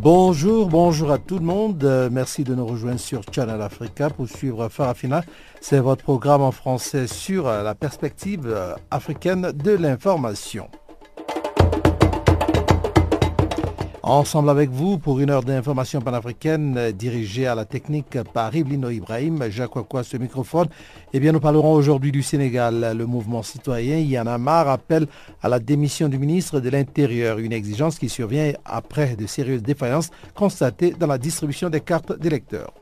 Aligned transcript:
Bonjour, 0.00 0.68
bonjour 0.68 1.10
à 1.10 1.18
tout 1.18 1.40
le 1.40 1.44
monde. 1.44 1.82
Euh, 1.82 2.08
merci 2.10 2.44
de 2.44 2.54
nous 2.54 2.64
rejoindre 2.64 3.00
sur 3.00 3.22
Channel 3.32 3.60
Africa 3.60 4.10
pour 4.10 4.28
suivre 4.28 4.68
Farafina. 4.68 5.24
C'est 5.60 5.80
votre 5.80 6.04
programme 6.04 6.40
en 6.40 6.52
français 6.52 7.08
sur 7.08 7.48
euh, 7.48 7.64
la 7.64 7.74
perspective 7.74 8.46
euh, 8.46 8.76
africaine 8.92 9.50
de 9.50 9.72
l'information. 9.72 10.68
Ensemble 14.08 14.48
avec 14.48 14.70
vous 14.70 14.96
pour 14.96 15.20
une 15.20 15.28
heure 15.28 15.42
d'information 15.42 16.00
panafricaine 16.00 16.92
dirigée 16.92 17.46
à 17.46 17.54
la 17.54 17.66
technique 17.66 18.18
par 18.32 18.56
Iblino 18.56 18.88
Ibrahim, 18.88 19.50
Jacques 19.50 19.76
Wakwa 19.76 20.02
ce 20.02 20.16
microphone. 20.16 20.66
Eh 21.12 21.20
bien, 21.20 21.30
nous 21.30 21.40
parlerons 21.40 21.74
aujourd'hui 21.74 22.10
du 22.10 22.22
Sénégal. 22.22 22.96
Le 22.96 23.04
mouvement 23.04 23.42
citoyen 23.42 23.98
Yanamar 23.98 24.66
appelle 24.70 25.08
à 25.42 25.50
la 25.50 25.58
démission 25.58 26.08
du 26.08 26.18
ministre 26.18 26.58
de 26.58 26.70
l'Intérieur, 26.70 27.38
une 27.38 27.52
exigence 27.52 27.98
qui 27.98 28.08
survient 28.08 28.54
après 28.64 29.14
de 29.14 29.26
sérieuses 29.26 29.62
défaillances 29.62 30.08
constatées 30.34 30.94
dans 30.98 31.06
la 31.06 31.18
distribution 31.18 31.68
des 31.68 31.82
cartes 31.82 32.18
d'électeurs. 32.18 32.72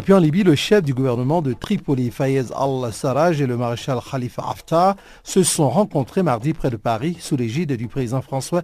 Et 0.00 0.02
puis 0.02 0.14
en 0.14 0.18
Libye, 0.18 0.44
le 0.44 0.54
chef 0.54 0.82
du 0.82 0.94
gouvernement 0.94 1.42
de 1.42 1.52
Tripoli, 1.52 2.10
Fayez 2.10 2.44
al-Sarraj 2.56 3.38
et 3.42 3.46
le 3.46 3.58
maréchal 3.58 3.98
Khalifa 4.10 4.42
Haftar 4.48 4.96
se 5.22 5.42
sont 5.42 5.68
rencontrés 5.68 6.22
mardi 6.22 6.54
près 6.54 6.70
de 6.70 6.78
Paris 6.78 7.18
sous 7.20 7.36
l'égide 7.36 7.74
du 7.74 7.86
président 7.86 8.22
François 8.22 8.62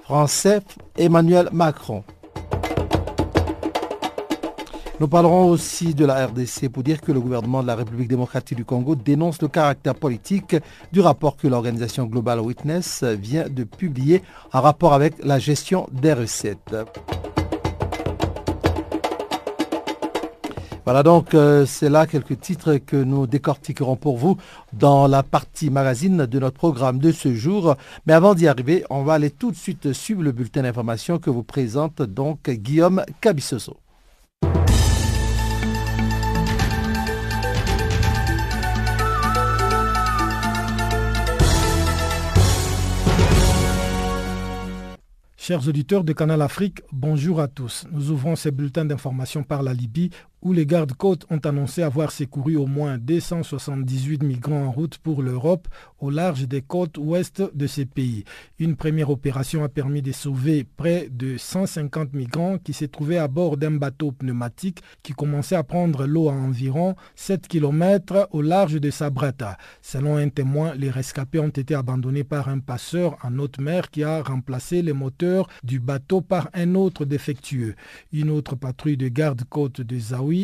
français 0.00 0.60
Emmanuel 0.96 1.50
Macron. 1.52 2.04
Nous 4.98 5.08
parlerons 5.08 5.50
aussi 5.50 5.92
de 5.92 6.06
la 6.06 6.26
RDC 6.26 6.70
pour 6.72 6.82
dire 6.82 7.02
que 7.02 7.12
le 7.12 7.20
gouvernement 7.20 7.60
de 7.60 7.66
la 7.66 7.74
République 7.74 8.08
démocratique 8.08 8.56
du 8.56 8.64
Congo 8.64 8.94
dénonce 8.94 9.42
le 9.42 9.48
caractère 9.48 9.94
politique 9.94 10.56
du 10.90 11.00
rapport 11.02 11.36
que 11.36 11.48
l'organisation 11.48 12.06
Global 12.06 12.40
Witness 12.40 13.04
vient 13.04 13.46
de 13.46 13.64
publier 13.64 14.22
en 14.54 14.62
rapport 14.62 14.94
avec 14.94 15.22
la 15.22 15.38
gestion 15.38 15.86
des 15.92 16.14
recettes. 16.14 16.74
Voilà 20.88 21.02
donc, 21.02 21.34
euh, 21.34 21.66
c'est 21.66 21.90
là 21.90 22.06
quelques 22.06 22.40
titres 22.40 22.76
que 22.78 22.96
nous 22.96 23.26
décortiquerons 23.26 23.96
pour 23.96 24.16
vous 24.16 24.38
dans 24.72 25.06
la 25.06 25.22
partie 25.22 25.68
magazine 25.68 26.24
de 26.24 26.38
notre 26.38 26.56
programme 26.56 26.98
de 26.98 27.12
ce 27.12 27.34
jour. 27.34 27.76
Mais 28.06 28.14
avant 28.14 28.34
d'y 28.34 28.48
arriver, 28.48 28.86
on 28.88 29.02
va 29.02 29.12
aller 29.12 29.30
tout 29.30 29.50
de 29.50 29.56
suite 29.56 29.92
suivre 29.92 30.22
le 30.22 30.32
bulletin 30.32 30.62
d'information 30.62 31.18
que 31.18 31.28
vous 31.28 31.42
présente 31.42 32.00
donc 32.00 32.48
Guillaume 32.48 33.04
Cabissoso. 33.20 33.76
Chers 45.48 45.66
auditeurs 45.66 46.04
de 46.04 46.12
Canal 46.12 46.42
Afrique, 46.42 46.82
bonjour 46.92 47.40
à 47.40 47.48
tous. 47.48 47.86
Nous 47.90 48.10
ouvrons 48.10 48.36
ces 48.36 48.50
bulletins 48.50 48.84
d'information 48.84 49.42
par 49.42 49.62
la 49.62 49.72
Libye 49.72 50.10
où 50.42 50.52
les 50.52 50.66
gardes-côtes 50.66 51.26
ont 51.30 51.38
annoncé 51.38 51.82
avoir 51.82 52.12
secouru 52.12 52.56
au 52.56 52.66
moins 52.66 52.98
278 52.98 54.22
migrants 54.22 54.66
en 54.66 54.70
route 54.70 54.98
pour 54.98 55.22
l'Europe 55.22 55.68
au 56.00 56.10
large 56.10 56.46
des 56.46 56.62
côtes 56.62 56.98
ouest 56.98 57.42
de 57.54 57.66
ces 57.66 57.86
pays. 57.86 58.24
Une 58.58 58.76
première 58.76 59.10
opération 59.10 59.64
a 59.64 59.68
permis 59.68 60.02
de 60.02 60.12
sauver 60.12 60.64
près 60.64 61.08
de 61.10 61.36
150 61.36 62.12
migrants 62.12 62.58
qui 62.58 62.72
se 62.72 62.84
trouvaient 62.84 63.18
à 63.18 63.28
bord 63.28 63.56
d'un 63.56 63.72
bateau 63.72 64.12
pneumatique 64.12 64.80
qui 65.02 65.12
commençait 65.12 65.56
à 65.56 65.64
prendre 65.64 66.06
l'eau 66.06 66.28
à 66.28 66.32
environ 66.32 66.94
7 67.16 67.48
km 67.48 68.28
au 68.30 68.42
large 68.42 68.80
de 68.80 68.90
Sabrata. 68.90 69.56
Selon 69.82 70.16
un 70.16 70.28
témoin, 70.28 70.74
les 70.74 70.90
rescapés 70.90 71.40
ont 71.40 71.48
été 71.48 71.74
abandonnés 71.74 72.24
par 72.24 72.48
un 72.48 72.60
passeur 72.60 73.16
en 73.22 73.38
haute 73.38 73.60
mer 73.60 73.90
qui 73.90 74.04
a 74.04 74.22
remplacé 74.22 74.82
les 74.82 74.92
moteurs 74.92 75.48
du 75.64 75.80
bateau 75.80 76.20
par 76.20 76.48
un 76.54 76.74
autre 76.74 77.04
défectueux. 77.04 77.74
Une 78.12 78.30
autre 78.30 78.54
patrouille 78.54 78.96
de 78.96 79.08
garde-côtes 79.08 79.80
de 79.80 79.98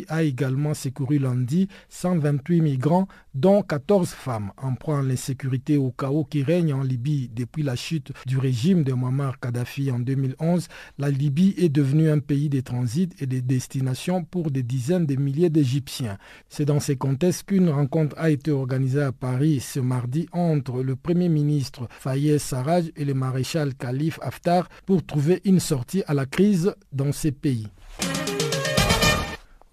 A 0.09 0.23
également 0.23 0.73
secouru 0.73 1.19
lundi 1.19 1.69
128 1.91 2.63
migrants, 2.63 3.07
dont 3.35 3.63
14 3.63 4.09
femmes. 4.11 4.51
En 4.57 4.75
à 4.93 5.03
l'insécurité 5.03 5.77
au 5.77 5.91
chaos 5.91 6.25
qui 6.25 6.43
règne 6.43 6.73
en 6.73 6.83
Libye 6.83 7.31
depuis 7.35 7.63
la 7.63 7.77
chute 7.77 8.13
du 8.27 8.39
régime 8.39 8.83
de 8.83 8.93
Muammar 8.93 9.39
Kadhafi 9.41 9.91
en 9.91 9.99
2011, 9.99 10.69
la 10.99 11.11
Libye 11.11 11.55
est 11.59 11.69
devenue 11.69 12.11
un 12.11 12.19
pays 12.19 12.49
de 12.49 12.61
transit 12.61 13.15
et 13.21 13.27
de 13.27 13.41
destination 13.41 14.25
pour 14.25 14.51
des 14.51 14.63
dizaines 14.63 15.07
de 15.07 15.17
milliers 15.17 15.51
d'Égyptiens. 15.51 16.19
C'est 16.49 16.65
dans 16.65 16.81
ces 16.81 16.97
contextes 16.97 17.45
qu'une 17.45 17.69
rencontre 17.69 18.17
a 18.19 18.31
été 18.31 18.51
organisée 18.51 19.03
à 19.03 19.13
Paris 19.13 19.61
ce 19.61 19.81
mardi 19.81 20.29
entre 20.33 20.83
le 20.83 20.97
Premier 20.97 21.29
ministre 21.29 21.89
Fayez 21.91 22.39
Sarraj 22.39 22.91
et 22.97 23.05
le 23.05 23.15
maréchal 23.15 23.75
Khalif 23.75 24.19
Haftar 24.23 24.69
pour 24.87 25.05
trouver 25.05 25.41
une 25.45 25.61
sortie 25.61 26.03
à 26.07 26.15
la 26.15 26.27
crise 26.27 26.75
dans 26.93 27.13
ces 27.13 27.33
pays. 27.33 27.67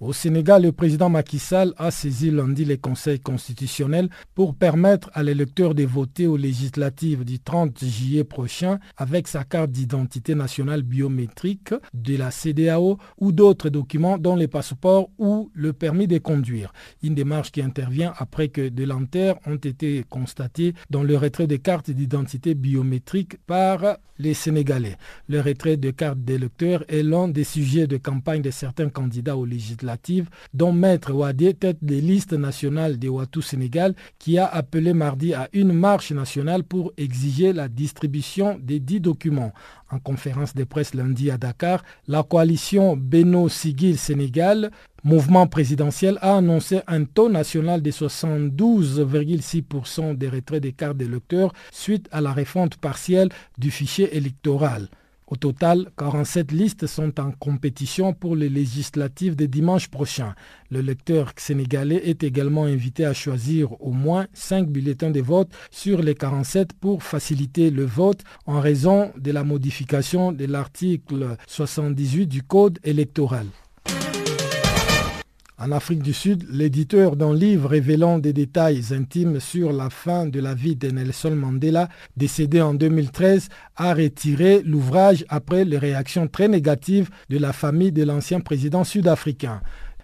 Au 0.04 0.14
Sénégal, 0.14 0.64
le 0.64 0.72
président 0.72 1.10
Macky 1.12 1.38
Sall 1.38 1.76
a 1.78 1.92
saisi 1.92 2.32
lundi 2.32 2.66
les 2.66 2.80
conseils 2.80 3.20
constitutionnels 3.20 4.10
pour 4.34 4.56
permettre 4.56 5.12
à 5.14 5.22
l'électeur 5.22 5.76
de 5.76 5.84
voter 5.84 6.26
aux 6.26 6.38
législatives 6.38 7.24
du 7.24 7.40
30 7.40 7.78
juillet 7.86 8.24
prochain 8.24 8.80
avec 8.98 9.28
sa 9.28 9.44
carte 9.44 9.70
d'identité 9.70 10.34
nationale 10.34 10.82
biométrique 10.82 11.76
de 11.94 12.18
la 12.18 12.32
CDAO 12.32 12.98
ou 13.20 13.32
d'autres 13.32 13.70
documents 13.70 14.18
dont 14.18 14.36
les 14.36 14.48
passeports 14.48 15.12
ou 15.20 15.52
le 15.54 15.72
permis 15.72 16.08
de 16.08 16.18
conduire. 16.18 16.74
Une 17.04 17.14
démarche 17.14 17.52
qui 17.52 17.62
intervient 17.62 18.12
après 18.18 18.48
que 18.48 18.70
des 18.70 18.88
lenteurs 18.88 19.38
ont 19.46 19.56
été 19.58 20.04
constatées 20.10 20.74
dans 20.90 21.04
le 21.04 21.16
retrait 21.16 21.46
des 21.46 21.60
cartes 21.60 21.92
d'identité 21.92 22.56
biométriques 22.56 23.38
par 23.46 23.98
les 24.18 24.34
Sénégalais. 24.34 24.98
Le 25.28 25.42
retrait 25.42 25.78
de 25.78 25.92
cartes 25.92 26.20
d'électeurs 26.20 26.84
est 26.88 27.04
l'un 27.04 27.28
des 27.28 27.44
sujets 27.44 27.88
de 27.88 27.98
campagne 27.98 28.42
de 28.42 28.52
certains 28.52 28.90
candidats 28.90 29.36
aux 29.38 29.46
législatives 29.46 29.91
dont 30.54 30.74
Maître 30.74 31.14
Ouadé, 31.14 31.54
tête 31.54 31.78
des 31.82 32.02
listes 32.02 32.34
nationales 32.34 33.00
des 33.00 33.10
Ouattou 33.10 33.42
Sénégal, 33.42 33.96
qui 34.20 34.38
a 34.38 34.46
appelé 34.46 34.94
mardi 34.94 35.34
à 35.34 35.50
une 35.54 35.74
marche 35.74 36.12
nationale 36.12 36.64
pour 36.64 36.92
exiger 36.98 37.54
la 37.54 37.68
distribution 37.68 38.60
des 38.62 38.80
dix 38.80 39.00
documents. 39.00 39.54
En 39.92 40.00
conférence 40.00 40.56
de 40.56 40.64
presse 40.64 40.94
lundi 40.94 41.30
à 41.32 41.38
Dakar, 41.38 41.84
la 42.08 42.24
coalition 42.24 42.96
Beno 42.96 43.50
Sigil 43.50 43.98
Sénégal, 43.98 44.72
mouvement 45.04 45.48
présidentiel, 45.48 46.18
a 46.22 46.38
annoncé 46.38 46.80
un 46.88 47.04
taux 47.04 47.28
national 47.30 47.82
de 47.82 47.92
72,6% 47.92 50.16
des 50.18 50.30
retraits 50.30 50.62
des 50.62 50.72
cartes 50.74 50.98
d'électeurs 50.98 51.52
suite 51.72 52.08
à 52.12 52.22
la 52.22 52.32
refonte 52.32 52.78
partielle 52.78 53.30
du 53.58 53.72
fichier 53.72 54.16
électoral. 54.16 54.88
Au 55.32 55.38
total, 55.38 55.88
47 55.98 56.52
listes 56.52 56.88
sont 56.88 57.18
en 57.22 57.32
compétition 57.32 58.12
pour 58.12 58.36
les 58.36 58.50
législatives 58.50 59.38
de 59.38 59.46
dimanche 59.46 59.88
prochain. 59.88 60.36
Le 60.70 60.82
lecteur 60.82 61.32
sénégalais 61.38 62.02
est 62.04 62.26
également 62.26 62.66
invité 62.66 63.06
à 63.06 63.14
choisir 63.14 63.82
au 63.82 63.92
moins 63.92 64.28
5 64.34 64.68
bulletins 64.68 65.10
de 65.10 65.22
vote 65.22 65.48
sur 65.72 66.02
les 66.02 66.16
47 66.16 66.74
pour 66.74 67.02
faciliter 67.02 67.70
le 67.72 67.86
vote 67.86 68.26
en 68.46 68.60
raison 68.60 69.14
de 69.18 69.32
la 69.32 69.46
modification 69.46 70.34
de 70.34 70.44
l'article 70.44 71.38
78 71.48 72.28
du 72.28 72.44
Code 72.44 72.80
électoral. 72.84 73.48
En 75.64 75.72
Afrique 75.72 76.02
du 76.02 76.12
Sud, 76.12 76.48
l'éditeur 76.50 77.16
d'un 77.16 77.36
livre 77.36 77.70
révélant 77.70 78.18
des 78.18 78.34
détails 78.34 78.82
intimes 78.94 79.40
sur 79.40 79.72
la 79.72 79.92
fin 79.92 80.26
de 80.26 80.40
la 80.40 80.56
vie 80.56 80.76
de 80.76 80.90
Nelson 80.90 81.36
Mandela, 81.36 81.88
décédé 82.18 82.62
en 82.62 82.74
2013, 82.74 83.48
a 83.76 83.94
retiré 83.94 84.64
l'ouvrage 84.66 85.24
après 85.30 85.64
les 85.64 85.78
réactions 85.78 86.28
très 86.28 86.48
négatives 86.48 87.12
de 87.30 87.38
la 87.38 87.54
famille 87.54 87.92
de 87.92 88.04
l'ancien 88.04 88.40
président 88.40 88.84
sud-africain. 88.84 89.62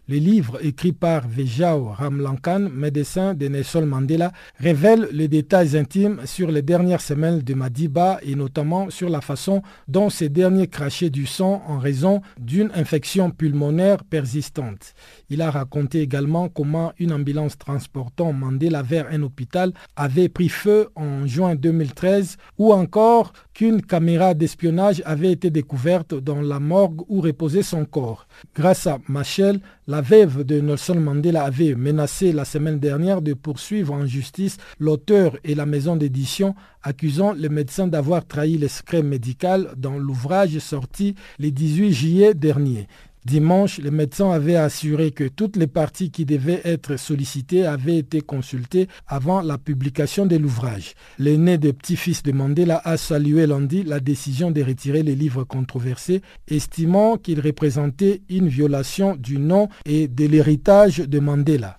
Le 0.10 0.16
livre 0.16 0.60
écrit 0.64 0.94
par 0.94 1.28
Vejao 1.28 1.90
Ramlankan, 1.90 2.70
médecin 2.72 3.34
de 3.34 3.50
Nelson 3.50 3.86
Mandela, 3.86 4.32
révèle 4.58 5.10
les 5.12 5.28
détails 5.28 5.76
intimes 5.76 6.22
sur 6.24 6.50
les 6.50 6.62
dernières 6.62 7.02
semaines 7.02 7.42
de 7.42 7.54
Madiba 7.54 8.18
et 8.24 8.36
notamment 8.36 8.90
sur 8.90 9.10
la 9.10 9.20
façon 9.20 9.64
dont 9.90 10.10
ces 10.10 10.30
derniers 10.30 10.68
crachaient 10.68 11.10
du 11.10 11.26
sang 11.26 11.62
en 11.68 11.78
raison 11.78 12.22
d'une 12.40 12.72
infection 12.74 13.32
pulmonaire 13.32 14.06
persistante. 14.06 14.94
Il 15.30 15.42
a 15.42 15.52
raconté 15.52 16.02
également 16.02 16.48
comment 16.48 16.94
une 17.00 17.12
ambulance 17.12 17.58
transportant 17.58 18.32
Mandela 18.32 18.82
vers 18.82 19.08
un 19.12 19.24
hôpital 19.24 19.74
avait 19.98 20.30
pris 20.30 20.48
feu 20.48 20.88
en 20.96 21.28
juin 21.28 21.56
2013 21.56 22.38
ou 22.58 22.72
encore 22.72 23.34
qu'une 23.54 23.82
caméra 23.82 24.34
d'espionnage 24.34 25.02
avait 25.06 25.32
été 25.32 25.50
découverte 25.50 26.14
dans 26.14 26.42
la 26.42 26.60
morgue 26.60 27.02
où 27.10 27.20
reposait 27.20 27.62
son 27.62 27.84
corps. 27.84 28.28
Grâce 28.56 28.88
à 28.88 29.00
Machel, 29.10 29.60
la 29.88 30.02
veuve 30.02 30.44
de 30.44 30.62
Nelson 30.62 31.00
Mandela 31.00 31.44
avait 31.44 31.76
menacé 31.76 32.32
la 32.32 32.46
semaine 32.46 32.80
dernière 32.80 33.22
de 33.22 33.34
poursuivre 33.34 33.94
en 33.94 34.06
justice 34.06 34.58
l'auteur 34.80 35.38
et 35.44 35.56
la 35.56 35.66
maison 35.66 35.96
d'édition 35.98 36.56
accusant 36.84 37.34
le 37.34 37.50
médecin 37.50 37.88
d'avoir 37.88 38.26
trahi 38.26 38.58
le 38.58 38.70
secret 38.70 39.04
médical 39.04 39.74
dans 39.76 39.98
l'ouvrage 39.98 40.58
sorti 40.60 41.16
le 41.38 41.52
18 41.52 41.92
juillet 41.92 42.34
dernier. 42.34 42.88
Dimanche, 43.28 43.80
le 43.80 43.92
médecin 43.92 44.32
avait 44.32 44.56
assuré 44.56 45.12
que 45.12 45.26
toutes 45.26 45.58
les 45.58 45.68
parties 45.68 46.12
qui 46.12 46.24
devaient 46.24 46.62
être 46.64 46.96
sollicitées 46.96 47.66
avaient 47.66 47.98
été 47.98 48.22
consultées 48.22 48.88
avant 49.06 49.42
la 49.42 49.58
publication 49.58 50.26
de 50.26 50.38
l'ouvrage. 50.38 50.94
L'aîné 51.20 51.58
des 51.58 51.74
petits-fils 51.74 52.24
de 52.24 52.32
Mandela 52.32 52.82
a 52.86 52.96
salué 52.96 53.46
lundi 53.46 53.84
la 53.84 54.00
décision 54.00 54.50
de 54.50 54.64
retirer 54.64 55.04
les 55.04 55.16
livres 55.16 55.44
controversés, 55.44 56.22
estimant 56.48 57.18
qu'il 57.18 57.42
représentait 57.42 58.22
une 58.30 58.48
violation 58.48 59.18
du 59.18 59.40
nom 59.40 59.68
et 59.86 60.08
de 60.08 60.26
l'héritage 60.26 61.00
de 61.00 61.20
Mandela. 61.20 61.78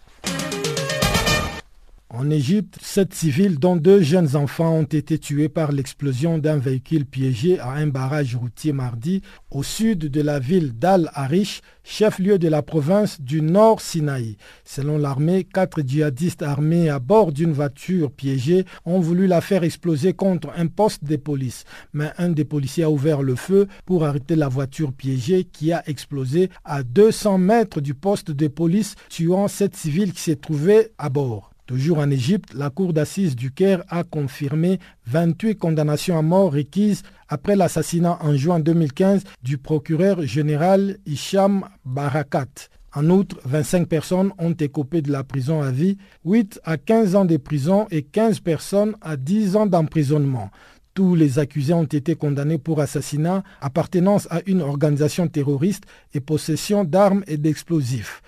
En 2.11 2.31
Égypte, 2.31 2.79
sept 2.81 3.13
civils, 3.13 3.59
dont 3.59 3.77
deux 3.77 4.01
jeunes 4.01 4.35
enfants, 4.35 4.79
ont 4.79 4.83
été 4.85 5.19
tués 5.19 5.51
par 5.51 5.73
l'explosion 5.73 6.39
d'un 6.39 6.57
véhicule 6.57 7.05
piégé 7.05 7.59
à 7.59 7.73
un 7.73 7.87
barrage 7.87 8.35
routier 8.35 8.73
mardi 8.73 9.21
au 9.51 9.63
sud 9.63 10.07
de 10.07 10.23
la 10.23 10.39
ville 10.39 10.73
d'Al-Arish, 10.73 11.61
chef-lieu 11.85 12.39
de 12.39 12.49
la 12.49 12.63
province 12.63 13.21
du 13.21 13.43
Nord 13.43 13.83
Sinaï. 13.83 14.39
Selon 14.65 14.97
l'armée, 14.97 15.45
quatre 15.45 15.83
djihadistes 15.83 16.41
armés 16.41 16.89
à 16.89 16.99
bord 16.99 17.31
d'une 17.31 17.53
voiture 17.53 18.11
piégée 18.11 18.65
ont 18.87 19.01
voulu 19.01 19.27
la 19.27 19.43
faire 19.43 19.63
exploser 19.63 20.15
contre 20.15 20.49
un 20.57 20.67
poste 20.67 21.05
de 21.05 21.17
police. 21.17 21.67
Mais 21.93 22.11
un 22.17 22.31
des 22.31 22.47
policiers 22.47 22.85
a 22.85 22.91
ouvert 22.91 23.23
le 23.23 23.37
feu 23.37 23.69
pour 23.85 24.07
arrêter 24.07 24.35
la 24.35 24.49
voiture 24.49 24.95
piégée 24.95 25.45
qui 25.45 25.73
a 25.73 25.87
explosé 25.87 26.49
à 26.65 26.83
200 26.85 27.37
mètres 27.37 27.83
du 27.83 27.93
poste 27.93 28.31
de 28.31 28.49
police, 28.49 28.95
tuant 29.11 29.47
sept 29.47 29.77
civils 29.77 30.15
qui 30.15 30.23
se 30.23 30.31
trouvaient 30.31 30.91
à 30.97 31.11
bord. 31.11 31.53
Toujours 31.69 31.99
en 31.99 32.11
Égypte, 32.11 32.55
la 32.55 32.71
cour 32.71 32.95
d'assises 32.95 33.37
du 33.37 33.51
Caire 33.51 33.85
a 33.91 34.03
confirmé 34.03 34.79
28 35.07 35.57
condamnations 35.57 36.19
à 36.19 36.23
mort 36.23 36.51
requises 36.51 37.03
après 37.29 37.57
l'assassinat 37.57 38.17
en 38.23 38.35
juin 38.35 38.59
2015 38.59 39.23
du 39.43 39.59
procureur 39.59 40.23
général 40.23 40.97
Hicham 41.05 41.67
Barakat. 41.85 42.71
En 42.95 43.11
outre, 43.11 43.37
25 43.45 43.87
personnes 43.87 44.33
ont 44.39 44.55
écopé 44.55 45.03
de 45.03 45.13
la 45.13 45.25
prison 45.25 45.61
à 45.61 45.71
vie, 45.71 45.99
8 46.25 46.59
à 46.65 46.79
15 46.79 47.17
ans 47.17 47.27
de 47.27 47.37
prison 47.37 47.87
et 47.91 48.01
15 48.01 48.41
personnes 48.41 48.97
à 49.03 49.19
10 49.19 49.57
ans 49.57 49.67
d'emprisonnement. 49.67 50.51
Tous 50.95 51.15
les 51.15 51.39
accusés 51.39 51.75
ont 51.75 51.85
été 51.85 52.15
condamnés 52.15 52.57
pour 52.57 52.81
assassinat, 52.81 53.43
appartenance 53.61 54.27
à 54.31 54.41
une 54.47 54.63
organisation 54.63 55.29
terroriste 55.29 55.85
et 56.15 56.21
possession 56.21 56.85
d'armes 56.85 57.25
et 57.27 57.37
d'explosifs. 57.37 58.23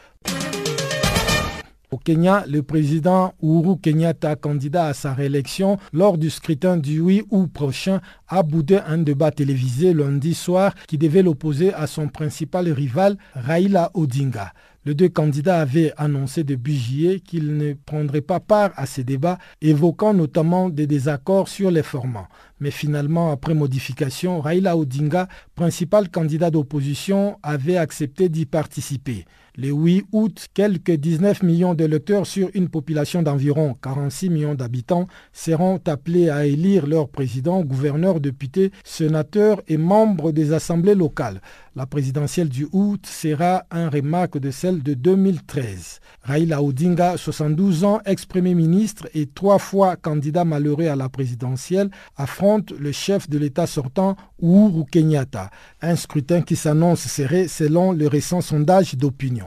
Au 1.93 1.99
Kenya, 1.99 2.45
le 2.47 2.63
président 2.63 3.35
Uhuru 3.43 3.77
Kenyatta, 3.77 4.37
candidat 4.37 4.87
à 4.87 4.95
sa 4.95 5.13
réélection 5.13 5.77
lors 5.93 6.19
du 6.19 6.31
scrutin 6.31 6.77
du 6.77 7.01
8 7.01 7.25
août 7.31 7.51
prochain, 7.53 8.01
a 8.29 8.45
boudé 8.45 8.79
un 8.87 8.99
débat 8.99 9.33
télévisé 9.33 9.93
lundi 9.93 10.35
soir 10.35 10.73
qui 10.87 10.99
devait 10.99 11.25
l'opposer 11.25 11.75
à 11.75 11.89
son 11.89 12.07
principal 12.07 12.71
rival 12.71 13.17
Raila 13.35 13.91
Odinga. 13.95 14.53
Les 14.87 14.95
deux 14.95 15.09
candidats 15.09 15.61
avaient 15.61 15.93
annoncé 15.97 16.45
depuis 16.45 16.77
juillet 16.79 17.19
qu'ils 17.19 17.57
ne 17.57 17.75
prendraient 17.75 18.21
pas 18.21 18.41
part 18.41 18.71
à 18.77 18.87
ces 18.87 19.03
débats, 19.03 19.39
évoquant 19.61 20.15
notamment 20.15 20.71
des 20.71 20.87
désaccords 20.87 21.49
sur 21.49 21.73
les 21.73 21.83
formats. 21.83 22.29
Mais 22.61 22.71
finalement, 22.71 23.33
après 23.33 23.53
modification, 23.53 24.41
Raila 24.41 24.77
Odinga, 24.77 25.27
principal 25.57 26.09
candidat 26.09 26.53
d'opposition, 26.53 27.37
avait 27.43 27.77
accepté 27.77 28.29
d'y 28.29 28.47
participer. 28.47 29.25
Le 29.63 29.69
8 29.73 30.07
août, 30.13 30.47
quelques 30.55 30.93
19 30.93 31.43
millions 31.43 31.75
de 31.75 31.85
lecteurs 31.85 32.27
sur 32.27 32.49
une 32.55 32.71
population 32.71 33.21
d'environ 33.23 33.77
46 33.83 34.31
millions 34.31 34.55
d'habitants 34.55 35.07
seront 35.35 35.79
appelés 35.87 36.31
à 36.31 36.47
élire 36.47 36.87
leur 36.87 37.11
président, 37.11 37.61
gouverneur, 37.61 38.21
député, 38.21 38.71
sénateur 38.85 39.61
et 39.69 39.77
membres 39.77 40.33
des 40.33 40.55
assemblées 40.55 40.95
locales. 40.95 41.43
La 41.77 41.87
présidentielle 41.87 42.49
du 42.49 42.67
août 42.73 43.07
sera 43.07 43.63
un 43.71 43.89
remarque 43.89 44.39
de 44.39 44.51
celle 44.51 44.83
de 44.83 44.95
2013. 44.95 46.01
Raila 46.23 46.61
Odinga, 46.65 47.17
72 47.17 47.85
ans, 47.85 48.01
ex-premier 48.05 48.57
ministre 48.57 49.09
et 49.15 49.27
trois 49.27 49.61
fois 49.61 49.95
candidat 49.95 50.45
malheureux 50.45 50.89
à 50.89 50.97
la 50.97 51.09
présidentielle, 51.09 51.89
affronte 52.17 52.73
le 52.73 52.91
chef 52.91 53.31
de 53.31 53.39
l'État 53.39 53.69
sortant, 53.69 54.17
Uhuru 54.43 54.85
Kenyatta. 54.85 55.51
Un 55.81 55.95
scrutin 55.95 56.43
qui 56.43 56.57
s'annonce 56.57 57.03
serré 57.03 57.47
selon 57.47 57.93
le 57.93 58.09
récent 58.09 58.41
sondage 58.41 58.97
d'opinion. 58.97 59.47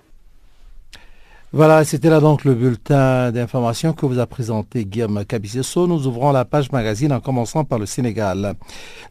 Voilà, 1.53 1.83
c'était 1.83 2.09
là 2.09 2.21
donc 2.21 2.45
le 2.45 2.55
bulletin 2.55 3.29
d'information 3.33 3.91
que 3.91 4.05
vous 4.05 4.19
a 4.19 4.25
présenté 4.25 4.85
Guillaume 4.85 5.25
Cabissoso. 5.25 5.85
Nous 5.85 6.07
ouvrons 6.07 6.31
la 6.31 6.45
page 6.45 6.71
magazine 6.71 7.11
en 7.11 7.19
commençant 7.19 7.65
par 7.65 7.77
le 7.77 7.85
Sénégal. 7.85 8.53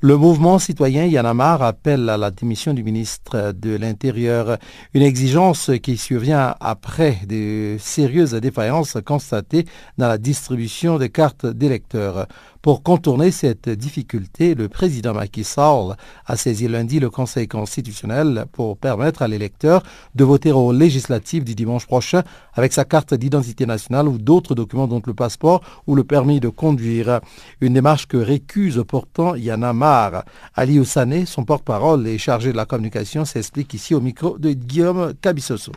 Le 0.00 0.16
mouvement 0.16 0.58
citoyen 0.58 1.04
Yanamar 1.04 1.60
appelle 1.60 2.08
à 2.08 2.16
la 2.16 2.30
démission 2.30 2.72
du 2.72 2.82
ministre 2.82 3.52
de 3.52 3.76
l'Intérieur, 3.76 4.56
une 4.94 5.02
exigence 5.02 5.70
qui 5.82 5.98
survient 5.98 6.54
après 6.60 7.18
de 7.28 7.76
sérieuses 7.78 8.32
défaillances 8.32 8.96
constatées 9.04 9.66
dans 9.98 10.08
la 10.08 10.16
distribution 10.16 10.96
des 10.96 11.10
cartes 11.10 11.44
d'électeurs. 11.44 12.26
Pour 12.62 12.82
contourner 12.82 13.30
cette 13.30 13.70
difficulté, 13.70 14.54
le 14.54 14.68
président 14.68 15.14
Macky 15.14 15.44
Sall 15.44 15.96
a 16.26 16.36
saisi 16.36 16.68
lundi 16.68 17.00
le 17.00 17.08
Conseil 17.08 17.48
constitutionnel 17.48 18.44
pour 18.52 18.76
permettre 18.76 19.22
à 19.22 19.28
l'électeur 19.28 19.82
de 20.14 20.24
voter 20.24 20.52
aux 20.52 20.70
législatives 20.70 21.42
du 21.44 21.54
dimanche 21.54 21.86
prochain 21.86 22.22
avec 22.54 22.72
sa 22.72 22.84
carte 22.84 23.14
d'identité 23.14 23.66
nationale 23.66 24.08
ou 24.08 24.18
d'autres 24.18 24.54
documents 24.54 24.86
dont 24.86 25.02
le 25.06 25.14
passeport 25.14 25.62
ou 25.86 25.94
le 25.94 26.04
permis 26.04 26.40
de 26.40 26.48
conduire. 26.48 27.20
Une 27.60 27.74
démarche 27.74 28.06
que 28.06 28.16
récuse 28.16 28.82
pourtant 28.86 29.34
Yana 29.34 29.72
Mar. 29.72 30.24
Ali 30.54 30.78
Oussane, 30.78 31.26
son 31.26 31.44
porte-parole 31.44 32.06
et 32.06 32.18
chargé 32.18 32.52
de 32.52 32.56
la 32.56 32.66
communication, 32.66 33.24
s'explique 33.24 33.74
ici 33.74 33.94
au 33.94 34.00
micro 34.00 34.38
de 34.38 34.52
Guillaume 34.52 35.14
Cabissoso. 35.20 35.72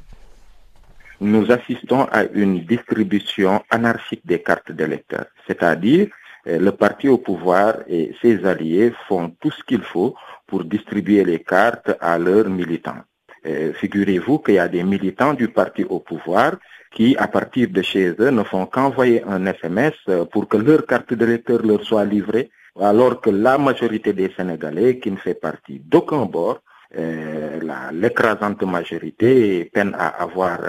Nous 1.21 1.49
assistons 1.51 2.03
à 2.11 2.23
une 2.33 2.65
distribution 2.65 3.63
anarchique 3.69 4.25
des 4.25 4.41
cartes 4.41 4.71
d'électeurs, 4.71 5.27
c'est-à-dire 5.47 6.07
le 6.45 6.71
parti 6.71 7.07
au 7.07 7.17
pouvoir 7.17 7.75
et 7.87 8.13
ses 8.21 8.45
alliés 8.45 8.91
font 9.07 9.33
tout 9.39 9.51
ce 9.51 9.63
qu'il 9.63 9.81
faut 9.81 10.15
pour 10.45 10.65
distribuer 10.65 11.23
les 11.23 11.39
cartes 11.39 11.91
à 12.01 12.17
leurs 12.17 12.49
militants. 12.49 13.03
Figurez-vous 13.73 14.39
qu'il 14.39 14.55
y 14.55 14.59
a 14.59 14.67
des 14.67 14.83
militants 14.83 15.33
du 15.33 15.47
parti 15.49 15.83
au 15.83 15.99
pouvoir 15.99 16.53
qui, 16.91 17.15
à 17.17 17.27
partir 17.27 17.69
de 17.69 17.81
chez 17.81 18.13
eux, 18.19 18.29
ne 18.29 18.43
font 18.43 18.65
qu'envoyer 18.65 19.23
un 19.23 19.45
SMS 19.45 19.93
pour 20.31 20.47
que 20.47 20.57
leur 20.57 20.85
carte 20.85 21.13
d'électeur 21.13 21.61
leur 21.61 21.83
soit 21.83 22.05
livrée, 22.05 22.51
alors 22.79 23.19
que 23.19 23.29
la 23.29 23.57
majorité 23.57 24.13
des 24.13 24.31
Sénégalais, 24.35 24.99
qui 24.99 25.11
ne 25.11 25.17
fait 25.17 25.33
partie 25.33 25.79
d'aucun 25.79 26.25
bord, 26.25 26.59
l'écrasante 27.91 28.61
majorité 28.63 29.65
peine 29.73 29.95
à 29.97 30.07
avoir 30.21 30.59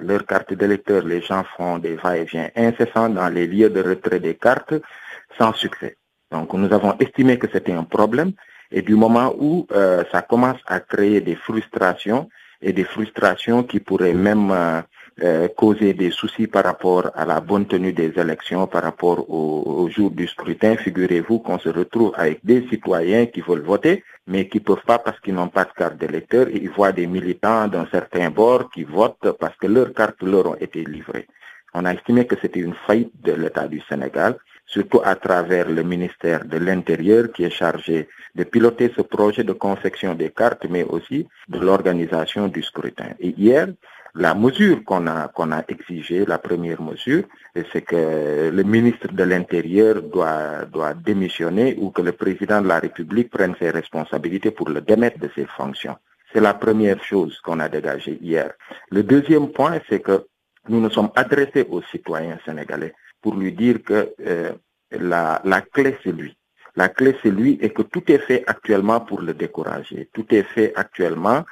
leur 0.00 0.24
carte 0.24 0.54
d'électeur. 0.54 1.04
Les 1.04 1.20
gens 1.20 1.44
font 1.56 1.78
des 1.78 1.96
va-et-vient 1.96 2.48
incessants 2.56 3.10
dans 3.10 3.28
les 3.28 3.46
lieux 3.46 3.68
de 3.70 3.82
retrait 3.82 4.20
des 4.20 4.34
cartes 4.34 4.74
sans 5.38 5.52
succès. 5.52 5.96
Donc 6.30 6.54
nous 6.54 6.72
avons 6.72 6.96
estimé 6.98 7.38
que 7.38 7.46
c'était 7.52 7.72
un 7.72 7.84
problème 7.84 8.32
et 8.72 8.82
du 8.82 8.94
moment 8.94 9.34
où 9.38 9.66
ça 10.10 10.22
commence 10.22 10.58
à 10.66 10.80
créer 10.80 11.20
des 11.20 11.36
frustrations 11.36 12.28
et 12.60 12.72
des 12.72 12.84
frustrations 12.84 13.62
qui 13.62 13.80
pourraient 13.80 14.14
même 14.14 14.50
euh, 15.20 15.46
causer 15.48 15.92
des 15.92 16.10
soucis 16.10 16.46
par 16.46 16.64
rapport 16.64 17.10
à 17.14 17.26
la 17.26 17.40
bonne 17.40 17.66
tenue 17.66 17.92
des 17.92 18.18
élections, 18.18 18.66
par 18.66 18.82
rapport 18.82 19.28
au, 19.28 19.86
jour 19.90 20.10
du 20.10 20.26
scrutin. 20.26 20.74
Figurez-vous 20.76 21.40
qu'on 21.40 21.58
se 21.58 21.68
retrouve 21.68 22.12
avec 22.16 22.40
des 22.42 22.66
citoyens 22.68 23.26
qui 23.26 23.42
veulent 23.42 23.60
voter, 23.60 24.04
mais 24.26 24.48
qui 24.48 24.58
peuvent 24.58 24.84
pas 24.86 24.98
parce 24.98 25.20
qu'ils 25.20 25.34
n'ont 25.34 25.48
pas 25.48 25.64
de 25.64 25.72
carte 25.76 25.98
d'électeur 25.98 26.48
et 26.48 26.56
ils 26.56 26.70
voient 26.70 26.92
des 26.92 27.06
militants 27.06 27.68
d'un 27.68 27.86
certain 27.92 28.30
bord 28.30 28.70
qui 28.70 28.84
votent 28.84 29.36
parce 29.38 29.54
que 29.56 29.66
leurs 29.66 29.92
cartes 29.92 30.22
leur 30.22 30.46
ont 30.46 30.54
été 30.54 30.82
livrées. 30.82 31.26
On 31.74 31.84
a 31.84 31.92
estimé 31.92 32.26
que 32.26 32.36
c'était 32.40 32.60
une 32.60 32.74
faillite 32.86 33.12
de 33.22 33.32
l'État 33.32 33.68
du 33.68 33.82
Sénégal, 33.82 34.38
surtout 34.72 35.02
à 35.04 35.14
travers 35.16 35.68
le 35.68 35.82
ministère 35.82 36.44
de 36.46 36.56
l'Intérieur 36.56 37.30
qui 37.32 37.44
est 37.44 37.50
chargé 37.62 38.08
de 38.34 38.44
piloter 38.44 38.90
ce 38.96 39.02
projet 39.02 39.44
de 39.44 39.52
confection 39.52 40.14
des 40.14 40.30
cartes, 40.30 40.66
mais 40.68 40.84
aussi 40.84 41.28
de 41.48 41.58
l'organisation 41.58 42.48
du 42.48 42.62
scrutin. 42.62 43.10
Et 43.20 43.34
hier, 43.36 43.66
la 44.14 44.34
mesure 44.34 44.82
qu'on 44.84 45.06
a, 45.06 45.30
a 45.58 45.64
exigée, 45.68 46.24
la 46.24 46.38
première 46.38 46.80
mesure, 46.80 47.24
c'est 47.70 47.82
que 47.82 48.50
le 48.50 48.62
ministre 48.62 49.08
de 49.08 49.24
l'Intérieur 49.24 50.02
doit, 50.02 50.64
doit 50.64 50.94
démissionner 50.94 51.76
ou 51.78 51.90
que 51.90 52.02
le 52.02 52.12
président 52.12 52.60
de 52.62 52.68
la 52.68 52.78
République 52.78 53.30
prenne 53.30 53.54
ses 53.58 53.70
responsabilités 53.70 54.50
pour 54.50 54.68
le 54.70 54.80
démettre 54.80 55.18
de 55.18 55.30
ses 55.34 55.46
fonctions. 55.46 55.96
C'est 56.32 56.40
la 56.40 56.54
première 56.54 57.02
chose 57.04 57.38
qu'on 57.44 57.60
a 57.60 57.68
dégagée 57.68 58.18
hier. 58.22 58.52
Le 58.90 59.02
deuxième 59.02 59.48
point, 59.50 59.78
c'est 59.88 60.00
que 60.00 60.26
nous 60.68 60.80
nous 60.80 60.90
sommes 60.90 61.10
adressés 61.14 61.66
aux 61.68 61.82
citoyens 61.82 62.38
sénégalais 62.46 62.94
pour 63.22 63.34
lui 63.36 63.52
dire 63.52 63.82
que 63.82 64.12
euh, 64.26 64.52
la, 64.90 65.40
clé, 65.72 65.96
c'est 66.02 66.12
lui. 66.12 66.36
La 66.76 66.88
clé, 66.88 67.16
c'est 67.22 67.30
lui 67.30 67.58
et 67.62 67.70
que 67.70 67.82
tout 67.82 68.02
est 68.10 68.18
fait 68.18 68.44
actuellement 68.46 69.00
pour 69.00 69.20
le 69.22 69.32
décourager. 69.32 70.08
Tout 70.12 70.26
est 70.34 70.42
fait 70.42 70.72
actuellement 70.74 71.44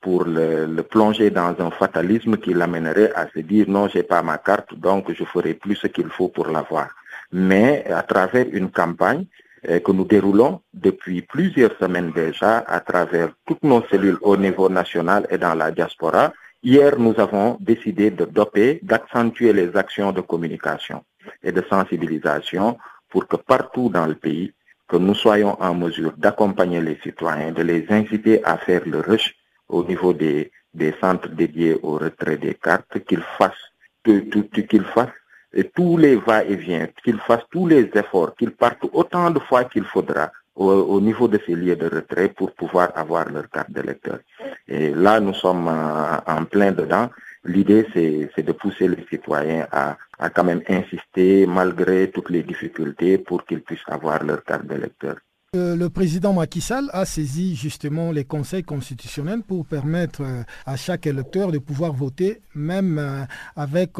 pour 0.00 0.24
le, 0.24 0.66
le 0.66 0.82
plonger 0.82 1.30
dans 1.30 1.54
un 1.58 1.70
fatalisme 1.70 2.36
qui 2.38 2.54
l'amènerait 2.54 3.12
à 3.14 3.28
se 3.28 3.40
dire 3.40 3.66
non, 3.68 3.88
j'ai 3.88 4.04
pas 4.04 4.22
ma 4.22 4.38
carte, 4.38 4.74
donc 4.74 5.12
je 5.12 5.24
ferai 5.24 5.54
plus 5.54 5.76
ce 5.76 5.88
qu'il 5.88 6.08
faut 6.08 6.28
pour 6.28 6.46
l'avoir. 6.48 6.88
Mais 7.32 7.84
à 7.90 8.02
travers 8.02 8.46
une 8.52 8.70
campagne 8.70 9.26
euh, 9.68 9.80
que 9.80 9.92
nous 9.92 10.04
déroulons 10.04 10.62
depuis 10.72 11.22
plusieurs 11.22 11.76
semaines 11.78 12.12
déjà 12.12 12.58
à 12.58 12.80
travers 12.80 13.30
toutes 13.44 13.64
nos 13.64 13.82
cellules 13.90 14.18
au 14.22 14.36
niveau 14.36 14.68
national 14.68 15.26
et 15.30 15.38
dans 15.38 15.54
la 15.54 15.72
diaspora, 15.72 16.32
Hier, 16.60 16.98
nous 16.98 17.14
avons 17.20 17.56
décidé 17.60 18.10
de 18.10 18.24
doper, 18.24 18.80
d'accentuer 18.82 19.52
les 19.52 19.76
actions 19.76 20.10
de 20.10 20.20
communication 20.20 21.04
et 21.42 21.52
de 21.52 21.62
sensibilisation 21.68 22.78
pour 23.08 23.26
que 23.26 23.36
partout 23.36 23.88
dans 23.88 24.06
le 24.06 24.14
pays, 24.14 24.52
que 24.88 24.96
nous 24.96 25.14
soyons 25.14 25.60
en 25.60 25.74
mesure 25.74 26.12
d'accompagner 26.16 26.80
les 26.80 26.98
citoyens, 27.02 27.52
de 27.52 27.62
les 27.62 27.86
inciter 27.90 28.42
à 28.44 28.56
faire 28.56 28.82
le 28.86 29.00
rush 29.00 29.34
au 29.68 29.84
niveau 29.84 30.12
des, 30.12 30.50
des 30.74 30.94
centres 31.00 31.28
dédiés 31.28 31.78
au 31.82 31.92
retrait 31.98 32.38
des 32.38 32.54
cartes, 32.54 32.98
qu'ils 33.06 33.24
fassent 33.38 33.72
tout, 34.02 34.48
qu'ils 34.68 34.84
fassent 34.84 35.08
et 35.52 35.64
tous 35.64 35.96
les 35.96 36.16
va-et-vient, 36.16 36.88
qu'ils 37.04 37.18
fassent 37.18 37.46
tous 37.50 37.66
les 37.66 37.90
efforts, 37.94 38.34
qu'ils 38.36 38.52
partent 38.52 38.86
autant 38.92 39.30
de 39.30 39.40
fois 39.40 39.64
qu'il 39.64 39.84
faudra 39.84 40.30
au, 40.54 41.00
niveau 41.00 41.28
de 41.28 41.38
ces 41.46 41.54
lieux 41.54 41.76
de 41.76 41.88
retrait 41.88 42.28
pour 42.28 42.52
pouvoir 42.52 42.90
avoir 42.96 43.30
leur 43.30 43.48
carte 43.48 43.70
d'électeur. 43.70 44.18
Et 44.66 44.90
là, 44.90 45.20
nous 45.20 45.34
sommes 45.34 45.68
en, 45.68 46.44
plein 46.44 46.72
dedans. 46.72 47.10
L'idée, 47.48 47.86
c'est 47.94 48.42
de 48.42 48.52
pousser 48.52 48.86
les 48.88 49.04
citoyens 49.08 49.66
à, 49.72 49.96
à 50.18 50.28
quand 50.28 50.44
même 50.44 50.62
insister 50.68 51.46
malgré 51.46 52.10
toutes 52.10 52.28
les 52.30 52.42
difficultés 52.42 53.16
pour 53.16 53.44
qu'ils 53.46 53.62
puissent 53.62 53.88
avoir 53.88 54.22
leur 54.22 54.44
carte 54.44 54.66
d'électeur. 54.66 55.16
Euh, 55.56 55.76
le 55.76 55.88
président 55.88 56.34
Macky 56.34 56.60
Sall 56.60 56.90
a 56.92 57.06
saisi 57.06 57.56
justement 57.56 58.12
les 58.12 58.26
conseils 58.26 58.64
constitutionnels 58.64 59.40
pour 59.40 59.64
permettre 59.64 60.20
euh, 60.22 60.42
à 60.66 60.76
chaque 60.76 61.06
électeur 61.06 61.50
de 61.50 61.56
pouvoir 61.56 61.94
voter, 61.94 62.42
même 62.54 62.98
euh, 62.98 63.24
avec 63.56 63.92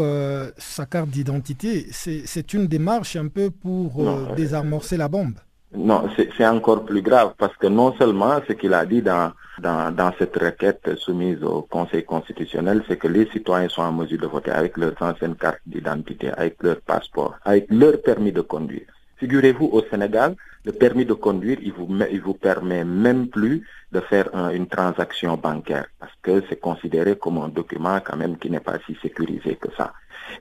sa 0.58 0.84
carte 0.84 1.08
d'identité. 1.08 1.86
C'est 1.90 2.52
une 2.52 2.66
démarche 2.66 3.16
un 3.16 3.28
peu 3.28 3.48
pour 3.50 4.34
désamorcer 4.36 4.98
la 4.98 5.08
bombe. 5.08 5.36
Non, 5.74 6.08
c'est 6.16 6.46
encore 6.46 6.84
plus 6.86 7.02
grave 7.02 7.34
parce 7.36 7.54
que 7.56 7.66
non 7.66 7.94
seulement 7.98 8.40
ce 8.48 8.54
qu'il 8.54 8.72
a 8.72 8.86
dit 8.86 9.02
dans, 9.02 9.32
dans, 9.60 9.94
dans, 9.94 10.12
cette 10.18 10.36
requête 10.36 10.96
soumise 10.96 11.42
au 11.42 11.60
Conseil 11.62 12.04
constitutionnel, 12.04 12.82
c'est 12.88 12.96
que 12.96 13.06
les 13.06 13.26
citoyens 13.30 13.68
sont 13.68 13.82
en 13.82 13.92
mesure 13.92 14.18
de 14.18 14.26
voter 14.26 14.50
avec 14.50 14.78
leurs 14.78 14.94
anciennes 15.00 15.36
cartes 15.36 15.60
d'identité, 15.66 16.30
avec 16.30 16.62
leur 16.62 16.80
passeport, 16.80 17.34
avec 17.44 17.66
leur 17.70 18.00
permis 18.00 18.32
de 18.32 18.40
conduire. 18.40 18.86
Figurez-vous, 19.18 19.66
au 19.66 19.82
Sénégal, 19.90 20.36
le 20.64 20.72
permis 20.72 21.04
de 21.04 21.12
conduire, 21.12 21.58
il 21.60 21.72
vous, 21.72 21.88
il 22.10 22.20
vous 22.20 22.34
permet 22.34 22.84
même 22.84 23.28
plus 23.28 23.66
de 23.92 24.00
faire 24.00 24.28
une 24.52 24.68
transaction 24.68 25.36
bancaire 25.36 25.86
parce 25.98 26.12
que 26.22 26.42
c'est 26.48 26.60
considéré 26.60 27.16
comme 27.16 27.38
un 27.38 27.48
document 27.48 27.98
quand 28.00 28.16
même 28.16 28.38
qui 28.38 28.48
n'est 28.50 28.60
pas 28.60 28.78
si 28.86 28.96
sécurisé 29.02 29.56
que 29.56 29.68
ça. 29.76 29.92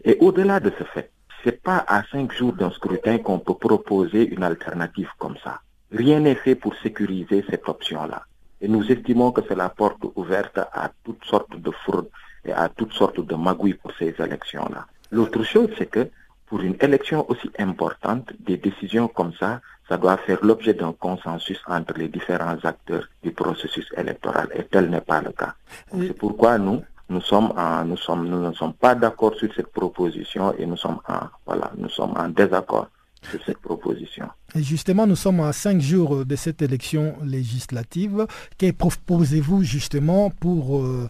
Et 0.05 0.17
au-delà 0.19 0.59
de 0.59 0.71
ce 0.77 0.83
fait, 0.85 1.09
c'est 1.43 1.61
pas 1.61 1.83
à 1.87 2.03
cinq 2.11 2.31
jours 2.33 2.53
d'un 2.53 2.71
scrutin 2.71 3.17
qu'on 3.19 3.39
peut 3.39 3.53
proposer 3.55 4.27
une 4.27 4.43
alternative 4.43 5.09
comme 5.17 5.37
ça. 5.43 5.61
Rien 5.91 6.19
n'est 6.19 6.35
fait 6.35 6.55
pour 6.55 6.75
sécuriser 6.75 7.45
cette 7.49 7.67
option-là. 7.67 8.23
Et 8.59 8.67
nous 8.67 8.91
estimons 8.91 9.31
que 9.31 9.41
c'est 9.47 9.55
la 9.55 9.69
porte 9.69 10.03
ouverte 10.15 10.57
à 10.57 10.91
toutes 11.03 11.23
sortes 11.25 11.55
de 11.55 11.71
fraudes 11.71 12.09
et 12.43 12.51
à 12.51 12.69
toutes 12.69 12.93
sortes 12.93 13.19
de 13.25 13.35
magouilles 13.35 13.75
pour 13.75 13.91
ces 13.97 14.15
élections-là. 14.19 14.87
L'autre 15.11 15.43
chose, 15.43 15.69
c'est 15.77 15.85
que 15.85 16.09
pour 16.47 16.61
une 16.61 16.77
élection 16.81 17.29
aussi 17.29 17.49
importante, 17.59 18.31
des 18.39 18.57
décisions 18.57 19.07
comme 19.07 19.33
ça, 19.33 19.61
ça 19.87 19.97
doit 19.97 20.17
faire 20.17 20.39
l'objet 20.43 20.73
d'un 20.73 20.93
consensus 20.93 21.61
entre 21.67 21.93
les 21.97 22.07
différents 22.07 22.57
acteurs 22.63 23.07
du 23.23 23.31
processus 23.31 23.87
électoral. 23.95 24.49
Et 24.55 24.63
tel 24.63 24.89
n'est 24.89 25.01
pas 25.01 25.21
le 25.21 25.31
cas. 25.31 25.55
C'est 25.91 26.17
pourquoi 26.17 26.57
nous, 26.57 26.81
nous 27.09 27.21
sommes 27.21 27.53
nous 27.85 27.97
sommes, 27.97 28.27
nous 28.27 28.47
ne 28.47 28.53
sommes 28.53 28.73
pas 28.73 28.95
d'accord 28.95 29.33
sur 29.35 29.53
cette 29.53 29.71
proposition 29.71 30.53
et 30.57 30.65
nous 30.65 30.77
sommes 30.77 30.99
en, 31.07 31.27
voilà, 31.45 31.71
nous 31.77 31.89
sommes 31.89 32.13
en 32.17 32.29
désaccord 32.29 32.87
sur 33.29 33.39
cette 33.43 33.57
proposition. 33.57 34.27
Et 34.55 34.63
justement, 34.63 35.07
nous 35.07 35.15
sommes 35.15 35.41
à 35.41 35.51
cinq 35.51 35.81
jours 35.81 36.25
de 36.25 36.35
cette 36.35 36.61
élection 36.61 37.15
législative. 37.23 38.25
Que 38.57 38.71
proposez-vous 38.71 39.63
justement 39.63 40.29
pour 40.29 40.79
euh, 40.79 41.09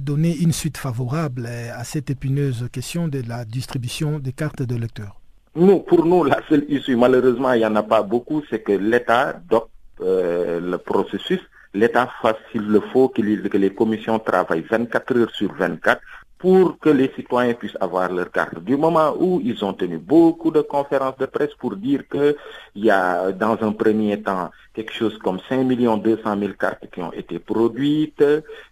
donner 0.00 0.36
une 0.36 0.52
suite 0.52 0.76
favorable 0.76 1.46
à 1.46 1.84
cette 1.84 2.10
épineuse 2.10 2.68
question 2.72 3.08
de 3.08 3.22
la 3.26 3.44
distribution 3.44 4.18
des 4.18 4.32
cartes 4.32 4.62
de 4.62 4.76
lecteurs? 4.76 5.20
Nous, 5.54 5.80
Pour 5.80 6.04
nous, 6.04 6.24
la 6.24 6.40
seule 6.48 6.64
issue, 6.68 6.96
malheureusement, 6.96 7.52
il 7.52 7.58
n'y 7.58 7.66
en 7.66 7.74
a 7.76 7.82
pas 7.82 8.02
beaucoup, 8.02 8.42
c'est 8.48 8.60
que 8.60 8.72
l'État 8.72 9.40
doit 9.48 9.68
euh, 10.00 10.60
le 10.60 10.78
processus 10.78 11.40
l'État 11.74 12.08
fasse 12.20 12.36
s'il 12.50 12.66
le 12.66 12.80
faut, 12.80 13.08
que 13.08 13.22
les, 13.22 13.74
commissions 13.74 14.18
travaillent 14.18 14.66
24 14.68 15.16
heures 15.16 15.30
sur 15.34 15.52
24 15.54 16.00
pour 16.38 16.78
que 16.78 16.88
les 16.88 17.10
citoyens 17.16 17.54
puissent 17.54 17.76
avoir 17.80 18.12
leur 18.12 18.30
carte. 18.30 18.60
Du 18.60 18.76
moment 18.76 19.12
où 19.18 19.40
ils 19.42 19.64
ont 19.64 19.72
tenu 19.74 19.98
beaucoup 19.98 20.52
de 20.52 20.60
conférences 20.60 21.16
de 21.18 21.26
presse 21.26 21.54
pour 21.58 21.74
dire 21.74 22.06
qu'il 22.08 22.36
y 22.76 22.90
a 22.90 23.32
dans 23.32 23.58
un 23.60 23.72
premier 23.72 24.22
temps 24.22 24.50
quelque 24.72 24.92
chose 24.92 25.18
comme 25.18 25.40
5 25.48 25.66
200 25.66 26.38
000 26.38 26.52
cartes 26.52 26.88
qui 26.92 27.02
ont 27.02 27.12
été 27.12 27.40
produites, 27.40 28.24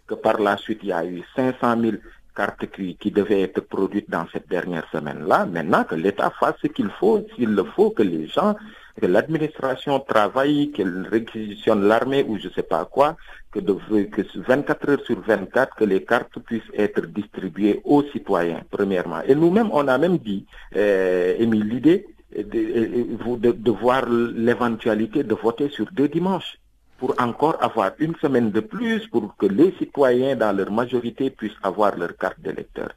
que 0.07 0.15
par 0.15 0.41
la 0.41 0.57
suite 0.57 0.79
il 0.83 0.91
y 0.91 0.93
a 0.93 1.05
eu 1.05 1.25
500 1.35 1.81
000 1.81 1.97
cartes 2.37 2.71
qui, 2.71 2.97
qui 2.97 3.11
devaient 3.11 3.43
être 3.43 3.61
produites 3.63 4.09
dans 4.09 4.27
cette 4.33 4.49
dernière 4.49 4.87
semaine-là. 4.93 5.47
Maintenant 5.47 5.83
que 5.83 5.97
l'État 5.97 6.31
fasse 6.39 6.55
ce 6.63 6.69
qu'il 6.69 6.91
faut, 6.91 7.27
s'il 7.35 7.53
le 7.55 7.65
faut, 7.65 7.91
que 7.91 8.03
les 8.03 8.29
gens 8.29 8.55
que 9.01 9.07
l'administration 9.07 10.01
travaille, 10.01 10.71
qu'elle 10.73 11.07
réquisitionne 11.11 11.87
l'armée 11.87 12.25
ou 12.27 12.39
je 12.39 12.49
ne 12.49 12.53
sais 12.53 12.63
pas 12.63 12.85
quoi, 12.85 13.17
que, 13.51 13.61
de, 13.61 13.75
que 14.05 14.23
24 14.35 14.89
heures 14.91 15.05
sur 15.05 15.21
24, 15.21 15.77
que 15.77 15.85
les 15.85 16.05
cartes 16.05 16.39
puissent 16.41 16.73
être 16.75 17.07
distribuées 17.07 17.81
aux 17.85 18.03
citoyens, 18.05 18.63
premièrement. 18.71 19.21
Et 19.27 19.35
nous-mêmes, 19.35 19.71
on 19.73 19.87
a 19.89 19.99
même 19.99 20.19
dit, 20.19 20.47
euh, 20.77 21.35
émis 21.39 21.63
l'idée 21.63 22.07
de, 22.37 23.37
de, 23.37 23.53
de 23.53 23.71
voir 23.71 24.09
l'éventualité 24.09 25.25
de 25.25 25.35
voter 25.35 25.69
sur 25.69 25.87
deux 25.93 26.09
dimanches 26.09 26.59
pour 26.99 27.15
encore 27.21 27.63
avoir 27.63 27.93
une 27.99 28.17
semaine 28.17 28.51
de 28.51 28.61
plus 28.61 29.07
pour 29.09 29.37
que 29.37 29.47
les 29.47 29.75
citoyens, 29.79 30.37
dans 30.37 30.57
leur 30.57 30.71
majorité, 30.71 31.31
puissent 31.31 31.61
avoir 31.63 31.97
leur 31.97 32.17
carte 32.17 32.41
d'électeur. 32.41 32.91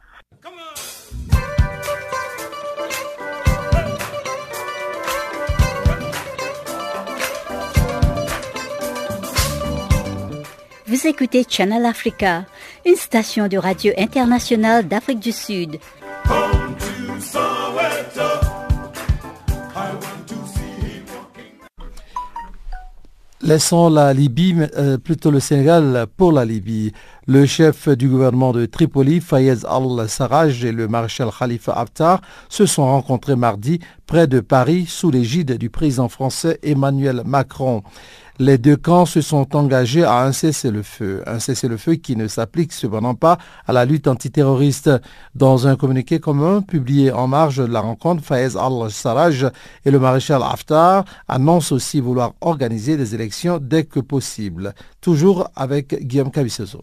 Vous 10.90 11.06
écoutez 11.06 11.46
Channel 11.48 11.86
Africa, 11.86 12.46
une 12.84 12.96
station 12.96 13.48
de 13.48 13.58
radio 13.60 13.94
internationale 13.96 14.88
d'Afrique 14.88 15.20
du 15.20 15.32
Sud. 15.32 15.78
Laissons 23.42 23.90
la 23.90 24.14
Libye, 24.14 24.56
euh, 24.78 24.98
plutôt 24.98 25.30
le 25.30 25.40
Sénégal 25.40 26.08
pour 26.18 26.32
la 26.32 26.44
Libye. 26.44 26.92
Le 27.28 27.46
chef 27.46 27.88
du 27.88 28.10
gouvernement 28.10 28.52
de 28.52 28.66
Tripoli, 28.66 29.22
Fayez 29.22 29.66
al-Sarraj, 29.68 30.66
et 30.66 30.72
le 30.72 30.88
maréchal 30.88 31.30
Khalifa 31.38 31.74
Haftar 31.74 32.20
se 32.50 32.66
sont 32.66 32.86
rencontrés 32.86 33.36
mardi 33.36 33.80
près 34.08 34.26
de 34.26 34.40
Paris 34.40 34.88
sous 34.88 35.12
l'égide 35.12 35.60
du 35.60 35.70
président 35.70 36.10
français 36.10 36.60
Emmanuel 36.64 37.22
Macron. 37.26 37.84
Les 38.42 38.58
deux 38.58 38.78
camps 38.78 39.06
se 39.06 39.20
sont 39.20 39.54
engagés 39.54 40.06
à 40.06 40.24
un 40.24 40.32
cessez-le-feu, 40.32 41.24
un 41.28 41.40
cessez-le-feu 41.40 41.96
qui 41.96 42.16
ne 42.16 42.30
s'applique 42.30 42.72
cependant 42.72 43.14
pas 43.14 43.38
à 43.68 43.74
la 43.74 43.84
lutte 43.84 44.08
antiterroriste. 44.08 44.90
Dans 45.36 45.68
un 45.68 45.76
communiqué 45.76 46.22
commun 46.22 46.62
publié 46.62 47.12
en 47.12 47.28
marge 47.28 47.58
de 47.58 47.66
la 47.66 47.82
rencontre, 47.82 48.24
Fayez 48.24 48.56
al-Sarraj 48.56 49.52
et 49.84 49.92
le 49.92 50.00
maréchal 50.00 50.42
Haftar 50.42 51.04
annoncent 51.28 51.76
aussi 51.76 52.00
vouloir 52.00 52.32
organiser 52.40 52.96
des 52.96 53.14
élections 53.14 53.60
dès 53.62 53.84
que 53.84 54.00
possible, 54.00 54.74
toujours 55.02 55.50
avec 55.58 56.02
Guillaume 56.02 56.32
Cavicioso. 56.32 56.82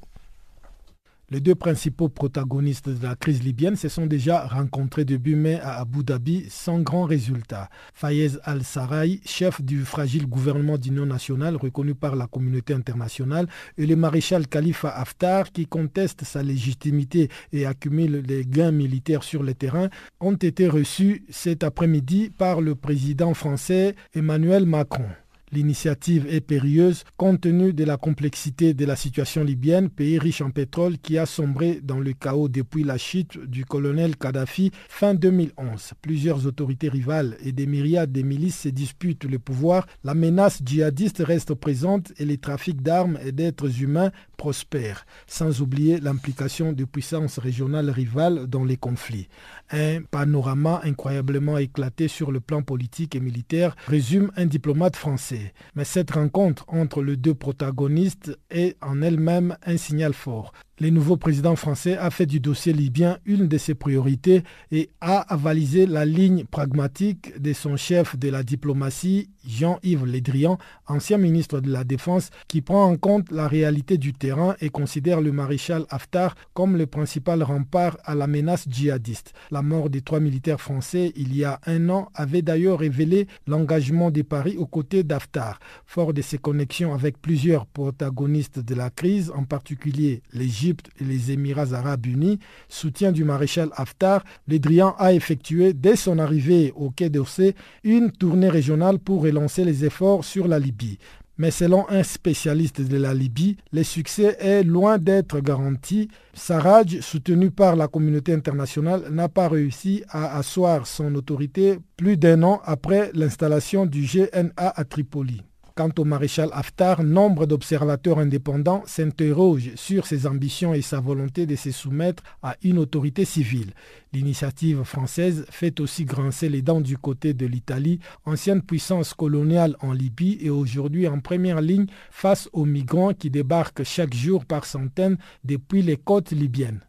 Les 1.29 1.41
deux 1.41 1.57
principaux 1.57 2.09
protagonistes 2.09 2.89
de 2.89 3.03
la 3.05 3.17
crise 3.17 3.43
libyenne 3.43 3.75
se 3.75 3.89
sont 3.89 4.07
déjà 4.07 4.47
rencontrés 4.47 5.05
début 5.05 5.35
mai 5.35 5.59
à 5.61 5.81
Abu 5.81 6.05
Dhabi 6.05 6.47
sans 6.49 6.79
grand 6.79 7.03
résultat. 7.03 7.69
Fayez 7.95 8.31
al-Sarraj, 8.45 9.19
chef 9.25 9.61
du 9.61 9.85
fragile 9.85 10.29
gouvernement 10.29 10.79
d'union 10.79 11.05
nationale 11.05 11.57
reconnu 11.57 11.97
par 11.97 12.15
la 12.15 12.29
communauté 12.29 12.75
internationale, 12.75 13.49
et 13.77 13.87
le 13.87 13.97
maréchal 13.97 14.47
Khalifa 14.47 14.89
Haftar, 14.89 15.51
qui 15.51 15.67
conteste 15.67 16.23
sa 16.23 16.45
légitimité 16.45 17.29
et 17.53 17.67
accumule 17.67 18.23
des 18.23 18.45
gains 18.45 18.71
militaires 18.71 19.25
sur 19.25 19.43
le 19.43 19.55
terrain, 19.55 19.89
ont 20.21 20.37
été 20.37 20.69
reçus 20.69 21.25
cet 21.29 21.65
après-midi 21.65 22.31
par 22.31 22.61
le 22.61 22.77
président 22.77 23.35
français 23.35 23.97
Emmanuel 24.15 24.65
Macron. 24.65 25.09
L'initiative 25.53 26.27
est 26.29 26.41
périlleuse 26.41 27.05
compte 27.17 27.43
tenu 27.43 27.73
de 27.73 27.85
la 27.85 27.97
complexité 27.97 28.75
de 28.75 28.85
la 28.85 28.97
situation 28.97 29.45
libyenne, 29.45 29.89
pays 29.89 30.19
riche 30.19 30.41
en 30.41 30.51
pétrole 30.51 30.99
qui 30.99 31.19
a 31.19 31.27
sombré 31.27 31.81
dans 31.83 32.01
le 32.01 32.13
chaos 32.13 32.49
depuis 32.49 32.83
la 32.83 32.99
chute 32.99 33.39
du 33.39 33.65
colonel 33.65 34.17
Kadhafi 34.17 34.73
fin 34.89 35.15
2011. 35.15 35.93
Plusieurs 36.03 36.47
autorités 36.47 36.89
rivales 36.89 37.37
et 37.45 37.53
des 37.53 37.67
myriades 37.67 38.11
de 38.11 38.23
milices 38.23 38.63
se 38.63 38.69
disputent 38.71 39.25
le 39.25 39.39
pouvoir. 39.39 39.87
La 40.03 40.15
menace 40.15 40.63
djihadiste 40.65 41.23
reste 41.25 41.55
présente 41.55 42.13
et 42.19 42.25
les 42.25 42.39
trafics 42.39 42.83
d'armes 42.83 43.19
et 43.25 43.31
d'êtres 43.31 43.83
humains 43.83 44.11
prospèrent, 44.37 45.07
sans 45.29 45.61
oublier 45.63 46.01
l'implication 46.01 46.73
de 46.73 46.85
puissances 46.85 47.39
régionales 47.39 47.91
rivales 47.91 48.47
dans 48.47 48.65
les 48.65 48.77
conflits. 48.77 49.29
Un 49.71 50.03
panorama 50.03 50.81
incroyablement 50.85 51.59
éclaté 51.59 52.09
sur 52.09 52.31
le 52.31 52.41
plan 52.41 52.63
politique 52.63 53.15
et 53.15 53.21
militaire, 53.21 53.75
résume 53.87 54.31
un 54.37 54.47
diplomate 54.47 54.97
français. 54.97 55.55
Mais 55.75 55.85
cette 55.85 56.13
rencontre 56.13 56.65
entre 56.69 57.03
les 57.03 57.17
deux 57.17 57.35
protagonistes 57.35 58.39
est 58.51 58.77
en 58.81 59.03
elle-même 59.03 59.57
un 59.65 59.77
signal 59.77 60.15
fort. 60.15 60.53
Le 60.79 60.91
nouveau 60.91 61.17
président 61.17 61.57
français 61.57 61.97
a 61.97 62.11
fait 62.11 62.27
du 62.27 62.39
dossier 62.39 62.75
libyen 62.75 63.17
une 63.25 63.49
de 63.49 63.57
ses 63.57 63.75
priorités 63.75 64.43
et 64.71 64.91
a 65.01 65.21
avalisé 65.33 65.87
la 65.87 66.05
ligne 66.05 66.45
pragmatique 66.45 67.41
de 67.41 67.55
son 67.55 67.79
chef 67.79 68.19
de 68.19 68.29
la 68.29 68.43
diplomatie, 68.43 69.31
Jean-Yves 69.47 70.05
Le 70.05 70.21
Drian, 70.21 70.59
ancien 70.87 71.17
ministre 71.17 71.61
de 71.61 71.73
la 71.73 71.83
Défense, 71.83 72.29
qui 72.47 72.61
prend 72.61 72.85
en 72.85 72.99
compte 72.99 73.31
la 73.31 73.49
réalité 73.49 73.97
du 73.97 74.13
terrain 74.13 74.55
et 74.61 74.69
considère 74.69 75.23
le 75.23 75.33
maréchal 75.33 75.87
Haftar 75.89 76.35
comme 76.53 76.77
le 76.77 76.87
principal 76.87 77.43
rempart 77.43 77.97
à 78.05 78.15
la 78.15 78.27
menace 78.27 78.67
djihadiste. 78.69 79.33
La 79.51 79.63
mort 79.63 79.89
des 79.89 80.03
trois 80.03 80.21
militaires 80.21 80.61
français 80.61 81.11
il 81.17 81.35
y 81.35 81.45
a 81.45 81.59
un 81.65 81.89
an 81.89 82.11
avait 82.15 82.43
d'ailleurs 82.43 82.81
révélé 82.81 83.29
l'engagement 83.47 84.11
de 84.11 84.21
Paris 84.21 84.59
aux 84.59 84.67
côtés 84.67 85.05
d'Haftar. 85.05 85.59
Fort 85.87 86.13
de 86.13 86.21
ses 86.21 86.37
connexions 86.37 86.93
avec 86.93 87.17
plusieurs 87.23 87.65
protagonistes 87.65 88.59
de 88.59 88.75
la 88.75 88.91
crise, 88.91 89.33
en 89.35 89.45
particulier 89.45 90.21
l'Égypte, 90.35 90.66
et 90.71 91.05
les 91.05 91.33
Émirats 91.33 91.73
arabes 91.73 92.07
unis, 92.07 92.39
soutien 92.69 93.13
du 93.13 93.25
maréchal 93.25 93.71
Haftar, 93.77 94.25
le 94.49 94.59
Drian 94.59 94.95
a 94.99 95.13
effectué 95.13 95.73
dès 95.73 95.97
son 95.97 96.19
arrivée 96.19 96.73
au 96.77 96.91
Quai 96.91 97.11
d'Orsay 97.11 97.55
une 97.85 98.11
tournée 98.11 98.49
régionale 98.49 98.99
pour 98.99 99.23
relancer 99.23 99.65
les 99.65 99.85
efforts 99.85 100.25
sur 100.25 100.49
la 100.49 100.59
Libye. 100.59 100.99
Mais 101.39 101.51
selon 101.51 101.89
un 101.91 102.03
spécialiste 102.03 102.81
de 102.81 102.97
la 102.97 103.13
Libye, 103.13 103.59
le 103.71 103.83
succès 103.83 104.37
est 104.41 104.63
loin 104.63 104.97
d'être 104.97 105.41
garanti. 105.41 106.09
Sarraj, 106.33 107.01
soutenu 107.01 107.51
par 107.51 107.77
la 107.77 107.89
communauté 107.89 108.33
internationale, 108.33 109.03
n'a 109.11 109.29
pas 109.29 109.49
réussi 109.49 110.03
à 110.09 110.39
asseoir 110.39 110.87
son 110.87 111.15
autorité 111.15 111.79
plus 111.97 112.17
d'un 112.17 112.43
an 112.43 112.63
après 112.65 113.11
l'installation 113.13 113.85
du 113.85 114.07
GNA 114.07 114.53
à 114.57 114.85
Tripoli. 114.85 115.43
Quant 115.77 115.91
au 115.99 116.05
maréchal 116.05 116.49
Haftar, 116.55 117.03
nombre 117.03 117.45
d'observateurs 117.45 118.19
indépendants 118.19 118.83
s'interrogent 118.87 119.75
sur 119.75 120.07
ses 120.07 120.27
ambitions 120.27 120.73
et 120.73 120.81
sa 120.81 121.01
volonté 121.01 121.45
de 121.45 121.55
se 121.55 121.71
soumettre 121.71 122.23
à 122.43 122.57
une 122.63 122.79
autorité 122.79 123.27
civile. 123.27 123.75
L'initiative 124.15 124.85
française 124.85 125.45
fait 125.51 125.79
aussi 125.81 126.07
grincer 126.07 126.49
les 126.49 126.63
dents 126.63 126.81
du 126.81 126.97
côté 126.97 127.35
de 127.35 127.45
l'Italie, 127.45 128.01
ancienne 128.25 128.63
puissance 128.63 129.13
coloniale 129.13 129.77
en 129.83 129.93
Libye 129.93 130.39
et 130.41 130.49
aujourd'hui 130.49 131.07
en 131.09 131.21
première 131.21 131.61
ligne 131.61 131.89
face 132.11 132.49
aux 132.55 132.65
migrants 132.65 133.13
qui 133.13 133.29
débarquent 133.29 133.85
chaque 133.85 134.15
jour 134.15 134.47
par 134.47 134.65
centaines 134.65 135.19
depuis 135.45 135.83
les 135.83 135.99
côtes 135.99 136.31
libyennes. 136.31 136.81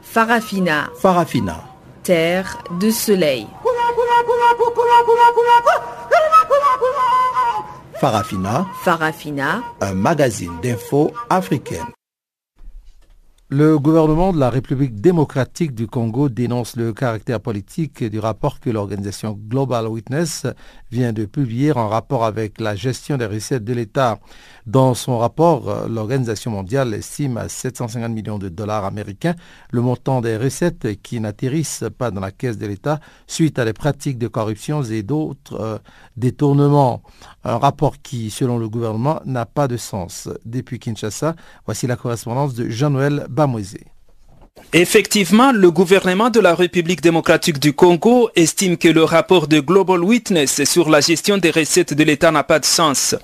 Farafina. 0.00 0.88
Farafina. 0.98 1.62
Terre 2.02 2.64
de 2.80 2.90
soleil. 2.90 3.46
Farafina. 8.00 8.66
Farafina. 8.82 9.62
Un 9.80 9.94
magazine 9.94 10.52
d'infos 10.62 11.12
africaine. 11.30 11.86
Le 13.50 13.78
gouvernement 13.78 14.32
de 14.32 14.40
la 14.40 14.50
République 14.50 15.00
démocratique 15.00 15.74
du 15.74 15.86
Congo 15.86 16.28
dénonce 16.28 16.76
le 16.76 16.92
caractère 16.92 17.40
politique 17.40 18.02
du 18.02 18.18
rapport 18.18 18.58
que 18.58 18.68
l'organisation 18.70 19.38
Global 19.48 19.86
Witness 19.86 20.46
vient 20.90 21.12
de 21.12 21.24
publier 21.24 21.70
en 21.72 21.88
rapport 21.88 22.24
avec 22.24 22.58
la 22.60 22.74
gestion 22.74 23.16
des 23.16 23.26
recettes 23.26 23.62
de 23.62 23.72
l'État. 23.72 24.18
Dans 24.66 24.94
son 24.94 25.18
rapport, 25.18 25.86
l'Organisation 25.90 26.50
mondiale 26.50 26.94
estime 26.94 27.36
à 27.36 27.50
750 27.50 28.10
millions 28.10 28.38
de 28.38 28.48
dollars 28.48 28.86
américains 28.86 29.34
le 29.70 29.82
montant 29.82 30.22
des 30.22 30.38
recettes 30.38 31.02
qui 31.02 31.20
n'atterrissent 31.20 31.84
pas 31.98 32.10
dans 32.10 32.22
la 32.22 32.30
caisse 32.30 32.56
de 32.56 32.66
l'État 32.66 32.98
suite 33.26 33.58
à 33.58 33.66
des 33.66 33.74
pratiques 33.74 34.16
de 34.16 34.26
corruption 34.26 34.82
et 34.82 35.02
d'autres 35.02 35.60
euh, 35.60 35.78
détournements. 36.16 37.02
Un 37.44 37.58
rapport 37.58 37.96
qui, 38.02 38.30
selon 38.30 38.56
le 38.56 38.70
gouvernement, 38.70 39.20
n'a 39.26 39.44
pas 39.44 39.68
de 39.68 39.76
sens. 39.76 40.30
Depuis 40.46 40.78
Kinshasa, 40.78 41.36
voici 41.66 41.86
la 41.86 41.96
correspondance 41.96 42.54
de 42.54 42.70
Jean-Noël 42.70 43.26
Bamoisé. 43.28 43.84
Effectivement, 44.72 45.52
le 45.52 45.70
gouvernement 45.70 46.30
de 46.30 46.40
la 46.40 46.54
République 46.54 47.02
démocratique 47.02 47.58
du 47.58 47.74
Congo 47.74 48.30
estime 48.34 48.78
que 48.78 48.88
le 48.88 49.04
rapport 49.04 49.46
de 49.46 49.60
Global 49.60 50.02
Witness 50.02 50.64
sur 50.64 50.88
la 50.88 51.00
gestion 51.00 51.36
des 51.36 51.50
recettes 51.50 51.92
de 51.92 52.02
l'État 52.02 52.30
n'a 52.30 52.44
pas 52.44 52.60
de 52.60 52.64
sens. 52.64 53.14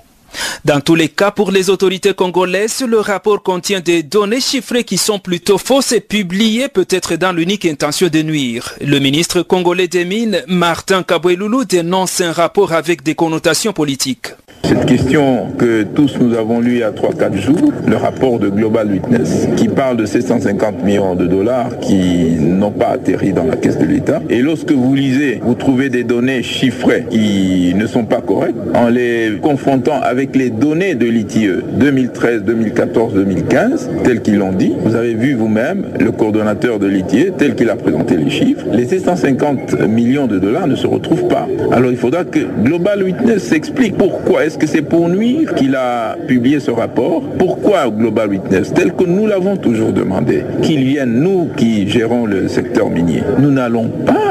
Dans 0.65 0.79
tous 0.79 0.95
les 0.95 1.09
cas, 1.09 1.31
pour 1.31 1.51
les 1.51 1.69
autorités 1.69 2.13
congolaises, 2.13 2.83
le 2.87 2.99
rapport 2.99 3.41
contient 3.41 3.79
des 3.79 4.03
données 4.03 4.41
chiffrées 4.41 4.83
qui 4.83 4.97
sont 4.97 5.19
plutôt 5.19 5.57
fausses 5.57 5.91
et 5.91 6.01
publiées 6.01 6.67
peut-être 6.67 7.15
dans 7.15 7.31
l'unique 7.31 7.65
intention 7.65 8.07
de 8.07 8.21
nuire. 8.21 8.73
Le 8.85 8.99
ministre 8.99 9.41
congolais 9.41 9.87
des 9.87 10.05
Mines, 10.05 10.43
Martin 10.47 11.03
Kaboueloulou, 11.03 11.65
dénonce 11.65 12.21
un 12.21 12.31
rapport 12.31 12.73
avec 12.73 13.03
des 13.03 13.15
connotations 13.15 13.73
politiques. 13.73 14.27
Cette 14.63 14.85
question 14.85 15.51
que 15.57 15.83
tous 15.83 16.17
nous 16.19 16.35
avons 16.37 16.59
lue 16.59 16.73
il 16.73 16.79
y 16.79 16.83
a 16.83 16.91
3-4 16.91 17.35
jours, 17.35 17.73
le 17.85 17.97
rapport 17.97 18.39
de 18.39 18.47
Global 18.47 18.89
Witness, 18.89 19.47
qui 19.57 19.67
parle 19.67 19.97
de 19.97 20.05
750 20.05 20.83
millions 20.83 21.15
de 21.15 21.25
dollars 21.25 21.79
qui 21.79 22.35
n'ont 22.37 22.71
pas 22.71 22.89
atterri 22.89 23.33
dans 23.33 23.43
la 23.43 23.57
caisse 23.57 23.77
de 23.79 23.85
l'État. 23.85 24.21
Et 24.29 24.41
lorsque 24.41 24.71
vous 24.71 24.93
lisez, 24.93 25.41
vous 25.43 25.55
trouvez 25.55 25.89
des 25.89 26.03
données 26.03 26.43
chiffrées 26.43 27.05
qui 27.09 27.73
ne 27.75 27.85
sont 27.87 28.05
pas 28.05 28.21
correctes, 28.21 28.55
en 28.75 28.87
les 28.87 29.39
confrontant 29.41 29.99
avec 30.01 30.20
les 30.35 30.49
données 30.49 30.95
de 30.95 31.05
l'ITIE 31.07 31.49
2013, 31.79 32.43
2014, 32.43 33.13
2015, 33.13 33.89
telles 34.03 34.21
qu'ils 34.21 34.37
l'ont 34.37 34.51
dit. 34.51 34.73
Vous 34.83 34.95
avez 34.95 35.13
vu 35.13 35.33
vous-même 35.33 35.85
le 35.99 36.11
coordonnateur 36.11 36.79
de 36.79 36.87
l'ITIE, 36.87 37.31
tel 37.37 37.55
qu'il 37.55 37.69
a 37.69 37.75
présenté 37.75 38.17
les 38.17 38.29
chiffres. 38.29 38.65
Les 38.71 38.85
750 38.85 39.87
millions 39.87 40.27
de 40.27 40.39
dollars 40.39 40.67
ne 40.67 40.75
se 40.75 40.87
retrouvent 40.87 41.27
pas. 41.27 41.47
Alors 41.71 41.91
il 41.91 41.97
faudra 41.97 42.23
que 42.23 42.39
Global 42.63 43.03
Witness 43.03 43.43
s'explique 43.43 43.97
pourquoi 43.97 44.45
est-ce 44.45 44.57
que 44.57 44.67
c'est 44.67 44.81
pour 44.81 45.09
nuire 45.09 45.55
qu'il 45.55 45.75
a 45.75 46.15
publié 46.27 46.59
ce 46.59 46.71
rapport? 46.71 47.23
Pourquoi 47.37 47.89
Global 47.89 48.29
Witness 48.29 48.73
Tel 48.73 48.93
que 48.93 49.05
nous 49.05 49.27
l'avons 49.27 49.57
toujours 49.57 49.91
demandé. 49.93 50.43
Qu'il 50.61 50.83
vienne, 50.83 51.19
nous 51.19 51.49
qui 51.55 51.87
gérons 51.89 52.25
le 52.25 52.47
secteur 52.47 52.89
minier? 52.89 53.23
Nous 53.39 53.51
n'allons 53.51 53.89
pas 54.05 54.30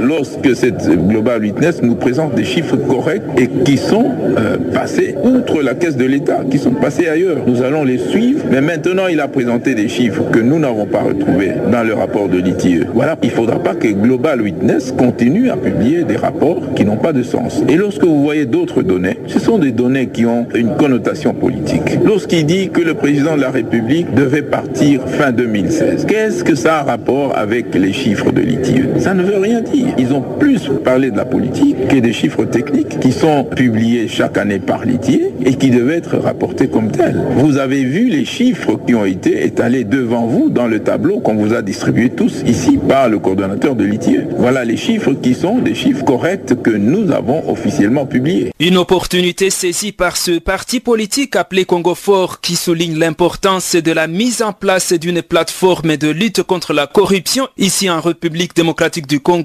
lorsque 0.00 0.54
cette 0.54 0.88
Global 1.08 1.42
Witness 1.42 1.82
nous 1.82 1.94
présente 1.94 2.34
des 2.34 2.44
chiffres 2.44 2.76
corrects 2.76 3.22
et 3.36 3.48
qui 3.64 3.76
sont 3.76 4.06
euh, 4.36 4.56
passés 4.72 5.14
outre 5.22 5.62
la 5.62 5.74
caisse 5.74 5.96
de 5.96 6.04
l'État, 6.04 6.40
qui 6.50 6.58
sont 6.58 6.72
passés 6.72 7.08
ailleurs. 7.08 7.38
Nous 7.46 7.62
allons 7.62 7.84
les 7.84 7.98
suivre, 7.98 8.44
mais 8.50 8.60
maintenant 8.60 9.06
il 9.08 9.20
a 9.20 9.28
présenté 9.28 9.74
des 9.74 9.88
chiffres 9.88 10.24
que 10.30 10.38
nous 10.38 10.58
n'avons 10.58 10.86
pas 10.86 11.00
retrouvés 11.00 11.52
dans 11.70 11.82
le 11.82 11.94
rapport 11.94 12.28
de 12.28 12.38
l'ITIE. 12.38 12.80
Voilà, 12.94 13.16
il 13.22 13.28
ne 13.30 13.34
faudra 13.34 13.58
pas 13.58 13.74
que 13.74 13.88
Global 13.88 14.40
Witness 14.42 14.92
continue 14.92 15.50
à 15.50 15.56
publier 15.56 16.04
des 16.04 16.16
rapports 16.16 16.62
qui 16.74 16.84
n'ont 16.84 16.96
pas 16.96 17.12
de 17.12 17.22
sens. 17.22 17.62
Et 17.68 17.76
lorsque 17.76 18.04
vous 18.04 18.22
voyez 18.22 18.46
d'autres 18.46 18.82
données, 18.82 19.18
ce 19.26 19.38
sont 19.38 19.58
des 19.58 19.72
données 19.72 20.08
qui 20.08 20.26
ont 20.26 20.46
une 20.54 20.74
connotation 20.76 21.34
politique. 21.34 21.98
Lorsqu'il 22.04 22.46
dit 22.46 22.70
que 22.70 22.80
le 22.80 22.94
président 22.94 23.36
de 23.36 23.40
la 23.40 23.50
République 23.50 24.14
devait 24.14 24.42
partir 24.42 25.02
fin 25.06 25.32
2016, 25.32 26.06
qu'est-ce 26.06 26.44
que 26.44 26.54
ça 26.54 26.78
a 26.78 26.82
rapport 26.82 27.36
avec 27.36 27.74
les 27.74 27.92
chiffres 27.92 28.30
de 28.32 28.40
l'ITIE 28.40 28.82
Ça 28.98 29.14
ne 29.14 29.22
veut 29.22 29.38
rien 29.38 29.47
dire. 29.60 29.94
Ils 29.98 30.12
ont 30.12 30.20
plus 30.20 30.70
parlé 30.84 31.10
de 31.10 31.16
la 31.16 31.24
politique 31.24 31.88
que 31.88 31.96
des 31.96 32.12
chiffres 32.12 32.44
techniques 32.44 33.00
qui 33.00 33.12
sont 33.12 33.44
publiés 33.44 34.08
chaque 34.08 34.36
année 34.38 34.58
par 34.58 34.84
l'ITIE 34.84 35.22
et 35.44 35.54
qui 35.54 35.70
devaient 35.70 35.96
être 35.96 36.18
rapportés 36.18 36.68
comme 36.68 36.90
tels. 36.90 37.20
Vous 37.36 37.58
avez 37.58 37.84
vu 37.84 38.08
les 38.08 38.24
chiffres 38.24 38.78
qui 38.86 38.94
ont 38.94 39.04
été 39.04 39.44
étalés 39.44 39.84
devant 39.84 40.26
vous 40.26 40.50
dans 40.50 40.66
le 40.66 40.80
tableau 40.80 41.20
qu'on 41.20 41.34
vous 41.34 41.54
a 41.54 41.62
distribué 41.62 42.10
tous 42.10 42.42
ici 42.46 42.78
par 42.88 43.08
le 43.08 43.18
coordonnateur 43.18 43.74
de 43.74 43.84
l'ITIE. 43.84 44.20
Voilà 44.36 44.64
les 44.64 44.76
chiffres 44.76 45.12
qui 45.14 45.34
sont 45.34 45.58
des 45.58 45.74
chiffres 45.74 46.04
corrects 46.04 46.62
que 46.62 46.70
nous 46.70 47.10
avons 47.10 47.50
officiellement 47.50 48.06
publiés. 48.06 48.52
Une 48.60 48.76
opportunité 48.76 49.50
saisie 49.50 49.92
par 49.92 50.16
ce 50.16 50.38
parti 50.38 50.80
politique 50.80 51.36
appelé 51.36 51.64
Congo 51.64 51.94
Fort 51.94 52.40
qui 52.40 52.56
souligne 52.56 52.98
l'importance 52.98 53.74
de 53.74 53.92
la 53.92 54.06
mise 54.06 54.42
en 54.42 54.52
place 54.52 54.92
d'une 54.92 55.22
plateforme 55.22 55.96
de 55.96 56.08
lutte 56.08 56.42
contre 56.42 56.72
la 56.72 56.86
corruption 56.86 57.48
ici 57.56 57.88
en 57.88 58.00
République 58.00 58.54
démocratique 58.54 59.06
du 59.06 59.20
Congo. 59.20 59.37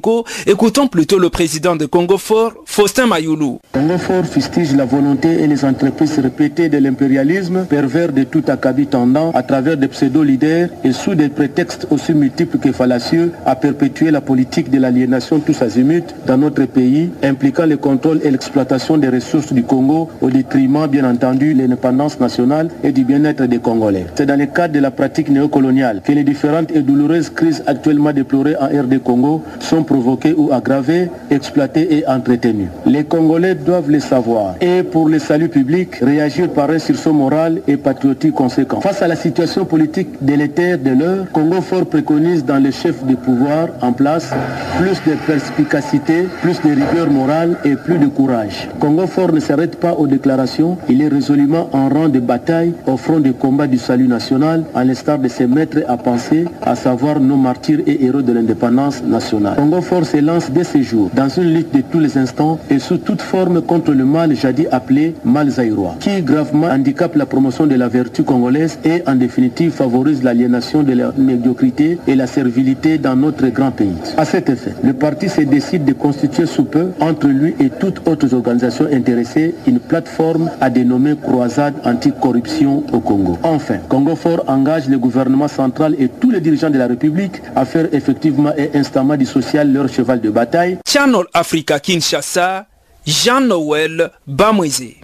Écoutons 0.47 0.87
plutôt 0.87 1.19
le 1.19 1.29
président 1.29 1.75
de 1.75 1.85
Congo 1.85 2.17
Fort, 2.17 2.53
Faustin 2.65 3.05
Mayoulou. 3.07 3.59
Congo 3.71 3.97
Fort 3.97 4.25
fustige 4.25 4.75
la 4.75 4.85
volonté 4.85 5.41
et 5.41 5.47
les 5.47 5.63
entreprises 5.65 6.17
répétées 6.19 6.69
de 6.69 6.77
l'impérialisme 6.77 7.65
pervers 7.69 8.11
de 8.11 8.23
tout 8.23 8.43
acabit 8.47 8.87
tendant 8.87 9.31
à 9.31 9.43
travers 9.43 9.77
des 9.77 9.87
pseudo-leaders 9.87 10.69
et 10.83 10.91
sous 10.91 11.15
des 11.15 11.29
prétextes 11.29 11.87
aussi 11.91 12.13
multiples 12.13 12.57
que 12.57 12.71
fallacieux 12.71 13.31
à 13.45 13.55
perpétuer 13.55 14.11
la 14.11 14.21
politique 14.21 14.69
de 14.69 14.79
l'aliénation 14.79 15.39
tous 15.39 15.61
azimuts 15.61 16.13
dans 16.25 16.37
notre 16.37 16.65
pays, 16.65 17.11
impliquant 17.23 17.65
le 17.65 17.77
contrôle 17.77 18.19
et 18.23 18.31
l'exploitation 18.31 18.97
des 18.97 19.09
ressources 19.09 19.53
du 19.53 19.63
Congo 19.63 20.09
au 20.21 20.29
détriment, 20.29 20.87
bien 20.87 21.09
entendu, 21.09 21.53
de 21.53 21.61
l'indépendance 21.61 22.19
nationale 22.19 22.69
et 22.83 22.91
du 22.91 23.03
bien-être 23.03 23.45
des 23.45 23.59
Congolais. 23.59 24.05
C'est 24.15 24.25
dans 24.25 24.39
le 24.39 24.45
cadre 24.47 24.73
de 24.73 24.79
la 24.79 24.91
pratique 24.91 25.29
néocoloniale 25.29 26.01
que 26.03 26.11
les 26.11 26.23
différentes 26.23 26.71
et 26.71 26.81
douloureuses 26.81 27.29
crises 27.29 27.63
actuellement 27.67 28.11
déplorées 28.13 28.55
en 28.57 28.67
RD 28.67 29.01
Congo 29.03 29.43
sont 29.59 29.82
provoquées 29.83 30.33
ou 30.37 30.51
aggravées, 30.51 31.09
exploitées 31.29 31.97
et 31.97 32.07
entretenues. 32.07 32.69
Les 32.85 33.03
Congolais 33.03 33.55
doivent 33.55 33.89
le 33.89 33.99
savoir 33.99 34.55
et 34.61 34.83
pour 34.83 35.09
le 35.09 35.19
salut 35.19 35.49
public, 35.49 35.95
réagir 36.01 36.49
par 36.49 36.69
un 36.69 36.79
sursaut 36.79 37.13
moral 37.13 37.61
et 37.67 37.77
patriotique 37.77 38.33
conséquent. 38.33 38.81
Face 38.81 39.01
à 39.01 39.07
la 39.07 39.15
situation 39.15 39.65
politique 39.65 40.09
délétère 40.21 40.77
de 40.77 40.91
l'heure, 40.91 41.25
Congo 41.31 41.61
Fort 41.61 41.85
préconise 41.85 42.43
dans 42.45 42.57
les 42.57 42.71
chefs 42.71 43.03
de 43.05 43.15
pouvoir 43.15 43.67
en 43.81 43.93
place 43.93 44.31
plus 44.79 45.01
de 45.11 45.15
perspicacité, 45.27 46.27
plus 46.41 46.61
de 46.61 46.69
rigueur 46.69 47.09
morale 47.09 47.57
et 47.63 47.75
plus 47.75 47.97
de 47.97 48.07
courage. 48.07 48.69
Congo 48.79 49.07
Fort 49.07 49.31
ne 49.31 49.39
s'arrête 49.39 49.77
pas 49.77 49.93
aux 49.93 50.07
déclarations, 50.07 50.77
il 50.89 51.01
est 51.01 51.07
résolument 51.07 51.69
en 51.73 51.89
rang 51.89 52.09
de 52.09 52.19
bataille 52.19 52.73
au 52.87 52.97
front 52.97 53.19
des 53.19 53.33
combats 53.33 53.67
du 53.67 53.77
salut 53.77 54.07
national, 54.07 54.63
à 54.75 54.83
l'instar 54.83 55.19
de 55.19 55.27
ses 55.27 55.47
maîtres 55.47 55.79
à 55.87 55.97
penser, 55.97 56.45
à 56.61 56.75
savoir 56.75 57.19
nos 57.19 57.37
martyrs 57.37 57.81
et 57.85 58.05
héros 58.05 58.21
de 58.21 58.33
l'indépendance 58.33 59.03
nationale. 59.03 59.55
Fort 59.81 60.05
s'élance 60.05 60.51
dès 60.51 60.63
ces 60.63 60.83
jours 60.83 61.09
dans 61.15 61.29
une 61.29 61.53
lutte 61.53 61.73
de 61.73 61.81
tous 61.81 61.99
les 61.99 62.17
instants 62.17 62.59
et 62.69 62.79
sous 62.79 62.97
toute 62.97 63.21
forme 63.21 63.61
contre 63.61 63.91
le 63.91 64.05
mal 64.05 64.35
jadis 64.35 64.67
appelé 64.71 65.15
mal 65.23 65.49
zaïrois, 65.49 65.95
qui 65.99 66.21
gravement 66.21 66.67
handicape 66.67 67.15
la 67.15 67.25
promotion 67.25 67.65
de 67.67 67.75
la 67.75 67.87
vertu 67.87 68.23
congolaise 68.23 68.79
et 68.83 69.03
en 69.07 69.15
définitive 69.15 69.71
favorise 69.71 70.23
l'aliénation 70.23 70.83
de 70.83 70.93
la 70.93 71.11
médiocrité 71.17 71.97
et 72.07 72.15
la 72.15 72.27
servilité 72.27 72.97
dans 72.97 73.15
notre 73.15 73.47
grand 73.47 73.71
pays. 73.71 73.95
À 74.17 74.25
cet 74.25 74.49
effet, 74.49 74.73
le 74.83 74.93
parti 74.93 75.29
se 75.29 75.41
décide 75.41 75.85
de 75.85 75.93
constituer 75.93 76.45
sous 76.45 76.65
peu, 76.65 76.91
entre 76.99 77.27
lui 77.27 77.55
et 77.59 77.69
toutes 77.69 78.07
autres 78.07 78.33
organisations 78.33 78.87
intéressées, 78.91 79.55
une 79.67 79.79
plateforme 79.79 80.49
à 80.61 80.69
dénommer 80.69 81.15
Croisade 81.21 81.75
anticorruption 81.85 82.83
au 82.91 82.99
Congo. 82.99 83.37
Enfin, 83.43 83.77
Congo 83.89 84.15
Fort 84.15 84.43
engage 84.47 84.89
le 84.89 84.97
gouvernement 84.97 85.47
central 85.47 85.95
et 85.99 86.07
tous 86.07 86.31
les 86.31 86.41
dirigeants 86.41 86.69
de 86.69 86.77
la 86.77 86.87
République 86.87 87.41
à 87.55 87.65
faire 87.65 87.87
effectivement 87.91 88.51
et 88.57 88.71
instamment 88.75 89.15
du 89.15 89.25
social 89.25 89.62
leur 89.71 89.87
cheval 89.89 90.19
de 90.21 90.29
bataille. 90.29 90.79
Channel 90.87 91.25
Africa 91.33 91.79
Kinshasa, 91.79 92.67
Jean-Noël 93.05 94.11
Bamweze. 94.27 94.95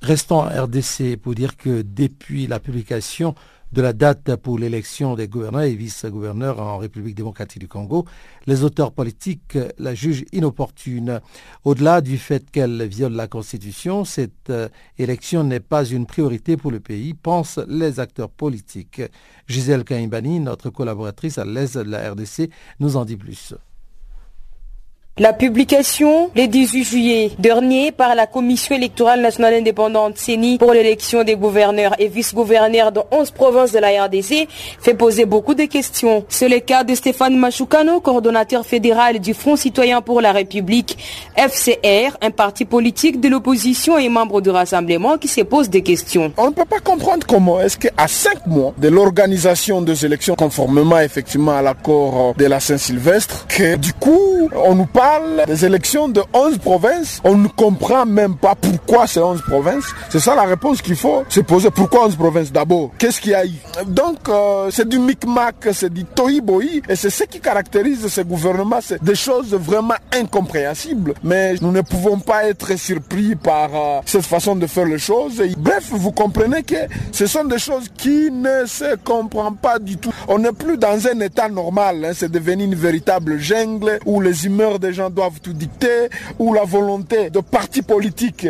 Restons 0.00 0.36
en 0.40 0.48
RDC 0.64 1.16
pour 1.22 1.34
dire 1.34 1.56
que 1.56 1.82
depuis 1.82 2.46
la 2.46 2.60
publication 2.60 3.34
de 3.72 3.82
la 3.82 3.92
date 3.92 4.36
pour 4.36 4.58
l'élection 4.58 5.14
des 5.14 5.28
gouverneurs 5.28 5.62
et 5.62 5.74
vice-gouverneurs 5.74 6.60
en 6.60 6.78
République 6.78 7.14
démocratique 7.14 7.60
du 7.60 7.68
Congo, 7.68 8.04
les 8.46 8.64
auteurs 8.64 8.92
politiques 8.92 9.58
la 9.78 9.94
jugent 9.94 10.24
inopportune. 10.32 11.20
Au-delà 11.64 12.00
du 12.00 12.18
fait 12.18 12.50
qu'elle 12.50 12.86
viole 12.86 13.12
la 13.12 13.26
Constitution, 13.26 14.04
cette 14.04 14.50
euh, 14.50 14.68
élection 14.98 15.44
n'est 15.44 15.60
pas 15.60 15.84
une 15.84 16.06
priorité 16.06 16.56
pour 16.56 16.70
le 16.70 16.80
pays, 16.80 17.14
pensent 17.14 17.60
les 17.68 18.00
acteurs 18.00 18.30
politiques. 18.30 19.02
Gisèle 19.46 19.84
Kaimbani, 19.84 20.40
notre 20.40 20.70
collaboratrice 20.70 21.38
à 21.38 21.44
l'aise 21.44 21.74
de 21.74 21.82
la 21.82 22.12
RDC, 22.12 22.50
nous 22.80 22.96
en 22.96 23.04
dit 23.04 23.16
plus. 23.16 23.54
La 25.20 25.32
publication 25.32 26.30
le 26.36 26.46
18 26.46 26.84
juillet 26.84 27.32
dernier 27.40 27.90
par 27.90 28.14
la 28.14 28.28
Commission 28.28 28.76
électorale 28.76 29.20
nationale 29.20 29.54
indépendante 29.54 30.16
CENI 30.16 30.58
pour 30.58 30.72
l'élection 30.72 31.24
des 31.24 31.34
gouverneurs 31.34 31.96
et 31.98 32.06
vice-gouverneurs 32.06 32.92
dans 32.92 33.04
11 33.10 33.32
provinces 33.32 33.72
de 33.72 33.80
la 33.80 34.04
RDC 34.04 34.46
fait 34.80 34.94
poser 34.94 35.24
beaucoup 35.24 35.56
de 35.56 35.64
questions. 35.64 36.24
C'est 36.28 36.48
le 36.48 36.60
cas 36.60 36.84
de 36.84 36.94
Stéphane 36.94 37.36
Machoukano, 37.36 37.98
coordonnateur 37.98 38.64
fédéral 38.64 39.18
du 39.18 39.34
Front 39.34 39.56
citoyen 39.56 40.02
pour 40.02 40.20
la 40.20 40.30
République, 40.30 40.96
FCR, 41.36 42.16
un 42.22 42.30
parti 42.30 42.64
politique 42.64 43.20
de 43.20 43.28
l'opposition 43.28 43.98
et 43.98 44.08
membre 44.08 44.40
du 44.40 44.50
rassemblement 44.50 45.18
qui 45.18 45.26
se 45.26 45.40
pose 45.40 45.68
des 45.68 45.82
questions. 45.82 46.32
On 46.36 46.50
ne 46.50 46.54
peut 46.54 46.64
pas 46.64 46.78
comprendre 46.78 47.26
comment 47.26 47.60
est-ce 47.60 47.76
qu'à 47.76 48.06
5 48.06 48.46
mois 48.46 48.72
de 48.78 48.86
l'organisation 48.86 49.82
des 49.82 50.06
élections 50.06 50.36
conformément 50.36 51.00
effectivement 51.00 51.56
à 51.56 51.62
l'accord 51.62 52.34
de 52.38 52.44
la 52.44 52.60
Saint-Sylvestre, 52.60 53.48
que 53.48 53.74
du 53.74 53.92
coup 53.94 54.48
on 54.64 54.76
nous 54.76 54.86
parle 54.86 55.07
des 55.46 55.64
élections 55.64 56.08
de 56.08 56.22
11 56.32 56.58
provinces, 56.58 57.20
on 57.24 57.36
ne 57.36 57.48
comprend 57.48 58.04
même 58.06 58.36
pas 58.36 58.54
pourquoi 58.54 59.06
c'est 59.06 59.20
11 59.20 59.42
provinces. 59.42 59.86
C'est 60.10 60.20
ça 60.20 60.34
la 60.34 60.42
réponse 60.42 60.82
qu'il 60.82 60.96
faut 60.96 61.24
se 61.28 61.40
poser. 61.40 61.70
Pourquoi 61.70 62.06
11 62.06 62.16
provinces 62.16 62.52
d'abord? 62.52 62.90
Qu'est-ce 62.98 63.20
qu'il 63.20 63.32
y 63.32 63.34
a 63.34 63.44
eu? 63.44 63.52
Donc 63.86 64.28
euh, 64.28 64.68
c'est 64.70 64.88
du 64.88 64.98
micmac, 64.98 65.56
c'est 65.72 65.92
du 65.92 66.04
tohi-bohi 66.04 66.82
et 66.88 66.96
c'est 66.96 67.10
ce 67.10 67.24
qui 67.24 67.40
caractérise 67.40 68.06
ce 68.08 68.20
gouvernement. 68.22 68.78
C'est 68.80 69.02
des 69.02 69.14
choses 69.14 69.54
vraiment 69.54 69.94
incompréhensibles. 70.12 71.14
Mais 71.22 71.54
nous 71.60 71.72
ne 71.72 71.80
pouvons 71.80 72.18
pas 72.18 72.44
être 72.44 72.76
surpris 72.76 73.34
par 73.36 73.70
euh, 73.74 74.00
cette 74.04 74.26
façon 74.26 74.56
de 74.56 74.66
faire 74.66 74.86
les 74.86 74.98
choses. 74.98 75.40
Et, 75.40 75.54
bref, 75.56 75.84
vous 75.90 76.12
comprenez 76.12 76.62
que 76.62 76.76
ce 77.12 77.26
sont 77.26 77.44
des 77.44 77.58
choses 77.58 77.88
qui 77.96 78.30
ne 78.30 78.66
se 78.66 78.96
comprennent 78.96 79.56
pas 79.60 79.78
du 79.78 79.96
tout. 79.96 80.12
On 80.28 80.38
n'est 80.38 80.52
plus 80.52 80.76
dans 80.76 81.06
un 81.06 81.20
état 81.20 81.48
normal. 81.48 82.04
Hein. 82.04 82.12
C'est 82.14 82.30
devenu 82.30 82.64
une 82.64 82.74
véritable 82.74 83.38
jungle 83.38 83.98
où 84.06 84.20
les 84.20 84.46
humeurs 84.46 84.78
des 84.78 84.92
gens 84.92 84.97
doivent 85.10 85.40
tout 85.40 85.52
dicter, 85.52 86.08
où 86.38 86.52
la 86.52 86.64
volonté 86.64 87.30
de 87.30 87.40
partis 87.40 87.82
politiques 87.82 88.48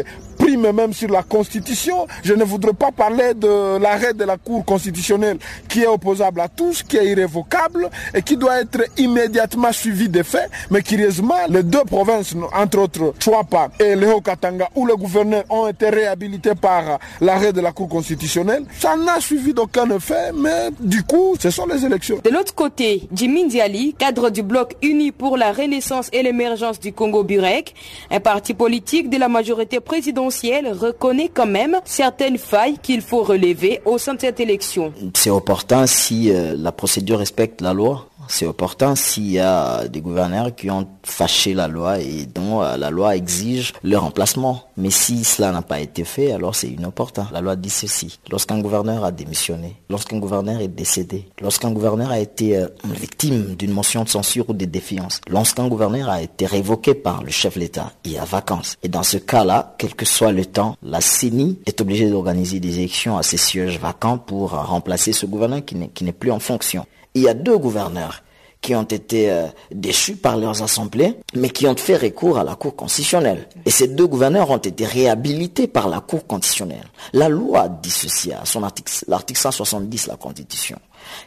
prime 0.48 0.72
même 0.72 0.92
sur 0.94 1.11
la 1.11 1.22
Constitution. 1.22 2.06
Je 2.22 2.32
ne 2.32 2.42
voudrais 2.44 2.72
pas 2.72 2.90
parler 2.90 3.34
de 3.34 3.78
l'arrêt 3.78 4.14
de 4.14 4.24
la 4.24 4.38
Cour 4.38 4.64
constitutionnelle 4.64 5.38
qui 5.68 5.82
est 5.82 5.87
opposable 5.87 6.40
à 6.40 6.48
tous, 6.48 6.82
qui 6.82 6.96
est 6.96 7.06
irrévocable 7.06 7.90
et 8.14 8.22
qui 8.22 8.37
doit 8.37 8.61
être 8.61 8.82
immédiatement 8.96 9.72
suivi 9.72 10.08
des 10.08 10.22
faits. 10.24 10.48
Mais 10.70 10.82
curieusement, 10.82 11.34
les 11.50 11.62
deux 11.62 11.84
provinces, 11.84 12.34
entre 12.54 12.78
autres 12.78 13.12
Chouapa 13.22 13.68
et 13.78 13.94
Léo 13.94 14.20
Katanga, 14.22 14.68
où 14.74 14.87
les 14.87 14.94
gouverneurs 14.96 15.44
ont 15.50 15.68
été 15.68 15.90
réhabilités 15.90 16.54
par 16.54 16.98
l'arrêt 17.20 17.52
de 17.52 17.61
la 17.61 17.72
Cour 17.72 17.88
constitutionnelle, 17.90 18.64
ça 18.78 18.96
n'a 18.96 19.20
suivi 19.20 19.52
d'aucun 19.52 19.90
effet, 19.90 20.32
mais 20.34 20.70
du 20.80 21.02
coup, 21.02 21.34
ce 21.38 21.50
sont 21.50 21.66
les 21.66 21.84
élections. 21.84 22.20
De 22.24 22.30
l'autre 22.30 22.54
côté, 22.54 23.02
Jimmy 23.12 23.44
Ndiali, 23.44 23.94
cadre 23.98 24.30
du 24.30 24.42
bloc 24.42 24.76
uni 24.82 25.12
pour 25.12 25.37
la 25.37 25.52
renaissance 25.52 26.08
et 26.12 26.22
l'émergence 26.22 26.80
du 26.80 26.92
Congo 26.94 27.22
Burek, 27.22 27.74
un 28.11 28.20
parti 28.20 28.54
politique 28.54 29.11
de 29.11 29.18
la 29.18 29.28
majorité 29.28 29.80
présidentielle 29.80 30.38
reconnaît 30.72 31.31
quand 31.33 31.46
même 31.46 31.77
certaines 31.85 32.38
failles 32.38 32.79
qu'il 32.83 33.01
faut 33.01 33.22
relever 33.22 33.81
au 33.85 33.98
sein 33.98 34.14
de 34.14 34.20
cette 34.20 34.40
élection. 34.40 34.92
C'est 35.14 35.31
opportun 35.31 35.87
si 35.87 36.31
euh, 36.31 36.55
la 36.57 36.72
procédure 36.72 37.18
respecte 37.18 37.61
la 37.61 37.72
loi 37.72 38.07
C'est 38.28 38.46
opportun 38.46 38.94
s'il 38.94 39.30
y 39.30 39.38
a 39.38 39.88
des 39.88 40.00
gouverneurs 40.00 40.54
qui 40.54 40.70
ont 40.70 40.86
fâché 41.02 41.54
la 41.54 41.66
loi 41.66 41.98
et 41.98 42.26
dont 42.26 42.62
euh, 42.62 42.76
la 42.76 42.90
loi 42.90 43.16
exige 43.16 43.72
le 43.82 43.96
remplacement. 43.96 44.64
Mais 44.76 44.90
si 44.90 45.24
cela 45.24 45.50
n'a 45.50 45.62
pas 45.62 45.80
été 45.80 46.04
fait, 46.04 46.32
alors 46.32 46.54
c'est 46.54 46.68
inopportun. 46.68 47.26
La 47.32 47.40
loi 47.40 47.56
dit 47.56 47.70
ceci. 47.70 48.18
Lorsqu'un 48.30 48.60
gouverneur 48.60 49.04
a 49.04 49.10
démissionné, 49.10 49.76
lorsqu'un 49.88 50.18
gouverneur 50.18 50.60
est 50.60 50.68
décédé, 50.68 51.26
lorsqu'un 51.40 51.70
gouverneur 51.70 52.10
a 52.10 52.20
été 52.20 52.58
euh, 52.58 52.68
victime 52.84 53.56
d'une 53.56 53.72
motion 53.72 54.04
de 54.04 54.08
censure 54.08 54.50
ou 54.50 54.52
de 54.52 54.66
défiance, 54.66 55.20
lorsqu'un 55.28 55.66
gouverneur 55.66 56.10
a 56.10 56.22
été 56.22 56.44
révoqué 56.44 56.94
par 56.94 57.22
le 57.22 57.30
chef 57.30 57.54
de 57.54 57.60
l'État, 57.60 57.92
il 58.04 58.12
y 58.12 58.18
a 58.18 58.24
vacances. 58.24 58.76
Et 58.82 58.88
dans 58.88 59.02
ce 59.02 59.16
cas-là, 59.16 59.74
quel 59.78 59.94
que 59.94 60.04
soit 60.04 60.32
le 60.32 60.44
temps, 60.44 60.76
la 60.82 61.00
CENI 61.00 61.58
est 61.64 61.80
obligée 61.80 62.10
d'organiser 62.10 62.60
des 62.60 62.78
élections 62.78 63.16
à 63.16 63.22
ces 63.22 63.38
sièges 63.38 63.78
vacants 63.78 64.18
pour 64.18 64.50
remplacer 64.50 65.12
ce 65.12 65.24
gouverneur 65.24 65.64
qui 65.64 66.04
n'est 66.04 66.12
plus 66.12 66.30
en 66.30 66.38
fonction 66.38 66.84
il 67.18 67.24
y 67.24 67.28
a 67.28 67.35
deux 67.35 67.59
gouverneurs 67.59 68.22
qui 68.61 68.74
ont 68.74 68.83
été 68.83 69.31
euh, 69.31 69.46
déchus 69.70 70.16
par 70.16 70.37
leurs 70.37 70.62
assemblées, 70.62 71.14
mais 71.35 71.50
qui 71.50 71.66
ont 71.66 71.76
fait 71.76 71.96
recours 71.96 72.38
à 72.38 72.44
la 72.44 72.57
Cour 72.57 72.74
constitutionnelle. 72.74 73.48
Et 73.64 73.70
ces 73.70 73.88
deux 73.88 74.07
gouverneurs 74.07 74.50
ont 74.50 74.59
été 74.59 74.85
réhabilités 74.85 75.68
par 75.68 75.88
la 75.88 76.00
Cour 76.00 76.26
constitutionnelle. 76.26 76.87
La 77.12 77.28
loi 77.28 77.68
dit 77.68 77.90
ceci 77.90 78.33
à 78.33 78.44
son 78.44 78.62
article, 78.64 78.92
l'article 79.07 79.40
170 79.40 80.04
de 80.04 80.11
la 80.11 80.16
Constitution, 80.16 80.78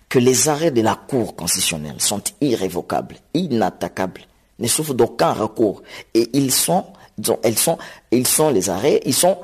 que 0.10 0.20
les 0.20 0.50
arrêts 0.50 0.72
de 0.72 0.82
la 0.82 0.96
Cour 0.96 1.36
constitutionnelle 1.36 2.00
sont 2.00 2.22
irrévocables, 2.42 3.16
inattaquables, 3.34 4.22
ne 4.60 4.68
souffrent 4.68 4.94
d'aucun 4.94 5.32
recours. 5.32 5.82
Et 6.14 6.30
ils 6.34 6.52
sont, 6.52 6.86
ils 8.12 8.28
sont 8.28 8.50
les 8.50 8.70
arrêts, 8.70 9.00
ils 9.06 9.14
sont 9.14 9.38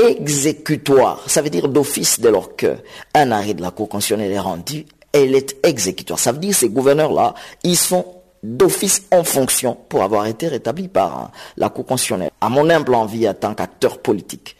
exécutoires. 0.00 1.22
Ça 1.28 1.42
veut 1.42 1.50
dire 1.50 1.68
d'office 1.68 2.18
dès 2.20 2.30
lors 2.30 2.56
qu'un 2.56 3.30
arrêt 3.30 3.54
de 3.54 3.62
la 3.62 3.70
Cour 3.70 3.88
constitutionnelle 3.88 4.32
est 4.32 4.40
rendu, 4.40 4.86
elle 5.12 5.34
est 5.34 5.56
exécutoire. 5.64 6.18
Ça 6.18 6.32
veut 6.32 6.38
dire 6.38 6.50
que 6.50 6.56
ces 6.56 6.68
gouverneurs-là, 6.68 7.34
ils 7.64 7.76
sont 7.76 8.04
d'office 8.42 9.02
en 9.10 9.24
fonction 9.24 9.76
pour 9.88 10.02
avoir 10.02 10.26
été 10.26 10.48
rétablis 10.48 10.88
par 10.88 11.18
hein, 11.18 11.30
la 11.56 11.68
Cour 11.68 11.86
constitutionnelle. 11.86 12.30
À 12.40 12.48
mon 12.48 12.70
humble 12.70 12.94
envie, 12.94 13.28
en 13.28 13.34
tant 13.34 13.54
qu'acteur 13.54 13.98
politique, 13.98 14.56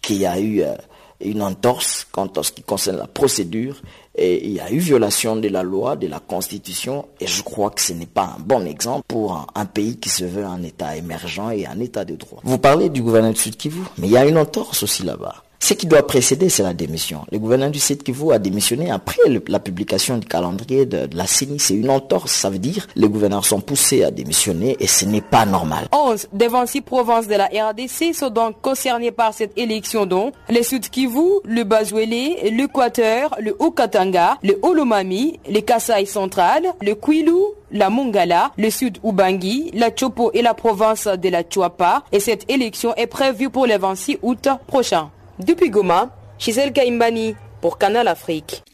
qu'il 0.00 0.18
y 0.18 0.26
a 0.26 0.38
eu 0.38 0.62
euh, 0.62 0.74
une 1.20 1.42
entorse 1.42 2.06
quant 2.10 2.26
à 2.26 2.42
ce 2.42 2.52
qui 2.52 2.62
concerne 2.62 2.98
la 2.98 3.06
procédure, 3.06 3.80
et 4.16 4.46
il 4.46 4.52
y 4.52 4.60
a 4.60 4.70
eu 4.70 4.78
violation 4.78 5.34
de 5.34 5.48
la 5.48 5.62
loi, 5.62 5.96
de 5.96 6.06
la 6.06 6.20
Constitution, 6.20 7.06
et 7.20 7.26
je 7.26 7.42
crois 7.42 7.70
que 7.70 7.80
ce 7.80 7.92
n'est 7.92 8.06
pas 8.06 8.34
un 8.36 8.40
bon 8.40 8.64
exemple 8.64 9.02
pour 9.08 9.46
un, 9.54 9.64
pays 9.64 9.96
qui 9.96 10.08
se 10.08 10.24
veut 10.24 10.44
un 10.44 10.62
État 10.62 10.96
émergent 10.96 11.50
et 11.50 11.66
un 11.66 11.80
État 11.80 12.04
de 12.04 12.14
droit. 12.14 12.40
Vous 12.44 12.58
parlez 12.58 12.90
du 12.90 13.02
gouverneur 13.02 13.32
du 13.32 13.40
Sud 13.40 13.56
Kivu, 13.56 13.80
mais 13.98 14.06
il 14.06 14.12
y 14.12 14.16
a 14.16 14.24
une 14.24 14.38
entorse 14.38 14.84
aussi 14.84 15.02
là-bas. 15.02 15.43
Ce 15.64 15.72
qui 15.72 15.86
doit 15.86 16.06
précéder, 16.06 16.50
c'est 16.50 16.62
la 16.62 16.74
démission. 16.74 17.24
Le 17.32 17.38
gouverneur 17.38 17.70
du 17.70 17.80
Sud 17.80 18.02
Kivu 18.02 18.32
a 18.32 18.38
démissionné 18.38 18.90
après 18.90 19.16
la 19.48 19.58
publication 19.58 20.18
du 20.18 20.26
calendrier 20.26 20.84
de, 20.84 21.08
la 21.16 21.26
CENI. 21.26 21.58
C'est 21.58 21.72
une 21.72 21.88
entorse. 21.88 22.32
Ça 22.32 22.50
veut 22.50 22.58
dire 22.58 22.86
les 22.96 23.08
gouverneurs 23.08 23.46
sont 23.46 23.62
poussés 23.62 24.04
à 24.04 24.10
démissionner 24.10 24.76
et 24.78 24.86
ce 24.86 25.06
n'est 25.06 25.22
pas 25.22 25.46
normal. 25.46 25.88
11 25.90 26.28
des 26.34 26.48
26 26.48 26.82
provinces 26.82 27.28
de 27.28 27.36
la 27.36 27.46
RDC 27.46 28.14
sont 28.14 28.28
donc 28.28 28.60
concernées 28.60 29.10
par 29.10 29.32
cette 29.32 29.56
élection 29.56 30.04
dont 30.04 30.32
le 30.50 30.62
Sud 30.62 30.90
Kivu, 30.90 31.40
le 31.46 31.64
Bazouélé, 31.64 32.50
l'Équateur, 32.52 33.34
le 33.40 33.56
Haut-Katanga, 33.58 34.36
le 34.42 34.58
Olomami, 34.60 35.40
le 35.50 35.60
Kasaï 35.60 36.06
central, 36.06 36.74
le 36.82 36.94
Kwilu, 36.94 37.40
la 37.72 37.88
Mongala, 37.88 38.52
le 38.58 38.68
Sud 38.68 38.98
Ubangi, 39.02 39.70
la 39.72 39.88
Chopo 39.96 40.30
et 40.34 40.42
la 40.42 40.52
province 40.52 41.06
de 41.06 41.28
la 41.30 41.42
Chuapa. 41.42 42.04
Et 42.12 42.20
cette 42.20 42.50
élection 42.50 42.94
est 42.96 43.06
prévue 43.06 43.48
pour 43.48 43.66
le 43.66 43.78
26 43.78 44.18
août 44.20 44.46
prochain. 44.66 45.10
Depuis 45.38 45.70
Goma, 45.70 46.10
Gisèle 46.38 46.72
Kaimbani 46.72 47.36
pour 47.60 47.78
Canal 47.78 48.08
Afrique. 48.08 48.64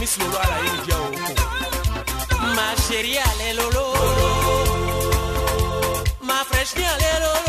miss 0.00 0.16
lolo 0.18 0.38
ala 0.44 0.56
yini 0.64 0.80
dia 0.86 0.98
oko. 1.06 1.26
Ma 2.56 2.68
chérie 2.84 3.20
ale 3.30 3.48
lolo. 3.58 3.84
Ma 6.28 6.38
fraîche 6.48 6.74
ni 6.78 6.84
ale 6.94 7.12
lolo. 7.22 7.39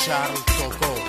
Bonjour, 0.00 1.00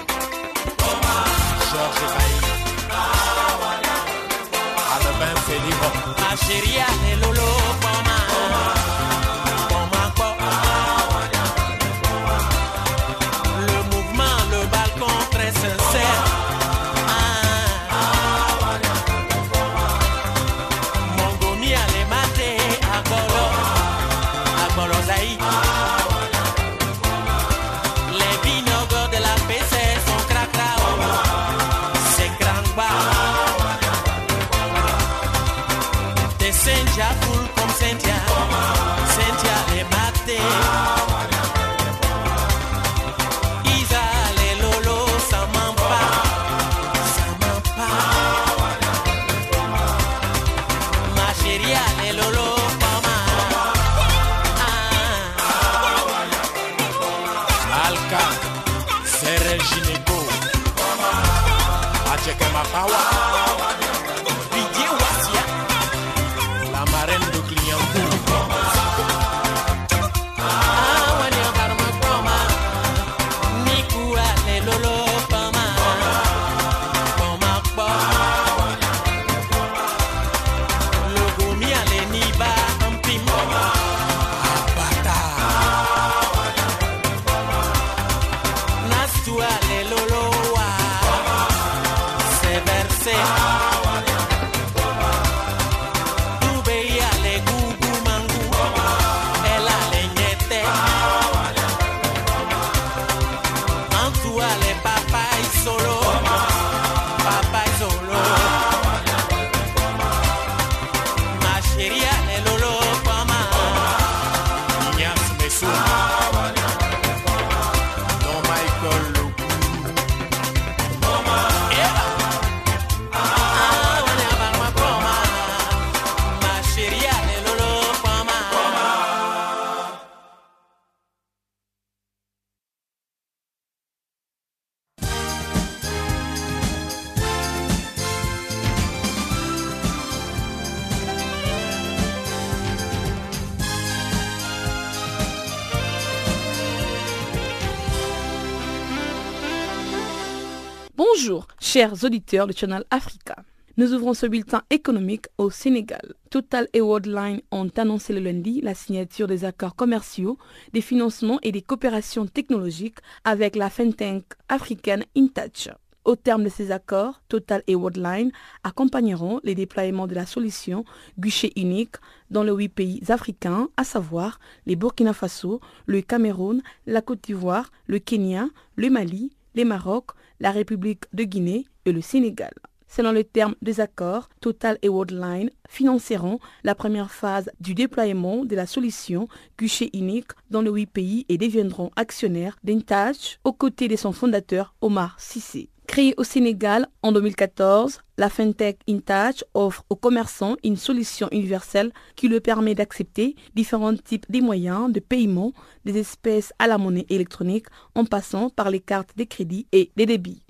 chers 151.72 152.04
auditeurs 152.04 152.48
de 152.48 152.52
Channel 152.52 152.84
Africa. 152.92 153.34
Nous 153.78 153.94
ouvrons 153.94 154.14
ce 154.14 154.26
bulletin 154.26 154.62
économique 154.70 155.28
au 155.38 155.50
Sénégal. 155.50 156.16
Total 156.30 156.68
et 156.74 156.82
Worldline 156.82 157.40
ont 157.50 157.70
annoncé 157.78 158.12
le 158.12 158.20
lundi 158.20 158.60
la 158.60 158.74
signature 158.74 159.26
des 159.26 159.46
accords 159.46 159.78
commerciaux, 159.78 160.38
des 160.74 160.82
financements 160.82 161.40
et 161.44 161.54
des 161.54 161.62
coopérations 161.62 162.26
technologiques 162.26 162.98
avec 163.24 163.56
la 163.56 163.70
fintech 163.70 164.26
africaine 164.50 165.06
InTouch. 165.16 165.70
Au 166.04 166.18
terme 166.18 166.44
de 166.44 166.50
ces 166.50 166.72
accords, 166.72 167.22
Total 167.30 167.64
et 167.68 167.76
Worldline 167.76 168.34
accompagneront 168.66 169.40
les 169.46 169.56
déploiements 169.56 170.08
de 170.08 170.16
la 170.16 170.26
solution 170.26 170.84
guichet 171.18 171.54
unique 171.56 171.96
dans 172.30 172.44
les 172.44 172.52
huit 172.52 172.68
pays 172.68 173.02
africains, 173.08 173.70
à 173.78 173.86
savoir 173.86 174.42
les 174.66 174.76
Burkina 174.76 175.14
Faso, 175.14 175.62
le 175.86 176.02
Cameroun, 176.02 176.62
la 176.86 177.02
Côte 177.02 177.24
d'Ivoire, 177.24 177.72
le 177.88 178.00
Kenya, 178.00 178.50
le 178.76 178.90
Mali, 178.90 179.32
les 179.56 179.64
Maroc, 179.66 180.12
la 180.41 180.51
République 180.51 181.06
de 181.13 181.23
Guinée 181.23 181.65
et 181.86 181.91
le 181.93 182.01
Sénégal. 182.01 182.51
Selon 182.88 183.13
le 183.13 183.23
terme 183.23 183.56
des 183.62 183.80
accords, 183.80 184.27
Total 184.41 184.77
et 184.82 184.89
Worldline 184.89 185.49
financeront 185.69 186.39
la 186.65 186.75
première 186.75 187.10
phase 187.12 187.49
du 187.62 187.73
déploiement 187.73 188.43
de 188.43 188.54
la 188.54 188.65
solution 188.65 189.30
guichet 189.58 189.89
unique 189.93 190.32
dans 190.49 190.62
les 190.62 190.71
huit 190.71 190.88
pays 190.88 191.25
et 191.30 191.38
deviendront 191.38 191.91
actionnaires 191.95 192.58
d'Intouch 192.65 193.39
aux 193.45 193.54
côtés 193.54 193.88
de 193.88 193.95
son 193.95 194.12
fondateur 194.12 194.75
Omar 194.82 195.17
Sissé. 195.21 195.69
Créée 195.91 196.13
au 196.15 196.23
Sénégal 196.23 196.88
en 197.04 197.12
2014, 197.12 197.99
la 198.17 198.30
FinTech 198.30 198.80
InTouch 198.88 199.43
offre 199.54 199.84
aux 199.89 199.97
commerçants 199.97 200.56
une 200.63 200.77
solution 200.77 201.27
universelle 201.34 201.91
qui 202.15 202.30
leur 202.30 202.39
permet 202.41 202.75
d'accepter 202.75 203.36
différents 203.56 203.97
types 203.97 204.25
de 204.32 204.39
moyens 204.39 204.89
de 204.89 205.01
paiement, 205.01 205.51
des 205.84 205.97
espèces 205.97 206.54
à 206.60 206.67
la 206.67 206.77
monnaie 206.77 207.06
électronique 207.10 207.65
en 207.93 208.06
passant 208.06 208.49
par 208.49 208.69
les 208.69 208.80
cartes 208.80 209.17
de 209.17 209.25
crédit 209.25 209.67
et 209.73 209.91
des 209.97 210.06
débits. 210.06 210.41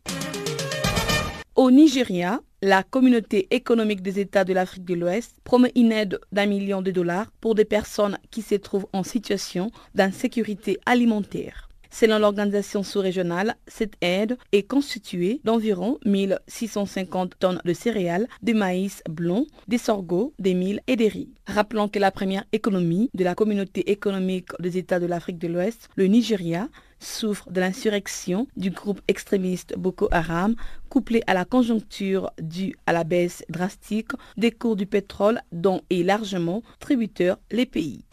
Au 1.56 1.72
Nigeria, 1.72 2.40
la 2.62 2.84
communauté 2.84 3.48
économique 3.50 4.04
des 4.04 4.20
États 4.20 4.44
de 4.44 4.54
l'Afrique 4.54 4.86
de 4.86 4.94
l'Ouest 4.94 5.38
promet 5.44 5.72
une 5.76 5.92
aide 5.92 6.20
d'un 6.32 6.46
million 6.46 6.84
de 6.84 6.92
dollars 6.92 7.32
pour 7.42 7.56
des 7.56 7.66
personnes 7.66 8.20
qui 8.30 8.44
se 8.44 8.54
trouvent 8.54 8.86
en 8.94 9.02
situation 9.02 9.72
d'insécurité 9.96 10.78
alimentaire. 10.86 11.71
Selon 11.94 12.20
l'organisation 12.20 12.84
sous-régionale, 12.84 13.56
cette 13.68 13.96
aide 14.02 14.38
est 14.54 14.64
constituée 14.64 15.42
d'environ 15.44 16.00
1650 16.06 17.38
tonnes 17.38 17.62
de 17.66 17.74
céréales, 17.74 18.28
de 18.42 18.54
maïs 18.54 19.04
blanc, 19.10 19.46
des 19.68 19.78
sorgho, 19.78 20.34
des 20.40 20.54
milles 20.54 20.82
et 20.88 20.96
des 20.96 21.10
riz. 21.10 21.30
Rappelons 21.48 21.90
que 21.90 22.00
la 22.00 22.12
première 22.12 22.46
économie 22.54 23.10
de 23.14 23.26
la 23.26 23.36
communauté 23.36 23.92
économique 23.92 24.50
des 24.60 24.78
États 24.78 25.02
de 25.02 25.06
l'Afrique 25.06 25.38
de 25.38 25.50
l'Ouest, 25.50 25.90
le 25.96 26.08
Nigeria, 26.08 26.70
souffre 27.00 27.52
de 27.52 27.60
l'insurrection 27.60 28.48
du 28.56 28.72
groupe 28.72 29.02
extrémiste 29.10 29.76
Boko 29.78 30.08
Haram, 30.12 30.56
couplée 30.88 31.24
à 31.28 31.34
la 31.34 31.46
conjoncture 31.46 32.32
due 32.42 32.76
à 32.86 32.94
la 32.94 33.04
baisse 33.04 33.44
drastique 33.50 34.12
des 34.38 34.52
cours 34.52 34.78
du 34.78 34.86
pétrole 34.86 35.42
dont 35.52 35.82
est 35.90 36.04
largement 36.04 36.64
tributaire 36.80 37.38
les 37.52 37.66
pays. 37.66 38.06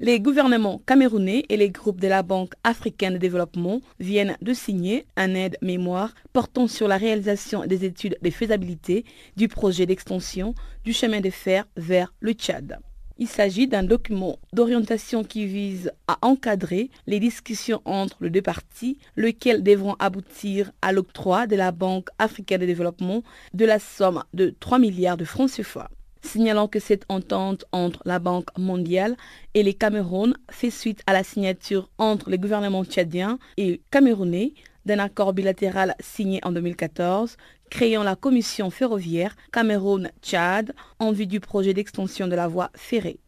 Les 0.00 0.18
gouvernements 0.18 0.82
camerounais 0.86 1.44
et 1.48 1.56
les 1.56 1.70
groupes 1.70 2.00
de 2.00 2.08
la 2.08 2.24
Banque 2.24 2.54
africaine 2.64 3.12
de 3.12 3.18
développement 3.18 3.80
viennent 4.00 4.36
de 4.42 4.52
signer 4.52 5.06
un 5.16 5.36
aide 5.36 5.56
mémoire 5.62 6.14
portant 6.32 6.66
sur 6.66 6.88
la 6.88 6.96
réalisation 6.96 7.64
des 7.64 7.84
études 7.84 8.18
de 8.20 8.30
faisabilité 8.30 9.04
du 9.36 9.46
projet 9.46 9.86
d'extension 9.86 10.56
du 10.82 10.92
chemin 10.92 11.20
de 11.20 11.30
fer 11.30 11.68
vers 11.76 12.12
le 12.18 12.32
Tchad. 12.32 12.80
Il 13.18 13.28
s'agit 13.28 13.68
d'un 13.68 13.84
document 13.84 14.40
d'orientation 14.52 15.22
qui 15.22 15.46
vise 15.46 15.92
à 16.08 16.18
encadrer 16.22 16.90
les 17.06 17.20
discussions 17.20 17.80
entre 17.84 18.16
les 18.20 18.30
deux 18.30 18.42
parties, 18.42 18.98
lesquelles 19.14 19.62
devront 19.62 19.94
aboutir 20.00 20.72
à 20.82 20.90
l'octroi 20.90 21.46
de 21.46 21.54
la 21.54 21.70
Banque 21.70 22.08
africaine 22.18 22.62
de 22.62 22.66
développement 22.66 23.22
de 23.52 23.64
la 23.64 23.78
somme 23.78 24.24
de 24.34 24.52
3 24.58 24.80
milliards 24.80 25.16
de 25.16 25.24
francs 25.24 25.52
CFA. 25.52 25.88
Signalant 26.24 26.68
que 26.68 26.80
cette 26.80 27.04
entente 27.08 27.64
entre 27.70 28.00
la 28.04 28.18
Banque 28.18 28.48
mondiale 28.58 29.16
et 29.52 29.62
les 29.62 29.74
Cameroun 29.74 30.34
fait 30.50 30.70
suite 30.70 31.02
à 31.06 31.12
la 31.12 31.22
signature 31.22 31.90
entre 31.98 32.30
les 32.30 32.38
gouvernements 32.38 32.84
tchadiens 32.84 33.38
et 33.56 33.82
camerounais 33.90 34.54
d'un 34.86 34.98
accord 34.98 35.34
bilatéral 35.34 35.94
signé 36.00 36.40
en 36.42 36.52
2014 36.52 37.36
créant 37.70 38.02
la 38.02 38.16
commission 38.16 38.70
ferroviaire 38.70 39.36
Cameroun-Tchad 39.52 40.72
en 40.98 41.12
vue 41.12 41.26
du 41.26 41.40
projet 41.40 41.74
d'extension 41.74 42.26
de 42.26 42.36
la 42.36 42.48
voie 42.48 42.70
ferrée. 42.74 43.18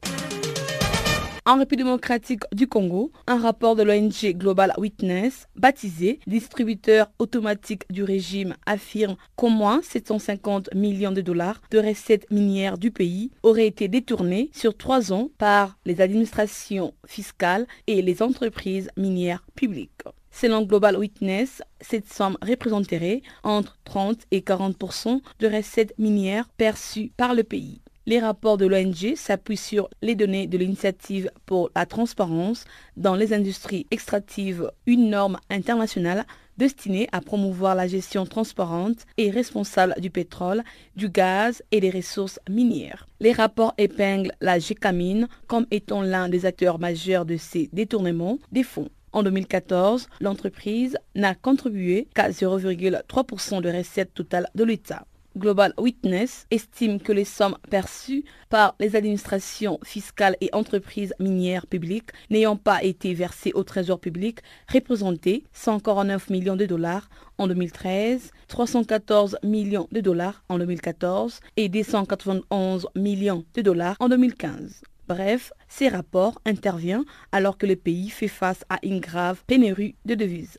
En 1.49 1.59
République 1.59 1.85
démocratique 1.85 2.43
du 2.51 2.67
Congo, 2.67 3.13
un 3.29 3.39
rapport 3.39 3.77
de 3.77 3.85
l'ONG 3.85 4.37
Global 4.37 4.73
Witness, 4.79 5.47
baptisé 5.55 6.19
distributeur 6.27 7.09
automatique 7.21 7.85
du 7.89 8.03
régime, 8.03 8.57
affirme 8.67 9.15
qu'au 9.37 9.49
moins 9.49 9.81
750 9.81 10.75
millions 10.75 11.13
de 11.13 11.21
dollars 11.21 11.61
de 11.71 11.79
recettes 11.79 12.29
minières 12.33 12.79
du 12.79 12.91
pays 12.91 13.31
auraient 13.45 13.69
été 13.69 13.87
détournés 13.87 14.51
sur 14.53 14.77
trois 14.77 15.13
ans 15.13 15.31
par 15.39 15.79
les 15.85 16.01
administrations 16.01 16.95
fiscales 17.07 17.69
et 17.87 18.03
les 18.03 18.23
entreprises 18.23 18.91
minières 18.97 19.47
publiques. 19.55 20.03
Selon 20.33 20.63
Global 20.63 20.97
Witness, 20.97 21.63
cette 21.81 22.13
somme 22.13 22.37
représenterait 22.43 23.23
entre 23.45 23.79
30 23.85 24.19
et 24.33 24.41
40% 24.41 25.21
de 25.39 25.47
recettes 25.47 25.95
minières 25.97 26.49
perçues 26.57 27.13
par 27.17 27.35
le 27.35 27.45
pays. 27.45 27.83
Les 28.09 28.21
rapports 28.21 28.57
de 28.57 28.67
l'ONG 28.67 29.17
s'appuient 29.17 29.57
sur 29.57 29.91
les 30.01 30.15
données 30.15 30.47
de 30.47 30.57
l'initiative 30.57 31.29
pour 31.45 31.71
la 31.75 31.87
transparence 31.87 32.65
dans 32.97 33.17
les 33.17 33.33
industries 33.33 33.89
extractives, 33.91 34.71
une 34.87 35.11
norme 35.11 35.39
internationale 35.51 36.25
destinée 36.57 37.09
à 37.11 37.21
promouvoir 37.21 37.75
la 37.75 37.89
gestion 37.89 38.25
transparente 38.25 39.07
et 39.17 39.31
responsable 39.31 39.97
du 40.01 40.11
pétrole, 40.11 40.63
du 40.95 41.09
gaz 41.09 41.65
et 41.73 41.81
des 41.81 41.91
ressources 41.91 42.39
minières. 42.49 43.09
Les 43.19 43.33
rapports 43.33 43.75
épinglent 43.77 44.31
la 44.41 44.61
GECAMINE 44.61 45.27
comme 45.49 45.67
étant 45.73 46.03
l'un 46.03 46.29
des 46.29 46.47
acteurs 46.47 46.79
majeurs 46.79 47.25
de 47.25 47.37
ces 47.37 47.69
détournements 47.73 48.39
des 48.53 48.63
fonds. 48.63 48.89
En 49.13 49.25
2014, 49.25 50.07
l'entreprise 50.21 50.97
n'a 51.17 51.35
contribué 51.35 52.07
qu'à 52.15 52.31
0,3% 52.31 53.63
de 53.63 53.77
recettes 53.77 54.15
totales 54.15 54.49
de 54.55 54.63
l'État. 54.63 55.07
Global 55.37 55.75
Witness 55.77 56.47
estime 56.51 56.99
que 56.99 57.13
les 57.13 57.27
sommes 57.27 57.59
perçues 57.71 58.25
par 58.49 58.75
les 58.81 58.97
administrations 58.97 59.79
fiscales 59.85 60.37
et 60.41 60.49
entreprises 60.53 61.15
minières 61.21 61.67
publiques 61.67 62.11
n'ayant 62.31 62.57
pas 62.57 62.83
été 62.83 63.13
versées 63.13 63.53
au 63.55 63.63
trésor 63.63 64.01
public 64.01 64.41
représentaient 64.73 65.45
149 65.53 66.31
millions 66.31 66.57
de 66.57 66.65
dollars 66.65 67.11
en 67.37 67.49
2013, 67.49 68.31
314 68.49 69.39
millions 69.43 69.89
de 69.93 70.01
dollars 70.01 70.43
en 70.49 70.59
2014 70.59 71.41
et 71.57 71.69
291 71.69 72.89
millions 72.97 73.45
de 73.55 73.63
dollars 73.63 73.97
en 74.01 74.09
2015. 74.09 74.83
Bref, 75.07 75.53
ces 75.69 75.89
rapports 75.89 76.41
interviennent 76.47 77.05
alors 77.31 77.59
que 77.59 77.67
le 77.67 77.77
pays 77.77 78.09
fait 78.09 78.29
face 78.29 78.65
à 78.71 78.79
une 78.83 79.01
grave 79.01 79.45
pénurie 79.47 79.97
de 80.05 80.15
devises. 80.15 80.59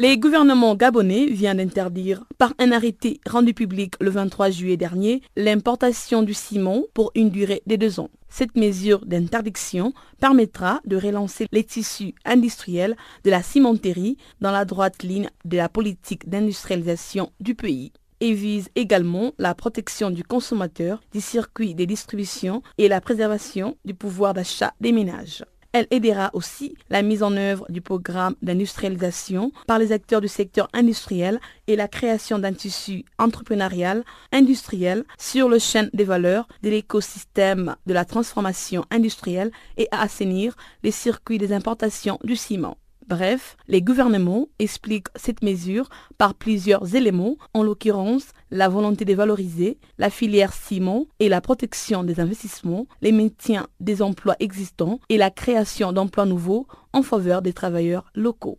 Les 0.00 0.16
gouvernements 0.16 0.76
gabonais 0.76 1.26
viennent 1.26 1.56
d'interdire, 1.56 2.22
par 2.38 2.54
un 2.60 2.70
arrêté 2.70 3.20
rendu 3.28 3.52
public 3.52 3.94
le 4.00 4.10
23 4.10 4.50
juillet 4.50 4.76
dernier, 4.76 5.22
l'importation 5.34 6.22
du 6.22 6.34
ciment 6.34 6.84
pour 6.94 7.10
une 7.16 7.30
durée 7.30 7.62
de 7.66 7.74
deux 7.74 7.98
ans. 7.98 8.08
Cette 8.28 8.54
mesure 8.54 9.04
d'interdiction 9.06 9.92
permettra 10.20 10.80
de 10.84 10.96
relancer 10.96 11.48
les 11.50 11.64
tissus 11.64 12.14
industriels 12.24 12.94
de 13.24 13.30
la 13.30 13.42
cimenterie 13.42 14.18
dans 14.40 14.52
la 14.52 14.64
droite 14.64 15.02
ligne 15.02 15.30
de 15.44 15.56
la 15.56 15.68
politique 15.68 16.28
d'industrialisation 16.28 17.32
du 17.40 17.56
pays 17.56 17.90
et 18.20 18.34
vise 18.34 18.68
également 18.76 19.32
la 19.36 19.56
protection 19.56 20.12
du 20.12 20.22
consommateur, 20.22 21.00
du 21.12 21.20
circuit 21.20 21.74
de 21.74 21.84
distribution 21.84 22.62
et 22.78 22.86
la 22.86 23.00
préservation 23.00 23.76
du 23.84 23.94
pouvoir 23.94 24.32
d'achat 24.32 24.74
des 24.80 24.92
ménages. 24.92 25.42
Elle 25.72 25.86
aidera 25.90 26.30
aussi 26.32 26.74
la 26.88 27.02
mise 27.02 27.22
en 27.22 27.36
œuvre 27.36 27.66
du 27.68 27.82
programme 27.82 28.34
d'industrialisation 28.40 29.52
par 29.66 29.78
les 29.78 29.92
acteurs 29.92 30.22
du 30.22 30.28
secteur 30.28 30.68
industriel 30.72 31.40
et 31.66 31.76
la 31.76 31.88
création 31.88 32.38
d'un 32.38 32.54
tissu 32.54 33.04
entrepreneurial 33.18 34.02
industriel 34.32 35.04
sur 35.18 35.48
le 35.50 35.58
chaîne 35.58 35.90
des 35.92 36.04
valeurs 36.04 36.48
de 36.62 36.70
l'écosystème 36.70 37.76
de 37.86 37.92
la 37.92 38.06
transformation 38.06 38.86
industrielle 38.90 39.52
et 39.76 39.88
à 39.90 40.00
assainir 40.00 40.56
les 40.82 40.90
circuits 40.90 41.38
des 41.38 41.52
importations 41.52 42.18
du 42.24 42.34
ciment. 42.34 42.78
Bref, 43.08 43.56
les 43.68 43.80
gouvernements 43.80 44.48
expliquent 44.58 45.08
cette 45.16 45.42
mesure 45.42 45.88
par 46.18 46.34
plusieurs 46.34 46.94
éléments, 46.94 47.38
en 47.54 47.62
l'occurrence 47.62 48.32
la 48.50 48.68
volonté 48.68 49.06
de 49.06 49.14
valoriser 49.14 49.78
la 49.96 50.10
filière 50.10 50.52
ciment 50.52 51.06
et 51.18 51.30
la 51.30 51.40
protection 51.40 52.04
des 52.04 52.20
investissements, 52.20 52.86
les 53.00 53.12
maintiens 53.12 53.66
des 53.80 54.02
emplois 54.02 54.36
existants 54.40 55.00
et 55.08 55.16
la 55.16 55.30
création 55.30 55.92
d'emplois 55.92 56.26
nouveaux 56.26 56.66
en 56.92 57.02
faveur 57.02 57.40
des 57.40 57.54
travailleurs 57.54 58.04
locaux. 58.14 58.58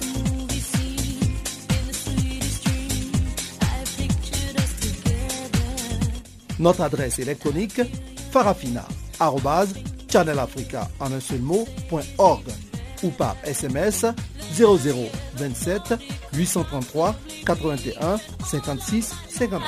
Notre 6.61 6.81
adresse 6.81 7.19
électronique 7.19 7.81
farafina.channelafrica 8.31 10.87
ou 13.03 13.09
par 13.09 13.35
SMS 13.43 14.05
0027 14.53 15.95
833 16.33 17.15
81 17.45 18.17
56 18.45 19.13
59. 19.27 19.61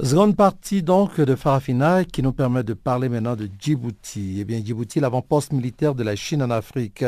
Seconde 0.00 0.36
partie 0.36 0.82
donc 0.82 1.20
de 1.20 1.34
Farafina 1.34 2.04
qui 2.04 2.22
nous 2.22 2.32
permet 2.32 2.62
de 2.62 2.74
parler 2.74 3.08
maintenant 3.08 3.34
de 3.34 3.48
Djibouti. 3.58 4.36
Eh 4.40 4.44
bien, 4.44 4.60
Djibouti, 4.62 5.00
l'avant-poste 5.00 5.52
militaire 5.52 5.94
de 5.94 6.04
la 6.04 6.14
Chine 6.14 6.42
en 6.42 6.50
Afrique. 6.50 7.04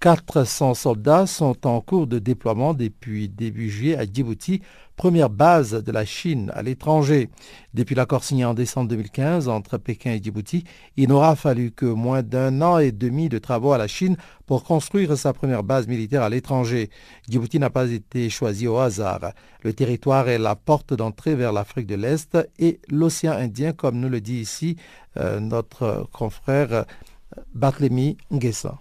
400 0.00 0.72
soldats 0.72 1.26
sont 1.26 1.66
en 1.66 1.82
cours 1.82 2.06
de 2.06 2.18
déploiement 2.18 2.72
depuis 2.72 3.28
début 3.28 3.68
juillet 3.68 3.98
à 3.98 4.06
Djibouti, 4.06 4.62
première 4.96 5.28
base 5.28 5.72
de 5.84 5.92
la 5.92 6.06
Chine 6.06 6.50
à 6.54 6.62
l'étranger. 6.62 7.28
Depuis 7.74 7.94
l'accord 7.94 8.24
signé 8.24 8.46
en 8.46 8.54
décembre 8.54 8.88
2015 8.88 9.48
entre 9.50 9.76
Pékin 9.76 10.12
et 10.12 10.22
Djibouti, 10.22 10.64
il 10.96 11.10
n'aura 11.10 11.36
fallu 11.36 11.70
que 11.70 11.84
moins 11.84 12.22
d'un 12.22 12.62
an 12.62 12.78
et 12.78 12.92
demi 12.92 13.28
de 13.28 13.36
travaux 13.36 13.72
à 13.72 13.78
la 13.78 13.88
Chine 13.88 14.16
pour 14.46 14.64
construire 14.64 15.18
sa 15.18 15.34
première 15.34 15.64
base 15.64 15.86
militaire 15.86 16.22
à 16.22 16.30
l'étranger. 16.30 16.88
Djibouti 17.28 17.58
n'a 17.58 17.68
pas 17.68 17.90
été 17.90 18.30
choisi 18.30 18.66
au 18.66 18.78
hasard. 18.78 19.34
Le 19.62 19.74
territoire 19.74 20.30
est 20.30 20.38
la 20.38 20.56
porte 20.56 20.94
d'entrée 20.94 21.34
vers 21.34 21.52
l'Afrique 21.52 21.86
de 21.86 21.96
l'Est 21.96 22.38
et 22.58 22.80
l'océan 22.88 23.32
Indien, 23.32 23.74
comme 23.74 24.00
nous 24.00 24.08
le 24.08 24.22
dit 24.22 24.40
ici 24.40 24.76
euh, 25.18 25.40
notre 25.40 26.08
confrère 26.10 26.86
Barthélemy 27.54 28.16
Nguessa. 28.32 28.80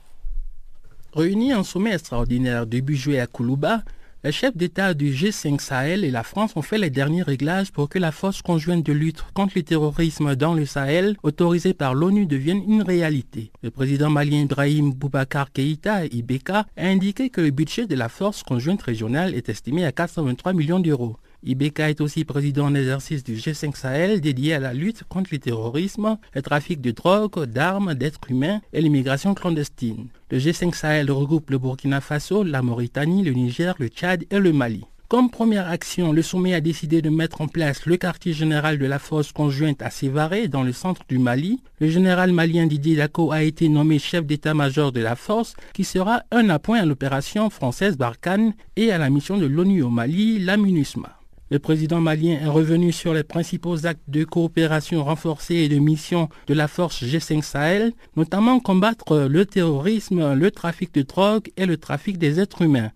Réunis 1.19 1.53
en 1.53 1.63
sommet 1.65 1.91
extraordinaire 1.91 2.65
début 2.65 2.95
juillet 2.95 3.19
à 3.19 3.27
Koulouba, 3.27 3.83
les 4.23 4.31
chefs 4.31 4.55
d'État 4.55 4.93
du 4.93 5.11
G5 5.11 5.59
Sahel 5.59 6.05
et 6.05 6.11
la 6.11 6.23
France 6.23 6.55
ont 6.55 6.61
fait 6.61 6.77
les 6.77 6.89
derniers 6.89 7.23
réglages 7.23 7.73
pour 7.73 7.89
que 7.89 7.99
la 7.99 8.13
force 8.13 8.41
conjointe 8.41 8.85
de 8.85 8.93
lutte 8.93 9.25
contre 9.33 9.51
le 9.57 9.63
terrorisme 9.63 10.37
dans 10.37 10.53
le 10.53 10.65
Sahel, 10.65 11.17
autorisée 11.21 11.73
par 11.73 11.93
l'ONU, 11.93 12.25
devienne 12.25 12.63
une 12.65 12.83
réalité. 12.83 13.51
Le 13.61 13.69
président 13.69 14.09
malien 14.09 14.43
Ibrahim 14.43 14.93
Boubacar 14.93 15.51
Keïta, 15.51 16.05
IBK, 16.05 16.51
a 16.51 16.65
indiqué 16.77 17.29
que 17.29 17.41
le 17.41 17.51
budget 17.51 17.85
de 17.85 17.95
la 17.95 18.07
force 18.07 18.41
conjointe 18.41 18.81
régionale 18.81 19.35
est 19.35 19.49
estimé 19.49 19.83
à 19.83 19.91
423 19.91 20.53
millions 20.53 20.79
d'euros. 20.79 21.17
Ibeka 21.43 21.89
est 21.89 22.01
aussi 22.01 22.25
président 22.25 22.65
en 22.65 22.75
exercice 22.75 23.23
du 23.23 23.35
G5 23.35 23.75
Sahel 23.75 24.19
dédié 24.19 24.53
à 24.53 24.59
la 24.59 24.73
lutte 24.73 25.03
contre 25.05 25.29
le 25.31 25.39
terrorisme, 25.39 26.17
le 26.33 26.41
trafic 26.41 26.81
de 26.81 26.91
drogue, 26.91 27.45
d'armes, 27.45 27.93
d'êtres 27.93 28.29
humains 28.29 28.61
et 28.73 28.81
l'immigration 28.81 29.33
clandestine. 29.33 30.07
Le 30.31 30.37
G5 30.37 30.73
Sahel 30.73 31.09
regroupe 31.09 31.49
le 31.49 31.57
Burkina 31.57 32.01
Faso, 32.01 32.43
la 32.43 32.61
Mauritanie, 32.61 33.23
le 33.23 33.31
Niger, 33.31 33.75
le 33.79 33.87
Tchad 33.87 34.25
et 34.29 34.39
le 34.39 34.51
Mali. 34.51 34.83
Comme 35.07 35.31
première 35.31 35.67
action, 35.67 36.11
le 36.11 36.21
sommet 36.21 36.53
a 36.53 36.61
décidé 36.61 37.01
de 37.01 37.09
mettre 37.09 37.41
en 37.41 37.47
place 37.47 37.87
le 37.87 37.97
quartier 37.97 38.31
général 38.31 38.77
de 38.77 38.85
la 38.85 38.99
force 38.99 39.31
conjointe 39.31 39.81
à 39.81 39.89
Sévaré, 39.89 40.47
dans 40.47 40.61
le 40.61 40.71
centre 40.71 41.01
du 41.09 41.17
Mali. 41.17 41.63
Le 41.79 41.89
général 41.89 42.31
malien 42.31 42.67
Didier 42.67 42.95
Daco 42.95 43.31
a 43.31 43.41
été 43.41 43.69
nommé 43.69 43.97
chef 43.97 44.23
d'état-major 44.25 44.91
de 44.91 44.99
la 45.01 45.15
force, 45.15 45.55
qui 45.73 45.83
sera 45.83 46.21
un 46.29 46.49
appoint 46.49 46.79
à 46.79 46.85
l'opération 46.85 47.49
française 47.49 47.97
Barkhane 47.97 48.53
et 48.75 48.91
à 48.91 48.99
la 48.99 49.09
mission 49.09 49.37
de 49.37 49.47
l'ONU 49.47 49.81
au 49.81 49.89
Mali, 49.89 50.37
la 50.37 50.57
MINUSMA. 50.57 51.18
Le 51.51 51.57
président 51.57 51.99
malien 51.99 52.37
est 52.39 52.47
revenu 52.47 52.91
sur 52.91 53.11
les 53.11 53.23
principaux 53.23 53.87
actes 53.87 54.07
de 54.07 54.23
coopération 54.23 55.03
renforcée 55.03 55.55
et 55.55 55.69
de 55.69 55.79
mission 55.79 56.29
de 56.45 56.53
la 56.53 56.67
force 56.67 57.03
G5 57.03 57.41
Sahel, 57.41 57.93
notamment 58.15 58.59
combattre 58.59 59.27
le 59.27 59.45
terrorisme, 59.47 60.35
le 60.35 60.51
trafic 60.51 60.93
de 60.93 61.01
drogue 61.01 61.49
et 61.57 61.65
le 61.65 61.77
trafic 61.77 62.19
des 62.19 62.39
êtres 62.39 62.61
humains. 62.61 62.91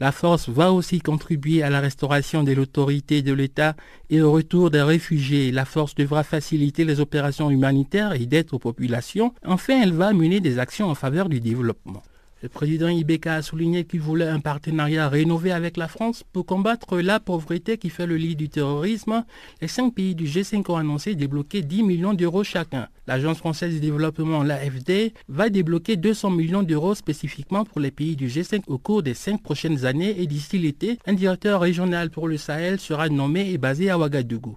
La 0.00 0.10
force 0.10 0.48
va 0.48 0.72
aussi 0.72 1.00
contribuer 1.00 1.62
à 1.62 1.68
la 1.68 1.80
restauration 1.80 2.44
de 2.44 2.52
l'autorité 2.52 3.20
de 3.20 3.34
l'État 3.34 3.74
et 4.08 4.22
au 4.22 4.32
retour 4.32 4.70
des 4.70 4.80
réfugiés. 4.80 5.50
La 5.50 5.66
force 5.66 5.94
devra 5.94 6.22
faciliter 6.22 6.84
les 6.84 7.00
opérations 7.00 7.50
humanitaires 7.50 8.14
et 8.14 8.24
d'aide 8.24 8.48
aux 8.52 8.58
populations. 8.58 9.34
Enfin, 9.44 9.82
elle 9.82 9.92
va 9.92 10.14
mener 10.14 10.40
des 10.40 10.58
actions 10.58 10.88
en 10.88 10.94
faveur 10.94 11.28
du 11.28 11.40
développement. 11.40 12.02
Le 12.40 12.48
président 12.48 12.86
Ibeka 12.86 13.34
a 13.34 13.42
souligné 13.42 13.84
qu'il 13.84 14.00
voulait 14.00 14.28
un 14.28 14.38
partenariat 14.38 15.08
rénové 15.08 15.50
avec 15.50 15.76
la 15.76 15.88
France 15.88 16.22
pour 16.32 16.46
combattre 16.46 17.00
la 17.00 17.18
pauvreté 17.18 17.78
qui 17.78 17.90
fait 17.90 18.06
le 18.06 18.16
lit 18.16 18.36
du 18.36 18.48
terrorisme. 18.48 19.24
Les 19.60 19.66
cinq 19.66 19.92
pays 19.92 20.14
du 20.14 20.26
G5 20.26 20.70
ont 20.70 20.76
annoncé 20.76 21.16
débloquer 21.16 21.62
10 21.62 21.82
millions 21.82 22.14
d'euros 22.14 22.44
chacun. 22.44 22.86
L'Agence 23.08 23.38
française 23.38 23.74
de 23.74 23.80
développement, 23.80 24.44
l'AFD, 24.44 25.14
va 25.28 25.48
débloquer 25.48 25.96
200 25.96 26.30
millions 26.30 26.62
d'euros 26.62 26.94
spécifiquement 26.94 27.64
pour 27.64 27.80
les 27.80 27.90
pays 27.90 28.14
du 28.14 28.28
G5 28.28 28.62
au 28.68 28.78
cours 28.78 29.02
des 29.02 29.14
cinq 29.14 29.42
prochaines 29.42 29.84
années 29.84 30.20
et 30.20 30.28
d'ici 30.28 30.58
l'été, 30.58 31.00
un 31.06 31.14
directeur 31.14 31.60
régional 31.60 32.08
pour 32.08 32.28
le 32.28 32.36
Sahel 32.36 32.78
sera 32.78 33.08
nommé 33.08 33.50
et 33.50 33.58
basé 33.58 33.90
à 33.90 33.98
Ouagadougou. 33.98 34.56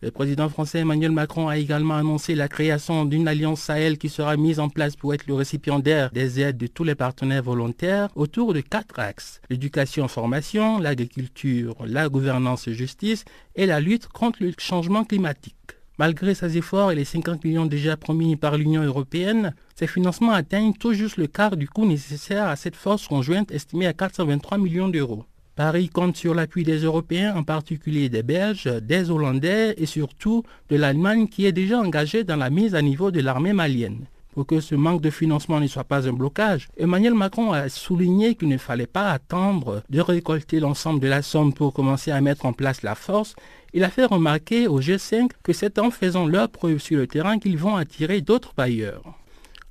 Le 0.00 0.12
président 0.12 0.48
français 0.48 0.78
Emmanuel 0.78 1.10
Macron 1.10 1.48
a 1.48 1.58
également 1.58 1.96
annoncé 1.96 2.36
la 2.36 2.46
création 2.46 3.04
d'une 3.04 3.26
alliance 3.26 3.62
Sahel 3.62 3.98
qui 3.98 4.08
sera 4.08 4.36
mise 4.36 4.60
en 4.60 4.68
place 4.68 4.94
pour 4.94 5.12
être 5.12 5.26
le 5.26 5.34
récipiendaire 5.34 6.12
des 6.12 6.38
aides 6.38 6.56
de 6.56 6.68
tous 6.68 6.84
les 6.84 6.94
partenaires 6.94 7.42
volontaires 7.42 8.08
autour 8.14 8.54
de 8.54 8.60
quatre 8.60 9.00
axes. 9.00 9.40
L'éducation-formation, 9.50 10.78
l'agriculture, 10.78 11.74
la 11.84 12.08
gouvernance-justice 12.08 13.24
et 13.56 13.66
la 13.66 13.80
lutte 13.80 14.06
contre 14.06 14.44
le 14.44 14.52
changement 14.56 15.02
climatique. 15.02 15.56
Malgré 15.98 16.32
ces 16.36 16.56
efforts 16.56 16.92
et 16.92 16.94
les 16.94 17.04
50 17.04 17.42
millions 17.42 17.66
déjà 17.66 17.96
promis 17.96 18.36
par 18.36 18.56
l'Union 18.56 18.84
européenne, 18.84 19.52
ces 19.74 19.88
financements 19.88 20.30
atteignent 20.30 20.74
tout 20.74 20.92
juste 20.92 21.16
le 21.16 21.26
quart 21.26 21.56
du 21.56 21.68
coût 21.68 21.86
nécessaire 21.86 22.46
à 22.46 22.54
cette 22.54 22.76
force 22.76 23.08
conjointe 23.08 23.50
estimée 23.50 23.88
à 23.88 23.94
423 23.94 24.58
millions 24.58 24.88
d'euros. 24.88 25.24
Paris 25.58 25.88
compte 25.88 26.16
sur 26.16 26.36
l'appui 26.36 26.62
des 26.62 26.84
Européens, 26.84 27.34
en 27.34 27.42
particulier 27.42 28.08
des 28.08 28.22
Belges, 28.22 28.70
des 28.80 29.10
Hollandais 29.10 29.74
et 29.76 29.86
surtout 29.86 30.44
de 30.70 30.76
l'Allemagne 30.76 31.26
qui 31.26 31.46
est 31.46 31.52
déjà 31.52 31.80
engagée 31.80 32.22
dans 32.22 32.36
la 32.36 32.48
mise 32.48 32.76
à 32.76 32.80
niveau 32.80 33.10
de 33.10 33.20
l'armée 33.20 33.52
malienne. 33.52 34.04
Pour 34.34 34.46
que 34.46 34.60
ce 34.60 34.76
manque 34.76 35.00
de 35.00 35.10
financement 35.10 35.58
ne 35.58 35.66
soit 35.66 35.82
pas 35.82 36.08
un 36.08 36.12
blocage, 36.12 36.68
Emmanuel 36.76 37.14
Macron 37.14 37.50
a 37.50 37.68
souligné 37.68 38.36
qu'il 38.36 38.50
ne 38.50 38.56
fallait 38.56 38.86
pas 38.86 39.10
attendre 39.10 39.82
de 39.90 40.00
récolter 40.00 40.60
l'ensemble 40.60 41.00
de 41.00 41.08
la 41.08 41.22
somme 41.22 41.52
pour 41.52 41.74
commencer 41.74 42.12
à 42.12 42.20
mettre 42.20 42.46
en 42.46 42.52
place 42.52 42.82
la 42.82 42.94
force. 42.94 43.34
Il 43.74 43.82
a 43.82 43.90
fait 43.90 44.04
remarquer 44.04 44.68
au 44.68 44.80
G5 44.80 45.30
que 45.42 45.52
c'est 45.52 45.80
en 45.80 45.90
faisant 45.90 46.28
leur 46.28 46.50
preuve 46.50 46.78
sur 46.78 46.98
le 46.98 47.08
terrain 47.08 47.40
qu'ils 47.40 47.58
vont 47.58 47.74
attirer 47.74 48.20
d'autres 48.20 48.54
bailleurs. 48.56 49.17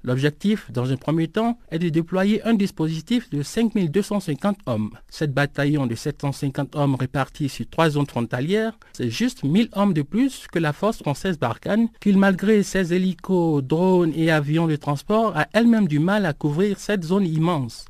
L'objectif, 0.08 0.72
dans 0.72 0.90
un 0.90 0.96
premier 0.96 1.28
temps, 1.28 1.60
est 1.70 1.80
de 1.80 1.90
déployer 1.90 2.42
un 2.48 2.54
dispositif 2.54 3.30
de 3.30 3.44
5250 3.44 4.60
hommes. 4.66 4.92
Cette 5.10 5.34
bataillon 5.34 5.86
de 5.86 5.96
750 5.96 6.78
hommes 6.78 6.96
répartis 6.96 7.50
sur 7.50 7.70
trois 7.70 7.90
zones 7.90 8.08
frontalières, 8.08 8.72
c'est 8.94 9.10
juste 9.10 9.44
1000 9.44 9.68
hommes 9.74 9.94
de 9.94 10.04
plus 10.04 10.48
que 10.50 10.60
la 10.60 10.72
force 10.72 11.00
française 11.00 11.38
Barkhane, 11.38 11.90
qui 12.00 12.14
malgré 12.14 12.64
ses 12.64 12.94
hélicos, 12.94 13.62
drones 13.62 14.14
et 14.16 14.32
avions 14.32 14.68
de 14.68 14.78
transport, 14.78 15.36
a 15.36 15.48
elle-même 15.52 15.90
du 15.90 16.00
mal 16.00 16.26
à 16.26 16.32
couvrir 16.32 16.80
cette 16.80 17.04
zone 17.04 17.26
immense. 17.26 17.84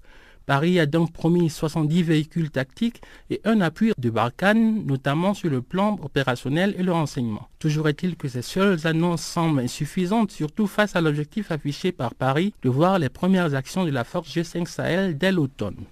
Paris 0.48 0.80
a 0.80 0.86
donc 0.86 1.12
promis 1.12 1.50
70 1.50 2.04
véhicules 2.04 2.50
tactiques 2.50 3.02
et 3.30 3.42
un 3.44 3.60
appui 3.60 3.92
de 3.98 4.10
Barkhane, 4.10 4.86
notamment 4.86 5.34
sur 5.34 5.50
le 5.50 5.62
plan 5.62 6.00
opérationnel 6.02 6.74
et 6.80 6.84
le 6.84 6.94
renseignement. 6.94 7.50
Toujours 7.60 7.90
est-il 7.90 8.16
que 8.16 8.30
ces 8.30 8.42
seules 8.42 8.88
annonces 8.88 9.24
semblent 9.24 9.60
insuffisantes, 9.60 10.32
surtout 10.32 10.66
face 10.66 10.96
à 10.96 11.02
l'objectif 11.02 11.52
affiché 11.52 11.92
par 11.92 12.16
Paris 12.16 12.54
de 12.64 12.70
voir 12.70 12.98
les 12.98 13.10
premières 13.10 13.56
actions 13.56 13.84
de 13.84 13.92
la 13.92 14.06
force 14.06 14.34
G5 14.34 14.68
Sahel 14.68 15.18
dès 15.18 15.34
l'automne. 15.34 15.84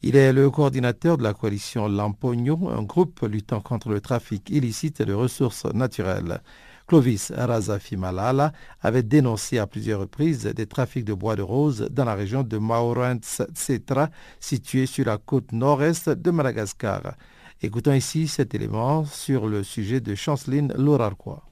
Il 0.00 0.16
est 0.16 0.32
le 0.32 0.48
coordinateur 0.48 1.18
de 1.18 1.22
la 1.22 1.34
coalition 1.34 1.88
Lampogno, 1.88 2.70
un 2.70 2.82
groupe 2.82 3.20
luttant 3.30 3.60
contre 3.60 3.90
le 3.90 4.00
trafic 4.00 4.48
illicite 4.48 5.02
de 5.02 5.12
ressources 5.12 5.66
naturelles. 5.74 6.40
Clovis 6.92 7.32
Razafi 7.34 7.96
Malala 7.96 8.52
avait 8.82 9.02
dénoncé 9.02 9.56
à 9.56 9.66
plusieurs 9.66 10.00
reprises 10.00 10.44
des 10.44 10.66
trafics 10.66 11.06
de 11.06 11.14
bois 11.14 11.36
de 11.36 11.40
rose 11.40 11.88
dans 11.90 12.04
la 12.04 12.14
région 12.14 12.42
de 12.42 12.58
Maurens-Setra, 12.58 14.10
située 14.38 14.84
sur 14.84 15.06
la 15.06 15.16
côte 15.16 15.52
nord-est 15.52 16.10
de 16.10 16.30
Madagascar. 16.30 17.14
Écoutons 17.62 17.94
ici 17.94 18.28
cet 18.28 18.54
élément 18.54 19.06
sur 19.06 19.46
le 19.46 19.62
sujet 19.62 20.00
de 20.00 20.14
Chanceline 20.14 20.74
Lorarquois. 20.76 21.42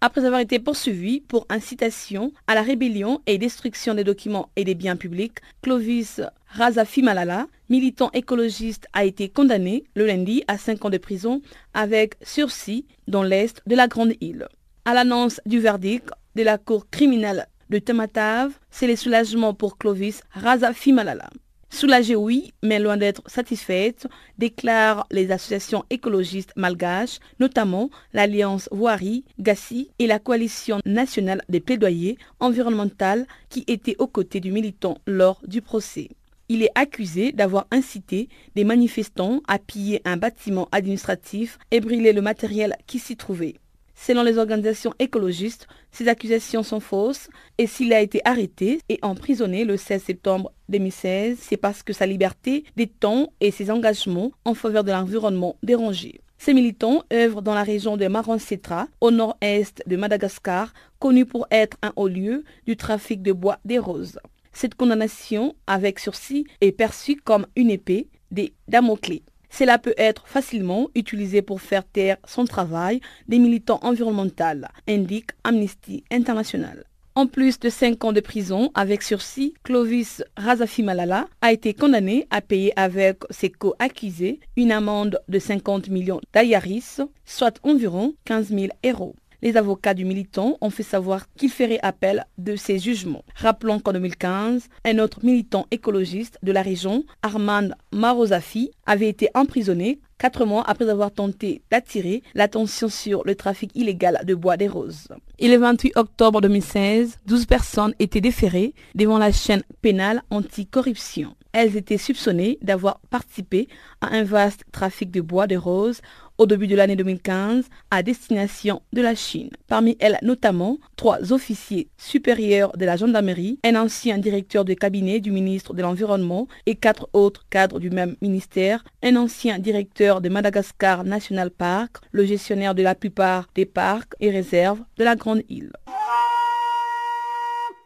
Après 0.00 0.24
avoir 0.24 0.40
été 0.40 0.58
poursuivi 0.58 1.20
pour 1.20 1.46
incitation 1.50 2.32
à 2.46 2.54
la 2.54 2.62
rébellion 2.62 3.20
et 3.26 3.36
destruction 3.36 3.92
des 3.92 4.04
documents 4.04 4.48
et 4.56 4.64
des 4.64 4.74
biens 4.74 4.96
publics, 4.96 5.38
Clovis 5.60 6.22
Razafi 6.48 7.02
Malala, 7.02 7.48
militant 7.68 8.10
écologiste, 8.12 8.86
a 8.92 9.04
été 9.04 9.28
condamné 9.28 9.84
le 9.94 10.06
lundi 10.06 10.42
à 10.48 10.56
5 10.56 10.84
ans 10.84 10.90
de 10.90 10.98
prison 10.98 11.42
avec 11.74 12.14
sursis 12.22 12.86
dans 13.08 13.22
l'est 13.22 13.60
de 13.66 13.76
la 13.76 13.88
Grande 13.88 14.14
Île. 14.20 14.46
À 14.84 14.94
l'annonce 14.94 15.40
du 15.44 15.60
verdict 15.60 16.10
de 16.34 16.42
la 16.42 16.58
cour 16.58 16.88
criminelle 16.90 17.46
de 17.68 17.78
Tematav, 17.78 18.52
c'est 18.70 18.86
le 18.86 18.96
soulagement 18.96 19.52
pour 19.52 19.76
Clovis 19.76 20.22
Razafi 20.30 20.92
Malala. 20.92 21.28
Soulagée, 21.68 22.16
oui, 22.16 22.54
mais 22.62 22.78
loin 22.78 22.96
d'être 22.96 23.22
satisfaite, 23.26 24.06
déclarent 24.38 25.06
les 25.10 25.30
associations 25.30 25.84
écologistes 25.90 26.52
malgaches, 26.56 27.18
notamment 27.38 27.90
l'Alliance 28.14 28.68
Voirie, 28.72 29.24
Gassi 29.40 29.90
et 29.98 30.06
la 30.06 30.18
Coalition 30.18 30.78
nationale 30.86 31.42
des 31.50 31.60
plaidoyers 31.60 32.16
environnementaux 32.40 33.26
qui 33.50 33.64
étaient 33.66 33.96
aux 33.98 34.06
côtés 34.06 34.40
du 34.40 34.52
militant 34.52 34.96
lors 35.06 35.42
du 35.46 35.60
procès. 35.60 36.08
Il 36.48 36.62
est 36.62 36.70
accusé 36.74 37.32
d'avoir 37.32 37.66
incité 37.70 38.28
des 38.54 38.64
manifestants 38.64 39.40
à 39.48 39.58
piller 39.58 40.00
un 40.04 40.16
bâtiment 40.16 40.68
administratif 40.70 41.58
et 41.70 41.80
brûler 41.80 42.12
le 42.12 42.22
matériel 42.22 42.76
qui 42.86 42.98
s'y 42.98 43.16
trouvait. 43.16 43.56
Selon 43.96 44.22
les 44.22 44.38
organisations 44.38 44.94
écologistes, 44.98 45.66
ces 45.90 46.06
accusations 46.06 46.62
sont 46.62 46.80
fausses 46.80 47.28
et 47.58 47.66
s'il 47.66 47.92
a 47.92 48.00
été 48.00 48.20
arrêté 48.24 48.80
et 48.88 48.98
emprisonné 49.02 49.64
le 49.64 49.76
16 49.76 50.02
septembre 50.02 50.52
2016, 50.68 51.38
c'est 51.40 51.56
parce 51.56 51.82
que 51.82 51.94
sa 51.94 52.06
liberté 52.06 52.64
détend 52.76 53.32
et 53.40 53.50
ses 53.50 53.70
engagements 53.70 54.32
en 54.44 54.54
faveur 54.54 54.84
de 54.84 54.92
l'environnement 54.92 55.56
dérangé. 55.62 56.20
Ces 56.38 56.52
militants 56.52 57.02
œuvrent 57.12 57.42
dans 57.42 57.54
la 57.54 57.62
région 57.62 57.96
de 57.96 58.06
Marancetra, 58.06 58.86
au 59.00 59.10
nord-est 59.10 59.82
de 59.86 59.96
Madagascar, 59.96 60.74
connue 60.98 61.24
pour 61.24 61.46
être 61.50 61.78
un 61.82 61.92
haut 61.96 62.08
lieu 62.08 62.44
du 62.66 62.76
trafic 62.76 63.22
de 63.22 63.32
bois 63.32 63.58
des 63.64 63.78
roses. 63.78 64.20
Cette 64.58 64.74
condamnation 64.74 65.54
avec 65.66 65.98
sursis 65.98 66.46
est 66.62 66.72
perçue 66.72 67.16
comme 67.16 67.46
une 67.56 67.68
épée 67.68 68.08
des 68.30 68.54
Damoclès. 68.68 69.20
Cela 69.50 69.76
peut 69.76 69.92
être 69.98 70.26
facilement 70.26 70.88
utilisé 70.94 71.42
pour 71.42 71.60
faire 71.60 71.84
taire 71.84 72.16
son 72.26 72.46
travail 72.46 73.02
des 73.28 73.38
militants 73.38 73.80
environnementaux, 73.82 74.66
indique 74.88 75.32
Amnesty 75.44 76.04
International. 76.10 76.84
En 77.14 77.26
plus 77.26 77.60
de 77.60 77.68
5 77.68 78.02
ans 78.06 78.12
de 78.14 78.20
prison 78.20 78.70
avec 78.74 79.02
sursis, 79.02 79.52
Clovis 79.62 80.24
Razafi 80.38 80.82
Malala 80.82 81.28
a 81.42 81.52
été 81.52 81.74
condamné 81.74 82.26
à 82.30 82.40
payer 82.40 82.72
avec 82.76 83.18
ses 83.28 83.50
co-accusés 83.50 84.40
une 84.56 84.72
amende 84.72 85.20
de 85.28 85.38
50 85.38 85.90
millions 85.90 86.22
d'ayaris, 86.32 87.02
soit 87.26 87.60
environ 87.62 88.14
15 88.24 88.48
000 88.48 88.66
euros. 88.86 89.16
Les 89.42 89.56
avocats 89.56 89.94
du 89.94 90.04
militant 90.04 90.56
ont 90.60 90.70
fait 90.70 90.82
savoir 90.82 91.26
qu'ils 91.34 91.50
feraient 91.50 91.80
appel 91.82 92.24
de 92.38 92.56
ces 92.56 92.78
jugements. 92.78 93.24
Rappelons 93.34 93.80
qu'en 93.80 93.92
2015, 93.92 94.68
un 94.84 94.98
autre 94.98 95.20
militant 95.24 95.66
écologiste 95.70 96.38
de 96.42 96.52
la 96.52 96.62
région, 96.62 97.04
Armand 97.22 97.68
Marosafi, 97.92 98.70
avait 98.86 99.08
été 99.08 99.28
emprisonné 99.34 100.00
quatre 100.18 100.44
mois 100.44 100.64
après 100.66 100.88
avoir 100.88 101.10
tenté 101.10 101.62
d'attirer 101.70 102.22
l'attention 102.34 102.88
sur 102.88 103.22
le 103.24 103.34
trafic 103.34 103.70
illégal 103.74 104.20
de 104.24 104.34
bois 104.34 104.56
des 104.56 104.68
roses. 104.68 105.08
Et 105.38 105.48
le 105.48 105.56
28 105.58 105.92
octobre 105.96 106.40
2016, 106.40 107.18
12 107.26 107.46
personnes 107.46 107.94
étaient 107.98 108.20
déférées 108.20 108.74
devant 108.94 109.18
la 109.18 109.32
chaîne 109.32 109.62
pénale 109.82 110.22
anticorruption. 110.30 111.34
Elles 111.52 111.76
étaient 111.76 111.98
soupçonnées 111.98 112.58
d'avoir 112.62 113.00
participé 113.10 113.68
à 114.00 114.08
un 114.08 114.24
vaste 114.24 114.64
trafic 114.72 115.10
de 115.10 115.20
bois 115.20 115.46
de 115.46 115.56
roses 115.56 116.00
au 116.38 116.46
début 116.46 116.66
de 116.66 116.76
l'année 116.76 116.96
2015 116.96 117.64
à 117.90 118.02
destination 118.02 118.82
de 118.92 119.02
la 119.02 119.14
Chine. 119.14 119.50
Parmi 119.68 119.96
elles 120.00 120.18
notamment 120.22 120.78
trois 120.96 121.32
officiers 121.32 121.88
supérieurs 121.96 122.76
de 122.76 122.84
la 122.84 122.96
gendarmerie, 122.96 123.58
un 123.64 123.76
ancien 123.76 124.18
directeur 124.18 124.64
de 124.64 124.74
cabinet 124.74 125.20
du 125.20 125.30
ministre 125.30 125.74
de 125.74 125.82
l'Environnement 125.82 126.48
et 126.66 126.74
quatre 126.74 127.08
autres 127.12 127.46
cadres 127.50 127.80
du 127.80 127.90
même 127.90 128.16
ministère, 128.20 128.84
un 129.02 129.16
ancien 129.16 129.58
directeur 129.58 130.20
de 130.20 130.28
Madagascar 130.28 131.04
National 131.04 131.50
Park, 131.50 131.98
le 132.12 132.24
gestionnaire 132.24 132.74
de 132.74 132.82
la 132.82 132.94
plupart 132.94 133.48
des 133.54 133.66
parcs 133.66 134.14
et 134.20 134.30
réserves 134.30 134.80
de 134.98 135.04
la 135.04 135.16
Grande 135.16 135.42
Île. 135.48 135.72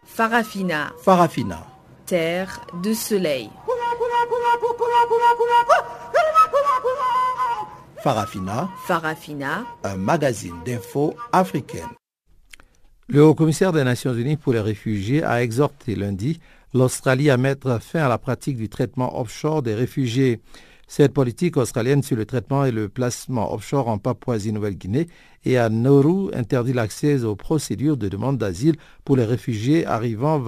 Farafina. 0.04 0.92
Farafina. 1.02 1.66
Terre 2.06 2.60
de 2.82 2.92
soleil. 2.92 3.48
Farafina. 8.02 8.70
Farafina. 8.86 9.66
Un 9.84 9.96
magazine 9.96 10.54
d'infos 10.64 11.14
africaine. 11.32 11.90
Le 13.08 13.22
haut-commissaire 13.22 13.72
des 13.72 13.84
Nations 13.84 14.14
Unies 14.14 14.38
pour 14.38 14.54
les 14.54 14.60
réfugiés 14.60 15.22
a 15.22 15.42
exhorté 15.42 15.94
lundi 15.94 16.40
l'Australie 16.72 17.28
à 17.28 17.36
mettre 17.36 17.78
fin 17.82 18.00
à 18.00 18.08
la 18.08 18.16
pratique 18.16 18.56
du 18.56 18.70
traitement 18.70 19.20
offshore 19.20 19.62
des 19.62 19.74
réfugiés. 19.74 20.40
Cette 20.86 21.12
politique 21.12 21.56
australienne 21.56 22.02
sur 22.02 22.16
le 22.16 22.24
traitement 22.24 22.64
et 22.64 22.72
le 22.72 22.88
placement 22.88 23.52
offshore 23.52 23.86
en 23.86 23.98
Papouasie-Nouvelle-Guinée 23.98 25.06
et 25.44 25.58
à 25.58 25.68
Nauru 25.68 26.34
interdit 26.34 26.72
l'accès 26.72 27.22
aux 27.22 27.36
procédures 27.36 27.96
de 27.96 28.08
demande 28.08 28.38
d'asile 28.38 28.76
pour 29.04 29.16
les 29.16 29.24
réfugiés 29.24 29.86
arrivant 29.86 30.42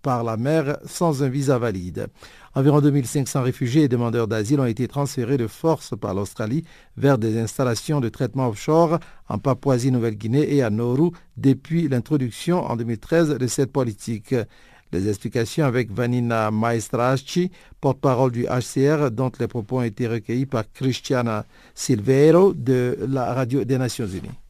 par 0.00 0.24
la 0.24 0.36
mer 0.36 0.78
sans 0.86 1.22
un 1.22 1.28
visa 1.28 1.58
valide. 1.58 2.06
Environ 2.54 2.82
2500 2.82 3.42
réfugiés 3.42 3.84
et 3.84 3.88
demandeurs 3.88 4.28
d'asile 4.28 4.60
ont 4.60 4.66
été 4.66 4.86
transférés 4.86 5.38
de 5.38 5.46
force 5.46 5.94
par 5.98 6.12
l'Australie 6.12 6.64
vers 6.98 7.16
des 7.16 7.38
installations 7.38 8.00
de 8.00 8.10
traitement 8.10 8.48
offshore 8.48 8.98
en 9.28 9.38
Papouasie-Nouvelle-Guinée 9.38 10.54
et 10.54 10.62
à 10.62 10.68
Nauru 10.68 11.12
depuis 11.38 11.88
l'introduction 11.88 12.62
en 12.62 12.76
2013 12.76 13.38
de 13.38 13.46
cette 13.46 13.72
politique. 13.72 14.34
Les 14.92 15.08
explications 15.08 15.64
avec 15.64 15.90
Vanina 15.90 16.50
Maestracci, 16.50 17.50
porte-parole 17.80 18.32
du 18.32 18.44
HCR, 18.44 19.10
dont 19.10 19.32
les 19.40 19.48
propos 19.48 19.78
ont 19.78 19.82
été 19.82 20.06
recueillis 20.06 20.44
par 20.44 20.70
Cristiana 20.70 21.46
Silveiro 21.74 22.52
de 22.52 22.98
la 23.08 23.32
Radio 23.32 23.64
des 23.64 23.78
Nations 23.78 24.06
Unies. 24.06 24.41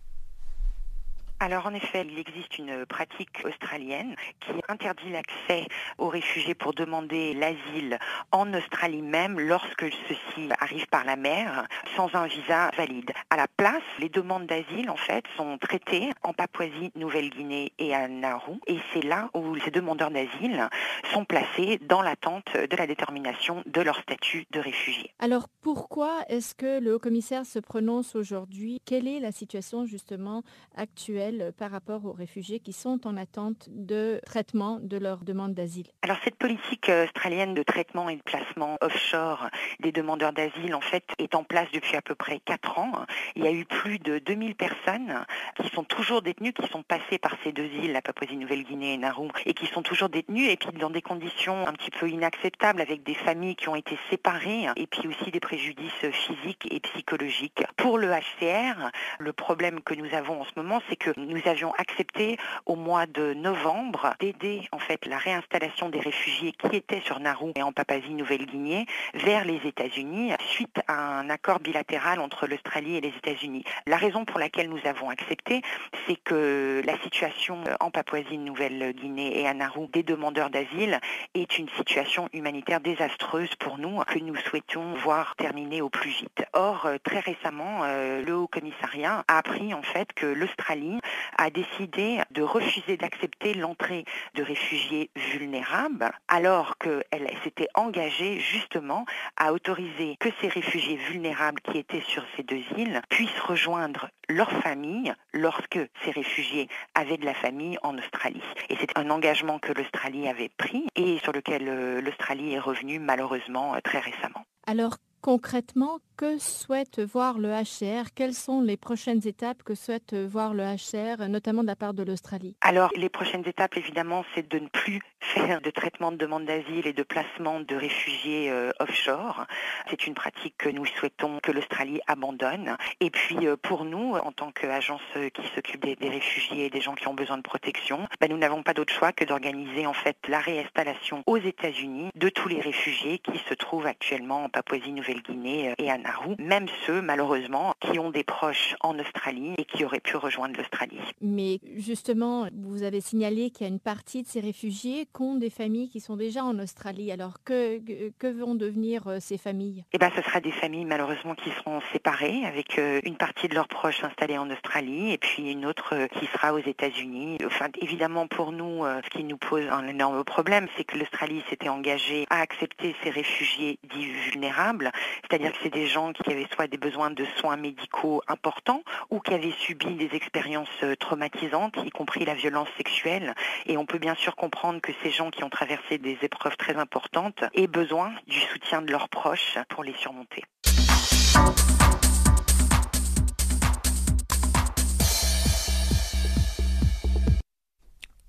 Alors 1.43 1.67
en 1.67 1.75
effet, 1.75 2.07
il 2.09 2.21
existe 2.21 2.57
une 2.59 2.87
pratique 2.87 3.43
australienne 3.45 4.15
qui 4.39 4.53
interdit 4.69 5.11
l'accès 5.11 5.67
aux 5.99 6.07
réfugiés 6.07 6.55
pour 6.55 6.73
demander 6.73 7.35
l'asile 7.35 7.99
en 8.31 8.55
Australie 8.55 9.03
même 9.03 9.41
lorsque 9.41 9.91
ceux-ci 10.07 10.49
arrivent 10.61 10.87
par 10.87 11.03
la 11.03 11.17
mer 11.17 11.67
sans 11.97 12.15
un 12.15 12.29
visa 12.29 12.71
valide. 12.77 13.11
À 13.29 13.37
la 13.37 13.49
place, 13.49 13.83
les 13.99 14.09
demandes 14.09 14.47
d'asile 14.47 14.89
en 14.89 14.97
fait 14.97 15.25
sont 15.37 15.59
traitées 15.59 16.11
en 16.23 16.33
Papouasie, 16.33 16.93
Nouvelle-Guinée 16.95 17.73
et 17.77 17.93
à 17.93 18.07
Nauru 18.07 18.61
et 18.69 18.79
c'est 18.93 19.03
là 19.03 19.29
où 19.35 19.57
ces 19.65 19.73
demandeurs 19.73 20.13
d'asile 20.13 20.69
sont 21.13 21.25
placés 21.25 21.81
dans 21.89 22.03
l'attente 22.03 22.55
de 22.55 22.77
la 22.77 22.87
détermination 22.87 23.65
de 23.67 23.81
leur 23.81 23.99
statut 23.99 24.47
de 24.53 24.61
réfugié. 24.61 25.11
Alors 25.19 25.49
pourquoi 25.61 26.21
est-ce 26.29 26.55
que 26.55 26.79
le 26.79 26.95
haut-commissaire 26.95 27.47
se 27.47 27.59
prononce 27.59 28.15
aujourd'hui? 28.15 28.81
Quelle 28.85 29.09
est 29.09 29.19
la 29.19 29.33
situation 29.33 29.87
justement 29.87 30.45
actuelle 30.77 31.32
par 31.57 31.71
rapport 31.71 32.05
aux 32.05 32.13
réfugiés 32.13 32.61
qui 32.61 32.73
sont 32.73 33.07
en 33.07 33.17
attente 33.17 33.69
de 33.71 34.21
traitement 34.27 34.79
de 34.81 34.97
leur 34.97 35.25
demande 35.25 35.55
d'asile 35.55 35.87
Alors 36.03 36.19
cette 36.25 36.37
politique 36.37 36.91
australienne 36.91 37.55
de 37.55 37.63
traitement 37.63 38.09
et 38.09 38.17
de 38.17 38.23
placement 38.23 38.77
offshore 38.81 39.49
des 39.81 39.93
demandeurs 39.93 40.33
d'asile 40.33 40.75
en 40.75 40.81
fait 40.81 41.05
est 41.19 41.35
en 41.35 41.45
place 41.45 41.69
depuis 41.73 41.97
à 41.97 42.03
peu 42.03 42.15
près 42.15 42.41
4 42.41 42.79
ans. 42.79 42.93
Il 43.37 43.45
y 43.45 43.47
a 43.47 43.53
eu 43.53 43.65
plus 43.65 43.99
de 43.99 44.19
2000 44.19 44.55
personnes 44.55 45.25
qui 45.57 45.69
sont 45.69 45.85
toujours 45.85 46.23
détenues, 46.23 46.53
qui 46.53 46.67
sont 46.69 46.83
passées 46.83 47.19
par 47.19 47.37
ces 47.45 47.53
deux 47.53 47.67
îles, 47.67 47.93
la 47.93 48.03
Papouasie-Nouvelle-Guinée 48.03 48.95
et 48.95 48.99
Nauru, 48.99 49.29
et 49.47 49.55
qui 49.55 49.67
sont 49.67 49.83
toujours 49.83 50.09
détenues 50.09 50.47
et 50.47 50.57
puis 50.57 50.71
dans 50.79 50.91
des 50.91 51.03
conditions 51.03 51.67
un 51.67 51.73
petit 51.73 51.91
peu 51.91 52.09
inacceptables 52.09 52.81
avec 52.81 53.03
des 53.03 53.15
familles 53.15 53.57
qui 53.57 53.69
ont 53.69 53.77
été 53.77 53.99
séparées 54.11 54.67
et 54.77 54.87
puis 54.87 55.09
aussi 55.09 55.31
des 55.31 55.41
préjudices 55.41 56.11
physiques 56.11 56.69
et 56.71 56.81
psychologiques. 56.81 57.63
Pour 57.77 57.99
le 57.99 58.09
HCR, 58.09 58.91
le 59.19 59.33
problème 59.33 59.81
que 59.81 59.95
nous 59.95 60.15
avons 60.15 60.41
en 60.41 60.45
ce 60.45 60.53
moment, 60.57 60.81
c'est 60.89 60.97
que 60.97 61.13
nous 61.27 61.41
avions 61.47 61.73
accepté 61.79 62.37
au 62.67 62.77
mois 62.77 63.07
de 63.07 63.35
novembre 63.35 64.15
d'aider 64.21 64.69
en 64.73 64.79
fait 64.79 65.07
la 65.07 65.19
réinstallation 65.19 65.89
des 65.89 66.01
réfugiés 66.01 66.53
qui 66.53 66.77
étaient 66.77 67.01
sur 67.01 67.21
Nauru 67.21 67.53
et 67.57 67.63
en 67.63 67.73
Papouasie-Nouvelle-Guinée 67.73 68.87
vers 69.15 69.45
les 69.45 69.61
États-Unis 69.65 70.33
suite 70.49 70.81
à 70.89 71.19
un 71.19 71.31
accord 71.31 71.61
bilatéral 71.61 72.21
entre 72.21 72.47
l'Australie 72.47 72.97
et 72.97 73.01
les 73.01 73.09
États-Unis. 73.17 73.65
La 73.87 73.97
raison 73.97 74.25
pour 74.25 74.39
laquelle 74.39 74.69
nous 74.69 74.81
avons 74.85 75.11
accepté, 75.11 75.63
c'est 76.07 76.17
que 76.17 76.83
la 76.85 76.99
situation 77.01 77.63
en 77.81 77.91
Papouasie-Nouvelle-Guinée 77.91 79.41
et 79.41 79.49
à 79.49 79.55
Nauru 79.55 79.89
des 79.93 80.03
demandeurs 80.03 80.51
d'asile 80.51 81.01
est 81.35 81.59
une 81.59 81.69
situation 81.77 82.29
humanitaire 82.33 82.81
désastreuse 82.81 83.55
pour 83.57 83.79
nous 83.79 84.01
que 84.07 84.19
nous 84.19 84.37
souhaitons 84.37 84.95
voir 84.95 85.35
terminer 85.37 85.83
au 85.83 85.89
plus 85.89 86.11
vite. 86.11 86.45
Or, 86.53 86.89
très 87.03 87.21
récemment, 87.21 87.85
le 87.85 88.33
Haut 88.33 88.49
Commissariat 88.49 89.25
a 89.29 89.39
appris 89.39 89.75
en 89.75 89.83
fait 89.83 90.13
que 90.13 90.27
l'Australie 90.27 91.01
a 91.37 91.51
décidé 91.51 92.21
de 92.31 92.43
refuser 92.43 92.97
d'accepter 92.97 93.55
l'entrée 93.55 94.05
de 94.35 94.43
réfugiés 94.43 95.11
vulnérables 95.17 96.11
alors 96.29 96.77
qu'elle 96.79 97.31
s'était 97.45 97.69
engagée 97.75 98.41
justement 98.41 99.05
à 99.37 99.53
autoriser 99.53 100.17
que 100.21 100.29
ces 100.41 100.49
réfugiés 100.49 100.97
vulnérables 100.97 101.61
qui 101.61 101.79
étaient 101.79 102.03
sur 102.03 102.25
ces 102.37 102.43
deux 102.43 102.63
îles 102.77 103.01
puissent 103.09 103.41
rejoindre 103.41 104.09
leur 104.29 104.51
famille 104.51 105.13
lorsque 105.33 105.79
ces 106.05 106.11
réfugiés 106.11 106.69
avaient 106.95 107.17
de 107.17 107.25
la 107.25 107.35
famille 107.35 107.79
en 107.83 107.97
Australie. 107.99 108.43
Et 108.69 108.77
c'est 108.81 108.97
un 108.97 109.11
engagement 109.11 109.59
que 109.59 109.73
l'Australie 109.73 110.29
avait 110.29 110.51
pris 110.57 110.87
et 110.97 111.19
sur 111.19 111.33
lequel 111.33 112.01
l'Australie 112.01 112.53
est 112.53 112.59
revenue 112.59 112.99
malheureusement 112.99 113.75
très 113.85 113.99
récemment. 113.99 114.45
Alors 114.67 114.97
concrètement, 115.21 115.99
que 116.23 116.39
souhaite 116.39 117.01
voir 117.01 117.41
le 117.41 117.49
HCR 117.49 118.15
Quelles 118.15 118.35
sont 118.35 118.63
les 118.63 118.77
prochaines 118.77 119.27
étapes 119.27 119.65
que 119.65 119.75
souhaite 119.75 120.15
voir 120.15 120.55
le 120.55 120.63
HCR, 120.63 121.29
notamment 121.29 121.63
de 121.63 121.67
la 121.67 121.75
part 121.75 121.95
de 121.95 122.05
l'Australie? 122.05 122.55
Alors, 122.61 122.91
les 122.95 123.09
prochaines 123.09 123.43
étapes, 123.45 123.77
évidemment, 123.77 124.25
c'est 124.33 124.49
de 124.49 124.61
ne 124.61 124.69
plus 124.69 125.01
faire 125.21 125.61
de 125.61 125.71
traitement 125.71 126.13
de 126.13 126.17
demande 126.17 126.45
d'asile 126.45 126.87
et 126.87 126.93
de 126.93 127.03
placement 127.03 127.59
de 127.59 127.75
réfugiés 127.75 128.53
euh, 128.53 128.71
offshore. 128.79 129.47
C'est 129.91 130.07
une 130.07 130.15
pratique 130.15 130.55
que 130.59 130.69
nous 130.69 130.87
souhaitons 130.87 131.41
que 131.43 131.51
l'Australie 131.51 132.01
abandonne. 132.07 132.77
Et 133.01 133.11
puis, 133.11 133.49
euh, 133.49 133.57
pour 133.57 133.85
nous, 133.85 134.15
en 134.15 134.31
tant 134.31 134.53
qu'agence 134.53 135.03
qui 135.35 135.43
s'occupe 135.57 135.85
des, 135.85 136.09
réfugiés 136.09 136.67
et 136.67 136.71
des 136.71 136.81
gens 136.81 136.95
qui 136.95 137.09
ont 137.09 137.15
besoin 137.15 137.37
de 137.37 137.43
protection, 137.43 138.07
ben, 138.21 138.31
nous 138.31 138.39
n'avons 138.39 138.63
pas 138.63 138.75
d'autre 138.75 138.93
choix 138.93 139.11
que 139.11 139.25
d'organiser 139.25 139.87
en 139.87 139.93
fait 139.93 140.17
la 140.29 140.39
réinstallation 140.39 141.25
aux 141.27 141.39
États-Unis 141.39 142.11
de 142.15 142.29
tous 142.29 142.47
les 142.47 142.61
réfugiés 142.61 143.19
qui 143.19 143.39
se 143.49 143.55
trouvent 143.55 143.87
actuellement 143.87 144.45
en 144.45 144.49
Papouasie-Nouvelle-Guinée 144.49 145.75
et 145.79 145.91
à 145.91 145.99
roue, 146.13 146.37
même 146.39 146.67
ceux 146.87 147.03
malheureusement 147.03 147.75
qui 147.81 147.99
ont 147.99 148.11
des 148.11 148.25
proches 148.25 148.75
en 148.81 148.99
Australie 148.99 149.55
et 149.59 149.65
qui 149.65 149.85
auraient 149.85 150.01
pu 150.01 150.17
rejoindre 150.17 150.57
l'Australie. 150.57 150.99
Mais 151.21 151.61
justement, 151.77 152.49
vous 152.55 152.83
avez 152.83 153.01
signalé 153.01 153.51
qu'il 153.51 153.67
y 153.67 153.71
a 153.71 153.73
une 153.73 153.81
partie 153.81 154.23
de 154.23 154.29
ces 154.29 154.41
réfugiés 154.41 155.07
qui 155.15 155.23
ont 155.23 155.37
des 155.37 155.51
familles 155.51 155.89
qui 155.89 156.01
sont 156.01 156.17
déjà 156.17 156.45
en 156.45 156.59
Australie. 156.59 157.13
Alors 157.13 157.43
que, 157.45 157.81
que 158.19 158.27
vont 158.27 158.55
devenir 158.55 159.07
euh, 159.09 159.19
ces 159.21 159.39
familles? 159.39 159.85
Eh 159.93 159.99
bien, 159.99 160.11
ce 160.15 160.23
sera 160.23 160.41
des 160.41 160.53
familles 160.53 160.85
malheureusement 160.85 161.35
qui 161.35 161.51
seront 161.51 161.81
séparées 161.93 162.45
avec 162.45 162.79
euh, 162.79 163.01
une 163.05 163.17
partie 163.17 163.49
de 163.49 163.55
leurs 163.55 163.69
proches 163.69 164.03
installés 164.05 164.39
en 164.39 164.51
Australie 164.51 165.13
et 165.13 165.19
puis 165.19 165.51
une 165.51 165.67
autre 165.67 165.95
euh, 165.95 166.07
qui 166.09 166.27
sera 166.27 166.55
aux 166.55 166.59
États-Unis. 166.59 167.39
Enfin, 167.47 167.67
évidemment 167.81 168.27
pour 168.27 168.53
nous, 168.53 168.85
ce 168.85 169.11
qui 169.11 169.25
nous 169.25 169.37
pose 169.37 169.65
un 169.71 169.87
énorme 169.87 170.25
problème, 170.25 170.67
c'est 170.77 170.85
que 170.85 170.99
l'Australie 170.99 171.43
s'était 171.49 171.69
engagée 171.69 172.27
à 172.31 172.41
accepter 172.41 172.95
ces 173.03 173.11
réfugiés 173.11 173.79
dits 173.95 174.11
vulnérables, 174.31 174.91
c'est-à-dire 175.23 175.53
que 175.53 175.59
c'est 175.63 175.73
des 175.73 175.87
gens 175.93 176.13
qui 176.13 176.33
avaient 176.33 176.49
soit 176.55 176.67
des 176.67 176.79
besoins 176.79 177.11
de 177.11 177.25
soins 177.37 177.57
médicaux 177.57 178.23
importants 178.27 178.83
ou 179.11 179.21
qui 179.21 179.35
avaient 179.35 179.55
subi 179.59 179.95
des 179.95 180.11
expériences 180.15 180.69
traumatisantes, 180.99 181.75
y 181.85 181.91
compris 181.91 182.25
la 182.25 182.35
violence 182.35 182.69
sexuelle. 182.77 183.35
Et 183.67 183.77
on 183.77 183.85
peut 183.85 183.99
bien 183.99 184.15
sûr 184.15 184.35
comprendre 184.35 184.81
que 184.81 184.93
ces 185.03 185.11
gens 185.11 185.31
qui 185.31 185.45
ont 185.45 185.51
traversé 185.51 185.99
des 185.99 186.19
épreuves 186.23 186.57
très 186.57 186.77
importantes 186.77 187.45
aient 187.55 187.67
besoin 187.67 188.13
du 188.27 188.41
soutien 188.41 188.83
de 188.83 188.91
leurs 188.91 189.09
proches 189.09 189.59
pour 189.69 189.85
les 189.85 189.95
surmonter. 189.95 190.43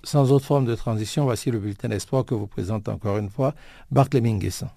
Sans 0.03 0.32
autre 0.32 0.45
forme 0.45 0.66
de 0.66 0.76
transition, 0.76 1.24
voici 1.24 1.49
le 1.49 1.59
bulletin 1.59 1.88
d'espoir 1.88 2.26
que 2.26 2.36
vous 2.36 2.45
présente 2.45 2.89
encore 2.89 3.18
une 3.18 3.30
fois 3.30 3.53
Barclay 3.89 4.22
Minguessan. 4.22 4.70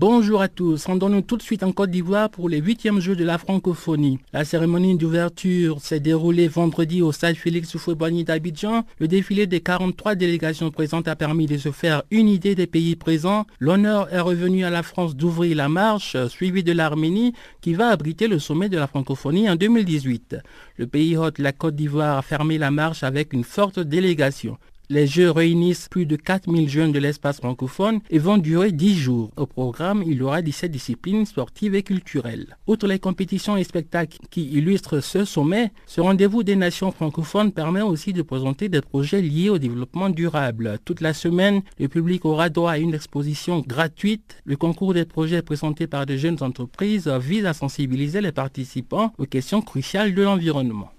Bonjour 0.00 0.40
à 0.40 0.48
tous, 0.48 0.86
rendons-nous 0.86 1.20
tout 1.20 1.36
de 1.36 1.42
suite 1.42 1.62
en 1.62 1.72
Côte 1.72 1.90
d'Ivoire 1.90 2.30
pour 2.30 2.48
les 2.48 2.56
huitièmes 2.56 3.00
Jeux 3.00 3.16
de 3.16 3.22
la 3.22 3.36
francophonie. 3.36 4.18
La 4.32 4.46
cérémonie 4.46 4.96
d'ouverture 4.96 5.78
s'est 5.82 6.00
déroulée 6.00 6.48
vendredi 6.48 7.02
au 7.02 7.12
stade 7.12 7.36
Félix 7.36 7.74
Houphouët-Boigny 7.74 8.24
d'Abidjan. 8.24 8.86
Le 8.98 9.08
défilé 9.08 9.46
des 9.46 9.60
43 9.60 10.14
délégations 10.14 10.70
présentes 10.70 11.06
a 11.06 11.16
permis 11.16 11.44
de 11.44 11.58
se 11.58 11.70
faire 11.70 12.02
une 12.10 12.30
idée 12.30 12.54
des 12.54 12.66
pays 12.66 12.96
présents. 12.96 13.44
L'honneur 13.58 14.10
est 14.10 14.20
revenu 14.20 14.64
à 14.64 14.70
la 14.70 14.82
France 14.82 15.14
d'ouvrir 15.14 15.54
la 15.54 15.68
marche, 15.68 16.16
suivi 16.28 16.64
de 16.64 16.72
l'Arménie 16.72 17.34
qui 17.60 17.74
va 17.74 17.88
abriter 17.88 18.26
le 18.26 18.38
sommet 18.38 18.70
de 18.70 18.78
la 18.78 18.86
francophonie 18.86 19.50
en 19.50 19.56
2018. 19.56 20.38
Le 20.78 20.86
pays 20.86 21.18
hôte, 21.18 21.38
la 21.38 21.52
Côte 21.52 21.76
d'Ivoire, 21.76 22.16
a 22.16 22.22
fermé 22.22 22.56
la 22.56 22.70
marche 22.70 23.02
avec 23.02 23.34
une 23.34 23.44
forte 23.44 23.78
délégation. 23.78 24.56
Les 24.92 25.06
Jeux 25.06 25.30
réunissent 25.30 25.86
plus 25.88 26.04
de 26.04 26.16
4000 26.16 26.68
jeunes 26.68 26.90
de 26.90 26.98
l'espace 26.98 27.36
francophone 27.36 28.00
et 28.10 28.18
vont 28.18 28.38
durer 28.38 28.72
10 28.72 28.96
jours. 28.96 29.30
Au 29.36 29.46
programme, 29.46 30.02
il 30.04 30.14
y 30.14 30.22
aura 30.22 30.42
17 30.42 30.68
disciplines 30.68 31.26
sportives 31.26 31.76
et 31.76 31.84
culturelles. 31.84 32.56
Outre 32.66 32.88
les 32.88 32.98
compétitions 32.98 33.56
et 33.56 33.62
spectacles 33.62 34.18
qui 34.30 34.48
illustrent 34.48 34.98
ce 34.98 35.24
sommet, 35.24 35.70
ce 35.86 36.00
rendez-vous 36.00 36.42
des 36.42 36.56
nations 36.56 36.90
francophones 36.90 37.52
permet 37.52 37.82
aussi 37.82 38.12
de 38.12 38.22
présenter 38.22 38.68
des 38.68 38.80
projets 38.80 39.22
liés 39.22 39.48
au 39.48 39.58
développement 39.58 40.10
durable. 40.10 40.80
Toute 40.84 41.02
la 41.02 41.14
semaine, 41.14 41.62
le 41.78 41.86
public 41.86 42.24
aura 42.24 42.48
droit 42.48 42.72
à 42.72 42.78
une 42.78 42.92
exposition 42.92 43.60
gratuite. 43.64 44.42
Le 44.44 44.56
concours 44.56 44.92
des 44.92 45.04
projets 45.04 45.42
présentés 45.42 45.86
par 45.86 46.04
de 46.04 46.16
jeunes 46.16 46.42
entreprises 46.42 47.06
vise 47.06 47.46
à 47.46 47.52
sensibiliser 47.52 48.20
les 48.20 48.32
participants 48.32 49.12
aux 49.18 49.26
questions 49.26 49.62
cruciales 49.62 50.16
de 50.16 50.22
l'environnement. 50.22 50.90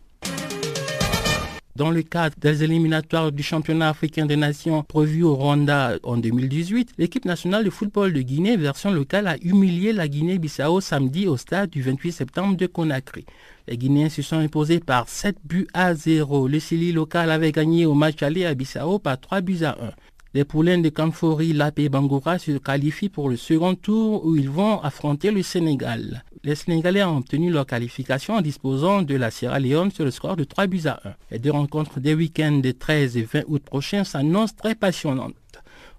Dans 1.78 1.90
le 1.90 2.02
cadre 2.04 2.36
des 2.38 2.66
éliminatoires 2.66 3.32
du 3.32 3.44
championnat 3.44 3.88
africain 3.88 4.26
des 4.26 4.36
nations 4.36 4.84
prévu 4.84 5.24
au 5.24 5.36
Rwanda 5.36 5.94
en 6.04 6.18
2018, 6.18 6.92
l'équipe 6.98 7.24
nationale 7.24 7.64
de 7.64 7.70
football 7.70 8.12
de 8.12 8.22
Guinée, 8.22 8.58
version 8.58 8.92
locale, 8.92 9.28
a 9.28 9.38
humilié 9.38 9.94
la 9.94 10.10
Guinée-Bissau 10.10 10.82
samedi 10.82 11.30
au 11.30 11.38
stade 11.38 11.70
du 11.70 11.82
28 11.82 12.12
septembre 12.12 12.58
de 12.58 12.66
Conakry. 12.68 13.26
Les 13.70 13.78
Guinéens 13.78 14.10
se 14.10 14.22
sont 14.22 14.38
imposés 14.38 14.82
par 14.82 15.08
7 15.08 15.38
buts 15.46 15.68
à 15.74 15.94
0. 15.96 16.50
Le 16.50 16.60
Sili 16.60 16.92
local 16.92 17.32
avait 17.32 17.54
gagné 17.54 17.86
au 17.86 17.94
match 17.94 18.22
aller 18.22 18.46
à 18.46 18.54
Bissau 18.54 19.00
par 19.00 19.18
3 19.18 19.40
buts 19.40 19.64
à 19.64 19.78
1. 19.82 19.92
Les 20.34 20.46
poulains 20.46 20.78
de 20.78 20.88
Kamfori, 20.88 21.52
Lapé 21.52 21.84
et 21.84 21.90
Bangoura 21.90 22.40
se 22.40 22.58
qualifient 22.58 23.10
pour 23.10 23.28
le 23.28 23.36
second 23.36 23.76
tour 23.76 24.26
où 24.26 24.38
ils 24.38 24.50
vont 24.50 24.80
affronter 24.80 25.30
le 25.30 25.44
Sénégal. 25.44 26.24
Les 26.46 26.56
Sénégalais 26.56 27.04
ont 27.04 27.18
obtenu 27.18 27.52
leur 27.52 27.66
qualification 27.66 28.36
en 28.36 28.42
disposant 28.42 29.02
de 29.02 29.16
la 29.16 29.30
Sierra 29.30 29.60
Leone 29.60 29.92
sur 29.92 30.06
le 30.06 30.12
score 30.12 30.38
de 30.38 30.46
3 30.46 30.68
buts 30.68 30.84
à 30.86 31.02
1. 31.04 31.14
Les 31.32 31.40
deux 31.40 31.52
rencontres 31.52 32.00
des 32.00 32.14
week-ends 32.14 32.60
des 32.60 32.74
13 32.74 33.18
et 33.18 33.24
20 33.24 33.42
août 33.48 33.62
prochains 33.62 34.06
s'annoncent 34.06 34.56
très 34.56 34.74
passionnantes. 34.74 35.34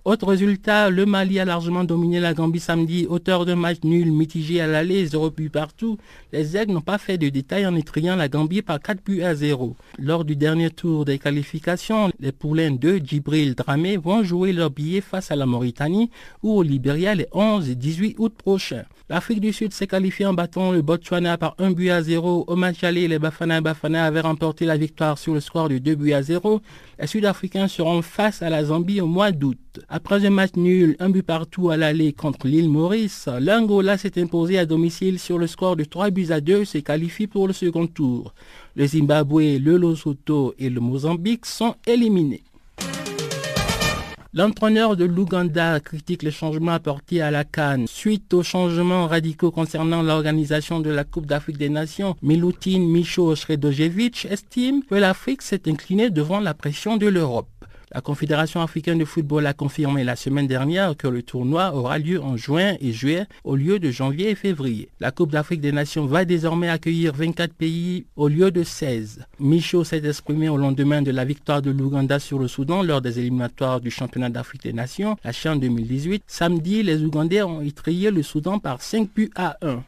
Autre 0.04 0.26
résultat, 0.26 0.90
le 0.90 1.06
Mali 1.06 1.38
a 1.38 1.44
largement 1.44 1.84
dominé 1.84 2.18
la 2.18 2.34
Gambie 2.34 2.58
samedi, 2.58 3.06
auteur 3.08 3.46
de 3.46 3.54
match 3.54 3.78
nul 3.84 4.10
mitigé 4.10 4.60
à 4.60 4.66
l'aller, 4.66 5.06
0 5.06 5.30
buts 5.30 5.48
partout. 5.48 5.96
Les 6.32 6.56
Aigles 6.56 6.72
n'ont 6.72 6.80
pas 6.80 6.98
fait 6.98 7.18
de 7.18 7.28
détails 7.28 7.66
en 7.66 7.76
étriant 7.76 8.16
la 8.16 8.28
Gambie 8.28 8.62
par 8.62 8.80
4 8.80 9.04
buts 9.04 9.22
à 9.22 9.36
0. 9.36 9.76
Lors 9.98 10.24
du 10.24 10.34
dernier 10.34 10.70
tour 10.70 11.04
des 11.04 11.20
qualifications, 11.20 12.10
les 12.18 12.32
poulains 12.32 12.72
de 12.72 12.96
Djibril 12.96 13.54
Dramé 13.54 13.96
vont 13.96 14.24
jouer 14.24 14.52
leur 14.52 14.70
billet 14.70 15.02
face 15.02 15.30
à 15.30 15.36
la 15.36 15.46
Mauritanie 15.46 16.10
ou 16.42 16.50
au 16.50 16.64
Libéria 16.64 17.14
les 17.14 17.28
11 17.30 17.70
et 17.70 17.76
18 17.76 18.16
août 18.18 18.34
prochains. 18.36 18.82
L'Afrique 19.12 19.40
du 19.40 19.52
Sud 19.52 19.74
s'est 19.74 19.86
qualifiée 19.86 20.24
en 20.24 20.32
battant 20.32 20.72
le 20.72 20.80
Botswana 20.80 21.36
par 21.36 21.54
1 21.58 21.72
but 21.72 21.90
à 21.90 22.00
0. 22.00 22.44
Au 22.46 22.56
match 22.56 22.82
aller, 22.82 23.08
les 23.08 23.18
Bafana 23.18 23.60
Bafana 23.60 24.06
avaient 24.06 24.22
remporté 24.22 24.64
la 24.64 24.78
victoire 24.78 25.18
sur 25.18 25.34
le 25.34 25.40
score 25.40 25.68
de 25.68 25.76
2 25.76 25.96
buts 25.96 26.14
à 26.14 26.22
0. 26.22 26.62
Les 26.98 27.06
Sud-Africains 27.06 27.68
seront 27.68 28.00
face 28.00 28.40
à 28.40 28.48
la 28.48 28.64
Zambie 28.64 29.02
au 29.02 29.06
mois 29.06 29.30
d'août. 29.30 29.80
Après 29.90 30.24
un 30.24 30.30
match 30.30 30.52
nul, 30.56 30.96
un 30.98 31.10
but 31.10 31.26
partout 31.26 31.68
à 31.68 31.76
l'aller 31.76 32.14
contre 32.14 32.46
l'île 32.46 32.70
Maurice, 32.70 33.28
l'Angola 33.38 33.98
s'est 33.98 34.18
imposé 34.18 34.56
à 34.58 34.64
domicile 34.64 35.18
sur 35.18 35.36
le 35.36 35.46
score 35.46 35.76
de 35.76 35.84
3 35.84 36.08
buts 36.08 36.28
à 36.30 36.40
2 36.40 36.62
et 36.62 36.64
se 36.64 36.78
qualifie 36.78 37.26
pour 37.26 37.46
le 37.46 37.52
second 37.52 37.86
tour. 37.86 38.32
Le 38.76 38.86
Zimbabwe, 38.86 39.58
le 39.58 39.76
Lesotho 39.76 40.54
et 40.58 40.70
le 40.70 40.80
Mozambique 40.80 41.44
sont 41.44 41.74
éliminés. 41.86 42.44
L'entraîneur 44.34 44.96
de 44.96 45.04
l'Ouganda 45.04 45.78
critique 45.78 46.22
les 46.22 46.30
changements 46.30 46.72
apportés 46.72 47.20
à 47.20 47.30
la 47.30 47.44
Cannes 47.44 47.86
suite 47.86 48.32
aux 48.32 48.42
changements 48.42 49.06
radicaux 49.06 49.50
concernant 49.50 50.00
l'organisation 50.00 50.80
de 50.80 50.88
la 50.88 51.04
Coupe 51.04 51.26
d'Afrique 51.26 51.58
des 51.58 51.68
Nations. 51.68 52.16
Milutin 52.22 52.78
Micho 52.78 53.36
Sredojevic 53.36 54.24
estime 54.30 54.84
que 54.84 54.94
l'Afrique 54.94 55.42
s'est 55.42 55.68
inclinée 55.68 56.08
devant 56.08 56.40
la 56.40 56.54
pression 56.54 56.96
de 56.96 57.08
l'Europe. 57.08 57.51
La 57.94 58.00
Confédération 58.00 58.62
africaine 58.62 58.98
de 58.98 59.04
football 59.04 59.46
a 59.46 59.52
confirmé 59.52 60.02
la 60.02 60.16
semaine 60.16 60.46
dernière 60.46 60.96
que 60.96 61.08
le 61.08 61.22
tournoi 61.22 61.74
aura 61.74 61.98
lieu 61.98 62.22
en 62.22 62.38
juin 62.38 62.74
et 62.80 62.90
juillet 62.90 63.26
au 63.44 63.54
lieu 63.54 63.78
de 63.78 63.90
janvier 63.90 64.30
et 64.30 64.34
février. 64.34 64.88
La 64.98 65.10
Coupe 65.10 65.30
d'Afrique 65.30 65.60
des 65.60 65.72
Nations 65.72 66.06
va 66.06 66.24
désormais 66.24 66.70
accueillir 66.70 67.12
24 67.12 67.52
pays 67.52 68.06
au 68.16 68.28
lieu 68.28 68.50
de 68.50 68.62
16. 68.62 69.26
Michaud 69.40 69.84
s'est 69.84 70.06
exprimé 70.06 70.48
au 70.48 70.56
lendemain 70.56 71.02
de 71.02 71.10
la 71.10 71.26
victoire 71.26 71.60
de 71.60 71.70
l'Ouganda 71.70 72.18
sur 72.18 72.38
le 72.38 72.48
Soudan 72.48 72.82
lors 72.82 73.02
des 73.02 73.18
éliminatoires 73.18 73.82
du 73.82 73.90
championnat 73.90 74.30
d'Afrique 74.30 74.62
des 74.62 74.72
Nations, 74.72 75.18
la 75.22 75.32
Chaîne 75.32 75.60
2018. 75.60 76.22
Samedi, 76.26 76.82
les 76.82 77.02
Ougandais 77.02 77.42
ont 77.42 77.60
étrié 77.60 78.10
le 78.10 78.22
Soudan 78.22 78.58
par 78.58 78.80
5 78.80 79.10
buts 79.14 79.30
à 79.36 79.58
1. 79.60 79.82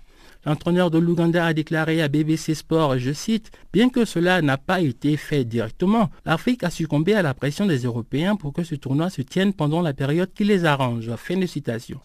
L'entraîneur 0.47 0.91
de 0.91 0.99
l'Ouganda 0.99 1.47
a 1.47 1.55
déclaré 1.55 2.03
à 2.03 2.09
BBC 2.09 2.55
Sport, 2.55 2.99
je 2.99 3.13
cite, 3.13 3.51
Bien 3.73 3.89
que 3.89 4.05
cela 4.05 4.43
n'a 4.43 4.59
pas 4.59 4.81
été 4.81 5.17
fait 5.17 5.45
directement, 5.45 6.11
l'Afrique 6.27 6.65
a 6.65 6.71
succombé 6.71 7.15
à 7.15 7.23
la 7.23 7.33
pression 7.33 7.65
des 7.65 7.85
Européens 7.85 8.37
pour 8.37 8.53
que 8.53 8.63
ce 8.63 8.75
tournoi 8.75 9.09
se 9.09 9.23
tienne 9.23 9.55
pendant 9.55 9.81
la 9.81 9.95
période 9.95 10.33
qui 10.35 10.45
les 10.45 10.67
arrange. 10.67 11.11
Fin 11.17 11.39
de 11.39 11.47
citation. 11.47 11.99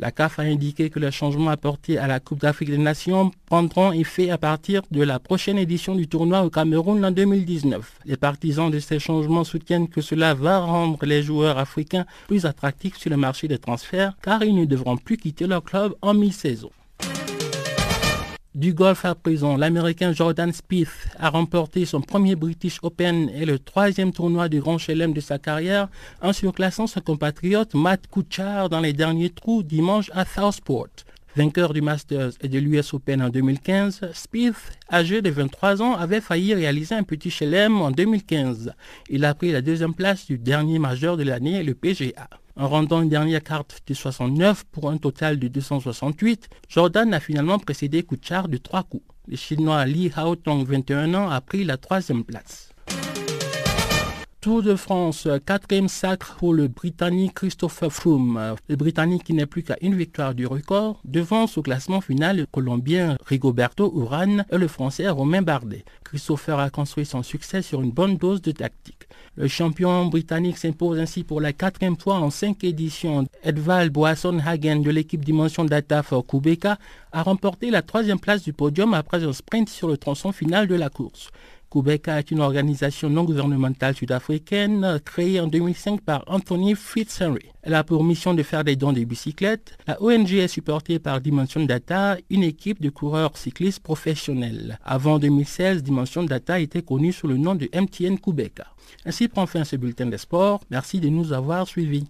La 0.00 0.10
CAF 0.10 0.40
a 0.40 0.42
indiqué 0.42 0.90
que 0.90 0.98
les 0.98 1.12
changements 1.12 1.50
apportés 1.50 1.98
à 1.98 2.08
la 2.08 2.18
Coupe 2.18 2.40
d'Afrique 2.40 2.70
des 2.70 2.78
Nations 2.78 3.30
prendront 3.46 3.92
effet 3.92 4.28
à 4.28 4.38
partir 4.38 4.82
de 4.90 5.02
la 5.02 5.20
prochaine 5.20 5.56
édition 5.56 5.94
du 5.94 6.08
tournoi 6.08 6.42
au 6.42 6.50
Cameroun 6.50 7.04
en 7.04 7.12
2019. 7.12 8.00
Les 8.04 8.16
partisans 8.16 8.72
de 8.72 8.80
ces 8.80 8.98
changements 8.98 9.44
soutiennent 9.44 9.88
que 9.88 10.00
cela 10.00 10.34
va 10.34 10.58
rendre 10.58 11.06
les 11.06 11.22
joueurs 11.22 11.58
africains 11.58 12.06
plus 12.26 12.44
attractifs 12.44 12.96
sur 12.96 13.10
le 13.10 13.16
marché 13.16 13.46
des 13.46 13.58
transferts 13.58 14.14
car 14.20 14.42
ils 14.42 14.56
ne 14.56 14.64
devront 14.64 14.96
plus 14.96 15.16
quitter 15.16 15.46
leur 15.46 15.62
club 15.62 15.94
en 16.02 16.12
mi-saison. 16.12 16.70
Du 18.54 18.72
golf 18.72 19.04
à 19.04 19.16
prison, 19.16 19.56
l'Américain 19.56 20.12
Jordan 20.12 20.52
Spieth 20.52 21.08
a 21.18 21.28
remporté 21.28 21.84
son 21.84 22.00
premier 22.00 22.36
British 22.36 22.78
Open 22.84 23.28
et 23.30 23.44
le 23.46 23.58
troisième 23.58 24.12
tournoi 24.12 24.48
du 24.48 24.60
Grand 24.60 24.78
Chelem 24.78 25.12
de 25.12 25.20
sa 25.20 25.40
carrière 25.40 25.88
en 26.22 26.32
surclassant 26.32 26.86
son 26.86 27.00
compatriote 27.00 27.74
Matt 27.74 28.06
Kuchar 28.06 28.68
dans 28.68 28.78
les 28.78 28.92
derniers 28.92 29.30
trous 29.30 29.64
dimanche 29.64 30.08
à 30.14 30.24
Southport. 30.24 30.86
Vainqueur 31.36 31.72
du 31.72 31.82
Masters 31.82 32.30
et 32.42 32.48
de 32.48 32.60
l'US 32.60 32.94
Open 32.94 33.20
en 33.20 33.28
2015, 33.28 34.12
Spieth, 34.12 34.54
âgé 34.92 35.20
de 35.20 35.30
23 35.30 35.82
ans, 35.82 35.94
avait 35.94 36.20
failli 36.20 36.54
réaliser 36.54 36.94
un 36.94 37.02
petit 37.02 37.28
chelem 37.28 37.82
en 37.82 37.90
2015. 37.90 38.72
Il 39.10 39.24
a 39.24 39.34
pris 39.34 39.50
la 39.50 39.60
deuxième 39.60 39.94
place 39.94 40.26
du 40.26 40.38
dernier 40.38 40.78
majeur 40.78 41.16
de 41.16 41.24
l'année, 41.24 41.64
le 41.64 41.74
PGA. 41.74 42.28
En 42.54 42.68
rendant 42.68 43.02
une 43.02 43.08
dernière 43.08 43.42
carte 43.42 43.82
de 43.84 43.94
69 43.94 44.62
pour 44.70 44.88
un 44.88 44.96
total 44.96 45.40
de 45.40 45.48
268, 45.48 46.48
Jordan 46.68 47.12
a 47.12 47.18
finalement 47.18 47.58
précédé 47.58 48.04
Kuchar 48.04 48.46
de 48.46 48.58
trois 48.58 48.84
coups. 48.84 49.04
Le 49.26 49.36
Chinois 49.36 49.84
Li 49.86 50.12
Haotong, 50.14 50.64
21 50.64 51.14
ans, 51.14 51.30
a 51.30 51.40
pris 51.40 51.64
la 51.64 51.78
troisième 51.78 52.22
place. 52.22 52.73
Tour 54.44 54.62
de 54.62 54.76
France, 54.76 55.26
quatrième 55.46 55.88
sacre 55.88 56.36
pour 56.36 56.52
le 56.52 56.68
Britannique 56.68 57.32
Christopher 57.32 57.90
Froome. 57.90 58.56
Le 58.68 58.76
Britannique 58.76 59.24
qui 59.24 59.32
n'est 59.32 59.46
plus 59.46 59.62
qu'à 59.62 59.78
une 59.80 59.94
victoire 59.94 60.34
du 60.34 60.46
record, 60.46 61.00
devance 61.06 61.56
au 61.56 61.62
classement 61.62 62.02
final 62.02 62.36
le 62.36 62.44
Colombien 62.44 63.16
Rigoberto 63.24 63.90
Urán 63.98 64.44
et 64.52 64.58
le 64.58 64.68
Français 64.68 65.08
Romain 65.08 65.40
Bardet. 65.40 65.86
Christopher 66.04 66.58
a 66.58 66.68
construit 66.68 67.06
son 67.06 67.22
succès 67.22 67.62
sur 67.62 67.80
une 67.80 67.90
bonne 67.90 68.18
dose 68.18 68.42
de 68.42 68.52
tactique. 68.52 69.08
Le 69.36 69.48
champion 69.48 70.04
britannique 70.08 70.58
s'impose 70.58 70.98
ainsi 70.98 71.24
pour 71.24 71.40
la 71.40 71.54
quatrième 71.54 71.96
fois 71.96 72.16
en 72.16 72.28
cinq 72.28 72.64
éditions. 72.64 73.24
Edval 73.44 73.88
Boasson-Hagen 73.88 74.80
de 74.80 74.90
l'équipe 74.90 75.24
Dimension 75.24 75.64
Data 75.64 76.02
for 76.02 76.26
Kubeka 76.26 76.76
a 77.12 77.22
remporté 77.22 77.70
la 77.70 77.80
troisième 77.80 78.20
place 78.20 78.42
du 78.42 78.52
podium 78.52 78.92
après 78.92 79.24
un 79.24 79.32
sprint 79.32 79.70
sur 79.70 79.88
le 79.88 79.96
tronçon 79.96 80.32
final 80.32 80.68
de 80.68 80.74
la 80.74 80.90
course. 80.90 81.30
Kubeka 81.74 82.20
est 82.20 82.30
une 82.30 82.38
organisation 82.38 83.10
non 83.10 83.24
gouvernementale 83.24 83.96
sud-africaine 83.96 85.00
créée 85.04 85.40
en 85.40 85.48
2005 85.48 86.02
par 86.02 86.22
Anthony 86.28 86.76
Fitzhenry. 86.76 87.46
Elle 87.62 87.74
a 87.74 87.82
pour 87.82 88.04
mission 88.04 88.32
de 88.32 88.44
faire 88.44 88.62
des 88.62 88.76
dons 88.76 88.92
de 88.92 89.02
bicyclettes. 89.02 89.76
La 89.88 90.00
ONG 90.00 90.34
est 90.34 90.46
supportée 90.46 91.00
par 91.00 91.20
Dimension 91.20 91.64
Data, 91.64 92.16
une 92.30 92.44
équipe 92.44 92.80
de 92.80 92.90
coureurs 92.90 93.36
cyclistes 93.36 93.82
professionnels. 93.82 94.78
Avant 94.84 95.18
2016, 95.18 95.82
Dimension 95.82 96.22
Data 96.22 96.60
était 96.60 96.82
connue 96.82 97.12
sous 97.12 97.26
le 97.26 97.38
nom 97.38 97.56
de 97.56 97.68
MTN 97.74 98.18
Kubeka. 98.18 98.66
Ainsi 99.04 99.26
prend 99.26 99.46
fin 99.46 99.64
ce 99.64 99.74
bulletin 99.74 100.06
des 100.06 100.18
sports. 100.18 100.60
Merci 100.70 101.00
de 101.00 101.08
nous 101.08 101.32
avoir 101.32 101.66
suivis. 101.66 102.06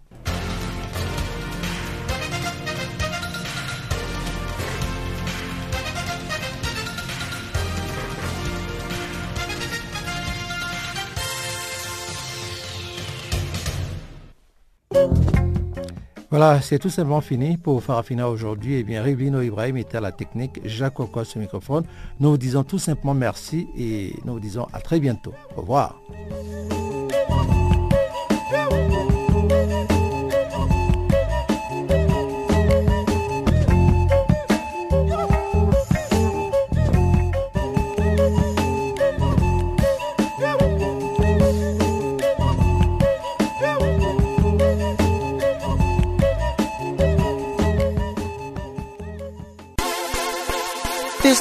Voilà, 16.37 16.61
c'est 16.61 16.81
tout 16.81 16.91
simplement 16.91 17.21
fini 17.21 17.57
pour 17.57 17.81
Farafina 17.81 18.29
aujourd'hui. 18.29 18.75
Eh 18.75 18.83
bien, 18.83 19.05
Rivlino 19.05 19.41
Ibrahim 19.41 19.77
était 19.77 19.99
à 19.99 20.01
la 20.01 20.11
technique, 20.11 20.59
Jacques 20.65 20.99
Okwa 20.99 21.25
ce 21.25 21.39
microphone. 21.39 21.85
Nous 22.19 22.31
vous 22.31 22.37
disons 22.37 22.65
tout 22.65 22.81
simplement 22.81 23.15
merci 23.15 23.69
et 23.79 24.17
nous 24.25 24.33
vous 24.33 24.41
disons 24.41 24.67
à 24.73 24.81
très 24.81 24.99
bientôt. 24.99 25.33
Au 25.57 25.61
revoir. 25.61 26.01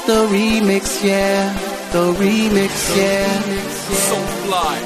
The 0.06 0.28
remix, 0.28 1.04
yeah. 1.04 1.54
The 1.92 2.12
remix, 2.14 2.98
yeah. 2.98 3.42
So 4.08 4.16
fly. 4.44 4.80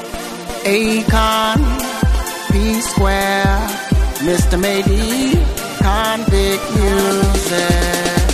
Akon, 0.64 1.58
P 2.50 2.80
Square, 2.80 3.58
Mr. 4.28 4.60
Maybe, 4.60 5.32
convict 5.82 6.64
music. 6.76 8.28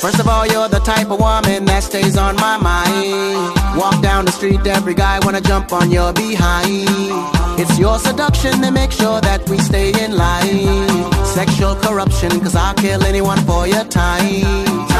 First 0.00 0.18
of 0.18 0.26
all, 0.26 0.46
you're 0.46 0.68
the 0.68 0.80
type 0.80 1.10
of 1.10 1.20
woman 1.20 1.64
that 1.66 1.84
stays 1.84 2.16
on 2.16 2.36
my 2.36 2.56
mind. 2.56 3.78
Walk 3.78 4.02
down 4.02 4.24
the 4.24 4.32
street, 4.32 4.66
every 4.66 4.94
guy 4.94 5.20
wanna 5.22 5.40
jump 5.40 5.72
on 5.72 5.90
your 5.90 6.12
behind. 6.12 6.88
It's 7.60 7.78
your 7.78 7.98
seduction 7.98 8.60
that 8.62 8.72
makes 8.72 8.96
sure 8.96 9.20
that 9.20 9.48
we 9.48 9.58
stay 9.58 9.92
in 10.04 10.16
line. 10.16 11.12
Sexual 11.24 11.76
corruption, 11.76 12.30
cause 12.40 12.56
I'll 12.56 12.74
kill 12.74 13.02
anyone 13.04 13.38
for 13.44 13.66
your 13.66 13.84
time. 13.84 13.92
Time, 13.92 14.91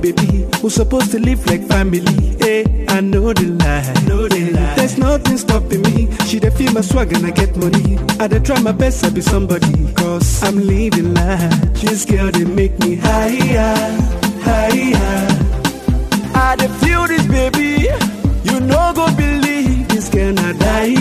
baby. 0.00 0.46
Who 0.60 0.70
supposed 0.70 1.10
to 1.12 1.18
live 1.18 1.44
like 1.46 1.62
family? 1.66 2.00
Hey, 2.40 2.86
I 2.88 3.00
know 3.00 3.32
the 3.32 3.46
lie, 3.46 3.92
know 4.08 4.28
the 4.28 4.50
lie. 4.52 4.74
There's 4.74 4.98
nothing 4.98 5.36
stopping 5.38 5.82
me. 5.82 6.08
She 6.26 6.38
dey 6.40 6.50
feel 6.50 6.72
my 6.72 6.80
swag 6.80 7.12
and 7.12 7.26
I 7.26 7.30
get 7.30 7.56
money. 7.56 7.98
I 8.18 8.26
dey 8.28 8.40
try 8.40 8.60
my 8.60 8.72
best 8.72 9.04
to 9.04 9.10
be 9.10 9.20
somebody, 9.20 9.72
cause 9.94 10.42
I'm 10.42 10.56
living 10.66 11.14
life. 11.14 11.50
This 11.80 12.04
girl 12.04 12.30
they 12.30 12.44
make 12.44 12.78
me 12.80 12.96
higher, 12.96 13.74
higher. 14.42 15.28
I 16.34 16.56
dey 16.56 16.68
feel 16.80 17.06
this 17.06 17.26
baby, 17.26 17.88
you 18.44 18.60
no 18.60 18.92
go 18.94 19.06
believe 19.16 19.88
this 19.88 20.08
girl 20.08 20.32
na 20.32 20.52
die, 20.52 20.94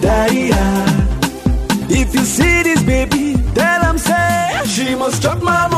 die. 0.00 0.50
If 1.94 2.14
you 2.14 2.24
see 2.24 2.62
this 2.62 2.82
baby, 2.82 3.36
tell 3.54 3.82
him 3.84 3.98
say 3.98 4.62
she 4.66 4.94
must 4.94 5.20
drop 5.22 5.42
my 5.42 5.68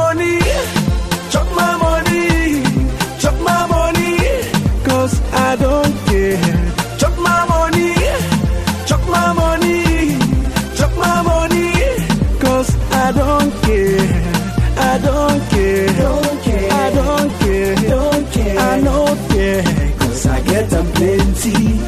plenty. 21.05 21.79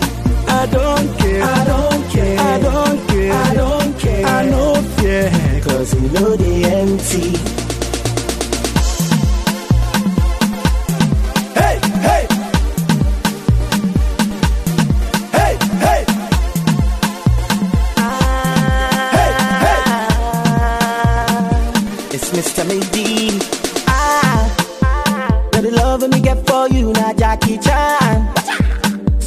I 0.46 0.66
don't 0.66 1.08
care. 1.18 1.42
I 1.42 1.64
don't 1.64 2.02
care. 2.10 2.38
I 2.38 2.58
don't 2.58 3.08
care. 3.08 3.32
I 3.32 3.54
don't 3.54 3.98
care. 3.98 4.26
I 4.26 4.46
don't 4.46 4.86
care. 4.98 5.60
Cause 5.62 5.94
you 5.94 6.08
know 6.10 6.36
they 6.36 6.64
empty. 6.64 7.55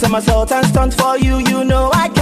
Somersault 0.10 0.52
and 0.52 0.66
stunt 0.66 0.94
for 0.96 1.20
you, 1.20 1.38
you 1.38 1.64
know 1.64 1.92
I 1.94 2.10
can. 2.10 2.19